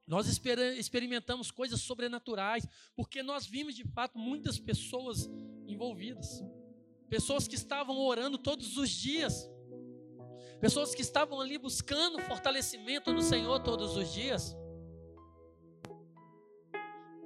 Nós 0.09 0.25
experimentamos 0.27 1.51
coisas 1.51 1.81
sobrenaturais, 1.81 2.67
porque 2.95 3.21
nós 3.21 3.45
vimos 3.45 3.75
de 3.75 3.83
fato 3.83 4.17
muitas 4.17 4.57
pessoas 4.57 5.29
envolvidas. 5.67 6.43
Pessoas 7.07 7.47
que 7.47 7.53
estavam 7.53 7.95
orando 7.95 8.35
todos 8.35 8.75
os 8.75 8.89
dias. 8.89 9.47
Pessoas 10.59 10.95
que 10.95 11.03
estavam 11.03 11.39
ali 11.39 11.59
buscando 11.59 12.19
fortalecimento 12.23 13.13
no 13.13 13.21
Senhor 13.21 13.59
todos 13.59 13.95
os 13.95 14.11
dias. 14.11 14.57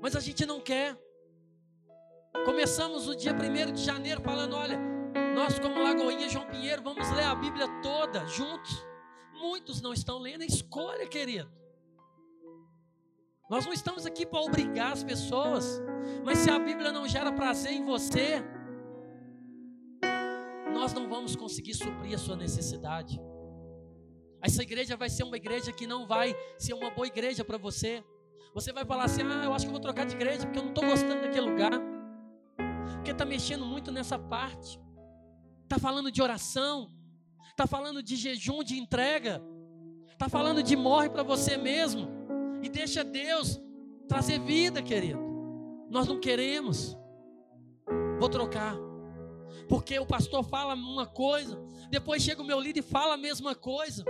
Mas 0.01 0.13
a 0.17 0.19
gente 0.19 0.45
não 0.45 0.59
quer. 0.59 1.01
Começamos 2.43 3.07
o 3.07 3.15
dia 3.15 3.31
1 3.31 3.71
de 3.71 3.81
janeiro 3.81 4.19
falando: 4.19 4.57
olha, 4.57 4.77
nós, 5.33 5.57
como 5.57 5.81
Lagoinha 5.81 6.27
João 6.27 6.47
Pinheiro, 6.47 6.83
vamos 6.83 7.09
ler 7.11 7.23
a 7.23 7.35
Bíblia 7.35 7.65
toda 7.81 8.27
juntos. 8.27 8.85
Muitos 9.31 9.79
não 9.79 9.93
estão 9.93 10.19
lendo, 10.19 10.43
escolha, 10.43 11.07
querido. 11.07 11.62
Nós 13.53 13.67
não 13.67 13.73
estamos 13.73 14.03
aqui 14.03 14.25
para 14.25 14.41
obrigar 14.41 14.93
as 14.93 15.03
pessoas, 15.03 15.79
mas 16.25 16.39
se 16.39 16.49
a 16.49 16.57
Bíblia 16.57 16.91
não 16.91 17.07
gera 17.07 17.31
prazer 17.31 17.71
em 17.71 17.85
você, 17.85 18.43
nós 20.73 20.91
não 20.91 21.07
vamos 21.07 21.35
conseguir 21.35 21.75
suprir 21.75 22.15
a 22.15 22.17
sua 22.17 22.35
necessidade. 22.35 23.21
Essa 24.41 24.63
igreja 24.63 24.97
vai 24.97 25.07
ser 25.07 25.21
uma 25.23 25.37
igreja 25.37 25.71
que 25.71 25.85
não 25.85 26.07
vai 26.07 26.35
ser 26.57 26.73
uma 26.73 26.89
boa 26.89 27.05
igreja 27.05 27.45
para 27.45 27.59
você. 27.59 28.03
Você 28.55 28.73
vai 28.73 28.85
falar 28.85 29.03
assim: 29.03 29.21
ah, 29.21 29.45
eu 29.45 29.53
acho 29.53 29.65
que 29.65 29.69
eu 29.69 29.73
vou 29.73 29.79
trocar 29.79 30.07
de 30.07 30.15
igreja 30.15 30.47
porque 30.47 30.57
eu 30.57 30.63
não 30.63 30.71
estou 30.71 30.85
gostando 30.85 31.21
daquele 31.21 31.47
lugar. 31.47 31.73
Porque 32.95 33.11
está 33.11 33.23
mexendo 33.23 33.67
muito 33.67 33.91
nessa 33.91 34.17
parte. 34.17 34.81
Está 35.61 35.77
falando 35.77 36.11
de 36.11 36.23
oração. 36.23 36.91
Está 37.51 37.67
falando 37.67 38.01
de 38.01 38.15
jejum, 38.15 38.63
de 38.63 38.79
entrega. 38.79 39.43
Está 40.09 40.27
falando 40.27 40.63
de 40.63 40.75
morre 40.75 41.07
para 41.07 41.21
você 41.21 41.55
mesmo. 41.55 42.22
E 42.63 42.69
deixa 42.69 43.03
Deus 43.03 43.61
trazer 44.07 44.39
vida, 44.39 44.81
querido. 44.81 45.19
Nós 45.89 46.07
não 46.07 46.19
queremos. 46.19 46.97
Vou 48.19 48.29
trocar. 48.29 48.75
Porque 49.69 49.99
o 49.99 50.05
pastor 50.05 50.43
fala 50.43 50.73
uma 50.73 51.05
coisa, 51.05 51.61
depois 51.89 52.23
chega 52.23 52.41
o 52.41 52.45
meu 52.45 52.59
líder 52.59 52.79
e 52.79 52.83
fala 52.83 53.13
a 53.13 53.17
mesma 53.17 53.53
coisa. 53.53 54.03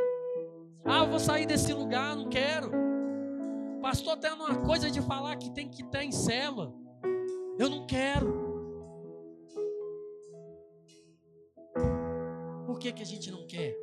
Ah, 0.86 1.00
eu 1.00 1.10
vou 1.10 1.20
sair 1.20 1.46
desse 1.46 1.74
lugar, 1.74 2.16
não 2.16 2.30
quero 2.30 2.84
pastor 3.84 4.16
tem 4.16 4.32
uma 4.32 4.56
coisa 4.66 4.90
de 4.90 5.02
falar 5.02 5.36
que 5.36 5.52
tem 5.52 5.68
que 5.68 5.84
estar 5.84 6.02
em 6.02 6.12
célula. 6.12 6.74
Eu 7.60 7.70
não 7.70 7.86
quero. 7.86 8.42
Por 12.66 12.80
que, 12.80 12.94
que 12.94 13.02
a 13.02 13.06
gente 13.06 13.30
não 13.30 13.46
quer? 13.46 13.76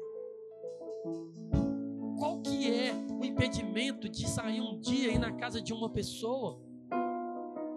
De 3.51 4.29
sair 4.29 4.61
um 4.61 4.79
dia 4.79 5.11
e 5.11 5.15
ir 5.15 5.19
na 5.19 5.33
casa 5.33 5.61
de 5.61 5.73
uma 5.73 5.91
pessoa 5.91 6.61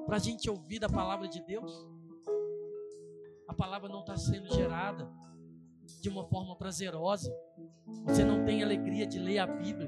para 0.05 0.17
a 0.17 0.19
gente 0.19 0.49
ouvir 0.49 0.80
da 0.80 0.89
palavra 0.89 1.28
de 1.28 1.41
Deus? 1.41 1.71
A 3.47 3.53
palavra 3.53 3.89
não 3.89 4.01
está 4.01 4.15
sendo 4.15 4.53
gerada 4.53 5.09
de 6.01 6.09
uma 6.09 6.26
forma 6.26 6.55
prazerosa. 6.55 7.34
Você 8.05 8.24
não 8.24 8.45
tem 8.45 8.61
alegria 8.61 9.07
de 9.07 9.19
ler 9.19 9.39
a 9.39 9.47
Bíblia. 9.47 9.88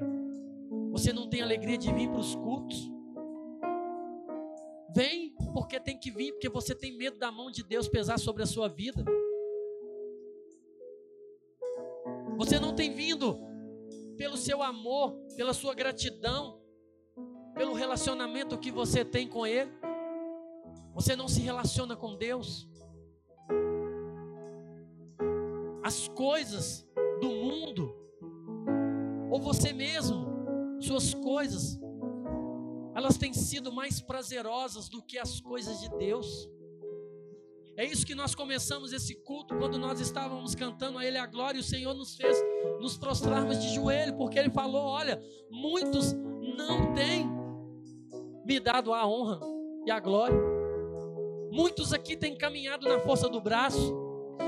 Você 0.90 1.12
não 1.12 1.28
tem 1.28 1.42
alegria 1.42 1.78
de 1.78 1.92
vir 1.92 2.08
para 2.08 2.20
os 2.20 2.34
cultos? 2.34 2.90
Vem 4.94 5.34
porque 5.52 5.78
tem 5.78 5.98
que 5.98 6.10
vir, 6.10 6.32
porque 6.32 6.48
você 6.48 6.74
tem 6.74 6.96
medo 6.96 7.18
da 7.18 7.30
mão 7.30 7.50
de 7.50 7.62
Deus 7.62 7.88
pesar 7.88 8.18
sobre 8.18 8.42
a 8.42 8.46
sua 8.46 8.68
vida. 8.68 9.04
Você 12.36 12.58
não 12.58 12.74
tem 12.74 12.92
vindo 12.92 13.38
pelo 14.16 14.36
seu 14.36 14.62
amor, 14.62 15.12
pela 15.36 15.52
sua 15.52 15.74
gratidão, 15.74 16.60
pelo 17.54 17.74
relacionamento 17.74 18.58
que 18.58 18.70
você 18.70 19.04
tem 19.04 19.28
com 19.28 19.46
Ele. 19.46 19.70
Você 20.94 21.14
não 21.14 21.28
se 21.28 21.40
relaciona 21.40 21.94
com 21.96 22.16
Deus. 22.16 22.68
As 25.82 26.08
coisas 26.08 26.86
do 27.20 27.28
mundo, 27.28 27.94
ou 29.30 29.40
você 29.40 29.72
mesmo, 29.72 30.26
suas 30.80 31.14
coisas, 31.14 31.78
elas 32.94 33.16
têm 33.18 33.32
sido 33.32 33.72
mais 33.72 34.00
prazerosas 34.00 34.88
do 34.88 35.02
que 35.02 35.18
as 35.18 35.40
coisas 35.40 35.80
de 35.80 35.90
Deus. 35.96 36.48
É 37.76 37.84
isso 37.84 38.06
que 38.06 38.14
nós 38.14 38.34
começamos 38.34 38.90
esse 38.90 39.14
culto 39.14 39.54
quando 39.54 39.78
nós 39.78 40.00
estávamos 40.00 40.54
cantando 40.54 40.96
a 40.96 41.04
Ele 41.04 41.18
a 41.18 41.26
glória 41.26 41.58
e 41.58 41.60
o 41.60 41.64
Senhor 41.64 41.92
nos 41.92 42.16
fez 42.16 42.36
nos 42.80 42.96
prostrarmos 42.96 43.60
de 43.60 43.74
joelho, 43.74 44.16
porque 44.16 44.38
Ele 44.38 44.48
falou: 44.48 44.86
Olha, 44.86 45.20
muitos 45.50 46.14
não 46.14 46.94
têm 46.94 47.28
me 48.46 48.58
dado 48.58 48.94
a 48.94 49.06
honra 49.06 49.40
e 49.84 49.90
a 49.90 50.00
glória. 50.00 50.38
Muitos 51.52 51.92
aqui 51.92 52.16
têm 52.16 52.34
caminhado 52.34 52.88
na 52.88 52.98
força 53.00 53.28
do 53.28 53.42
braço, 53.42 53.94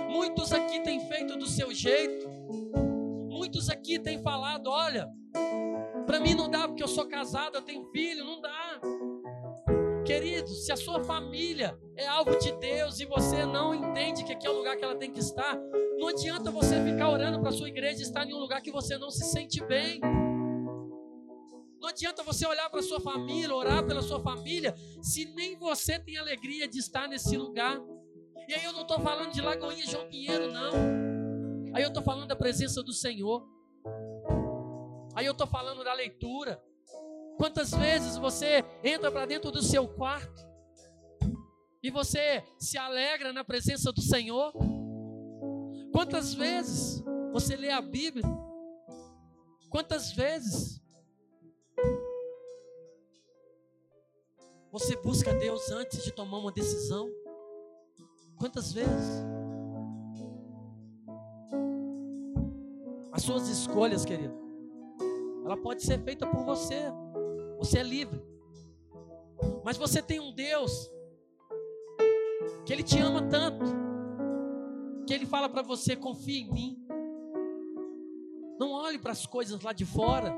muitos 0.08 0.50
aqui 0.50 0.80
têm 0.80 1.06
feito 1.06 1.36
do 1.36 1.46
seu 1.46 1.72
jeito, 1.74 2.26
muitos 3.28 3.68
aqui 3.68 3.98
têm 3.98 4.22
falado: 4.22 4.70
Olha, 4.70 5.06
para 6.06 6.18
mim 6.18 6.34
não 6.34 6.48
dá 6.48 6.66
porque 6.66 6.82
eu 6.82 6.88
sou 6.88 7.06
casado, 7.06 7.56
eu 7.56 7.62
tenho 7.62 7.84
filho, 7.90 8.24
não 8.24 8.40
dá. 8.40 8.80
Querido, 10.06 10.48
se 10.48 10.72
a 10.72 10.76
sua 10.76 11.04
família 11.04 11.78
é 11.98 12.06
alvo 12.06 12.38
de 12.38 12.52
Deus 12.52 13.00
e 13.00 13.04
você 13.04 13.44
não 13.44 13.74
entende 13.74 14.22
que 14.22 14.32
aqui 14.32 14.46
é 14.46 14.50
o 14.50 14.56
lugar 14.56 14.76
que 14.76 14.84
ela 14.84 14.94
tem 14.94 15.10
que 15.10 15.18
estar, 15.18 15.58
não 15.98 16.06
adianta 16.06 16.48
você 16.48 16.80
ficar 16.84 17.10
orando 17.10 17.40
para 17.40 17.50
sua 17.50 17.68
igreja 17.68 18.00
estar 18.02 18.24
em 18.24 18.32
um 18.32 18.38
lugar 18.38 18.62
que 18.62 18.70
você 18.70 18.96
não 18.96 19.10
se 19.10 19.24
sente 19.24 19.60
bem. 19.64 20.00
Não 21.80 21.88
adianta 21.88 22.22
você 22.22 22.46
olhar 22.46 22.70
para 22.70 22.82
sua 22.82 23.00
família, 23.00 23.52
orar 23.52 23.84
pela 23.84 24.00
sua 24.00 24.20
família, 24.20 24.76
se 25.02 25.24
nem 25.24 25.56
você 25.56 25.98
tem 25.98 26.16
alegria 26.16 26.68
de 26.68 26.78
estar 26.78 27.08
nesse 27.08 27.36
lugar. 27.36 27.80
E 28.46 28.54
aí 28.54 28.64
eu 28.64 28.72
não 28.72 28.82
estou 28.82 29.00
falando 29.00 29.32
de 29.32 29.40
Lagoinha 29.40 29.84
João 29.86 30.08
Pinheiro, 30.08 30.52
não. 30.52 31.74
Aí 31.74 31.82
eu 31.82 31.88
estou 31.88 32.02
falando 32.02 32.28
da 32.28 32.36
presença 32.36 32.80
do 32.80 32.92
Senhor. 32.92 33.44
Aí 35.16 35.26
eu 35.26 35.32
estou 35.32 35.48
falando 35.48 35.82
da 35.82 35.94
leitura. 35.94 36.62
Quantas 37.36 37.72
vezes 37.72 38.16
você 38.16 38.64
entra 38.84 39.10
para 39.10 39.26
dentro 39.26 39.50
do 39.50 39.62
seu 39.62 39.88
quarto 39.88 40.47
e 41.82 41.90
você 41.90 42.42
se 42.58 42.76
alegra 42.76 43.32
na 43.32 43.44
presença 43.44 43.92
do 43.92 44.00
Senhor? 44.00 44.52
Quantas 45.92 46.34
vezes 46.34 47.02
você 47.32 47.56
lê 47.56 47.70
a 47.70 47.80
Bíblia? 47.80 48.24
Quantas 49.70 50.12
vezes 50.12 50.80
você 54.70 54.96
busca 54.96 55.32
Deus 55.34 55.70
antes 55.70 56.02
de 56.02 56.12
tomar 56.12 56.38
uma 56.38 56.52
decisão? 56.52 57.10
Quantas 58.36 58.72
vezes? 58.72 59.24
As 63.12 63.22
suas 63.22 63.48
escolhas, 63.48 64.04
querido, 64.04 64.34
ela 65.44 65.56
pode 65.56 65.82
ser 65.82 66.02
feita 66.02 66.26
por 66.26 66.44
você. 66.44 66.84
Você 67.58 67.78
é 67.78 67.82
livre. 67.82 68.22
Mas 69.64 69.76
você 69.76 70.00
tem 70.00 70.20
um 70.20 70.32
Deus 70.32 70.90
que 72.64 72.72
Ele 72.72 72.82
te 72.82 72.98
ama 72.98 73.22
tanto, 73.22 73.64
que 75.06 75.14
Ele 75.14 75.26
fala 75.26 75.48
para 75.48 75.62
você: 75.62 75.96
confie 75.96 76.40
em 76.40 76.52
mim. 76.52 76.84
Não 78.58 78.72
olhe 78.72 78.98
para 78.98 79.12
as 79.12 79.24
coisas 79.26 79.60
lá 79.62 79.72
de 79.72 79.84
fora. 79.84 80.34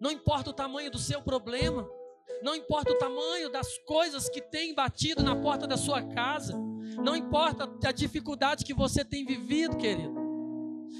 Não 0.00 0.10
importa 0.10 0.50
o 0.50 0.52
tamanho 0.52 0.90
do 0.90 0.98
seu 0.98 1.22
problema, 1.22 1.88
não 2.42 2.54
importa 2.54 2.92
o 2.92 2.98
tamanho 2.98 3.50
das 3.50 3.78
coisas 3.78 4.28
que 4.28 4.42
têm 4.42 4.74
batido 4.74 5.22
na 5.22 5.34
porta 5.34 5.66
da 5.66 5.76
sua 5.76 6.02
casa, 6.02 6.54
não 7.02 7.16
importa 7.16 7.70
a 7.84 7.92
dificuldade 7.92 8.64
que 8.64 8.74
você 8.74 9.04
tem 9.04 9.24
vivido, 9.24 9.76
querido. 9.76 10.14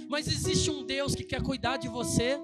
Mas 0.09 0.29
existe 0.29 0.71
um 0.71 0.85
Deus 0.85 1.15
que 1.15 1.25
quer 1.25 1.43
cuidar 1.43 1.77
de 1.77 1.89
você. 1.89 2.41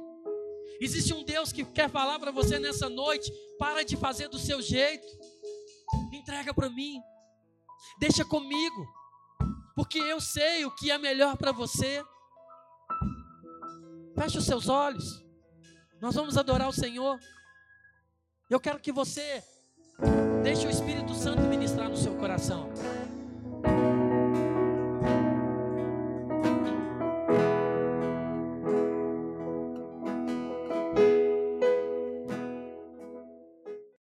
Existe 0.81 1.15
um 1.15 1.23
Deus 1.23 1.53
que 1.53 1.65
quer 1.65 1.89
falar 1.89 2.19
para 2.19 2.31
você 2.31 2.59
nessa 2.59 2.89
noite: 2.89 3.33
para 3.59 3.85
de 3.85 3.97
fazer 3.97 4.29
do 4.29 4.39
seu 4.39 4.61
jeito, 4.61 5.07
entrega 6.23 6.55
para 6.55 6.71
mim, 6.71 7.03
deixa 7.99 8.25
comigo, 8.25 8.87
porque 9.75 9.99
eu 9.99 10.21
sei 10.21 10.65
o 10.65 10.71
que 10.71 10.91
é 10.91 10.97
melhor 10.97 11.37
para 11.37 11.51
você. 11.51 12.03
Feche 14.15 14.39
os 14.39 14.45
seus 14.45 14.69
olhos, 14.69 15.25
nós 16.01 16.15
vamos 16.15 16.39
adorar 16.39 16.69
o 16.69 16.73
Senhor. 16.73 17.19
Eu 18.49 18.61
quero 18.61 18.79
que 18.79 18.93
você 18.93 19.43
deixe 20.45 20.67
o 20.67 20.71
Espírito 20.71 21.13
Santo 21.15 21.43
ministrar 21.43 21.89
no 21.89 21.97
seu 21.97 22.15
coração. 22.17 22.71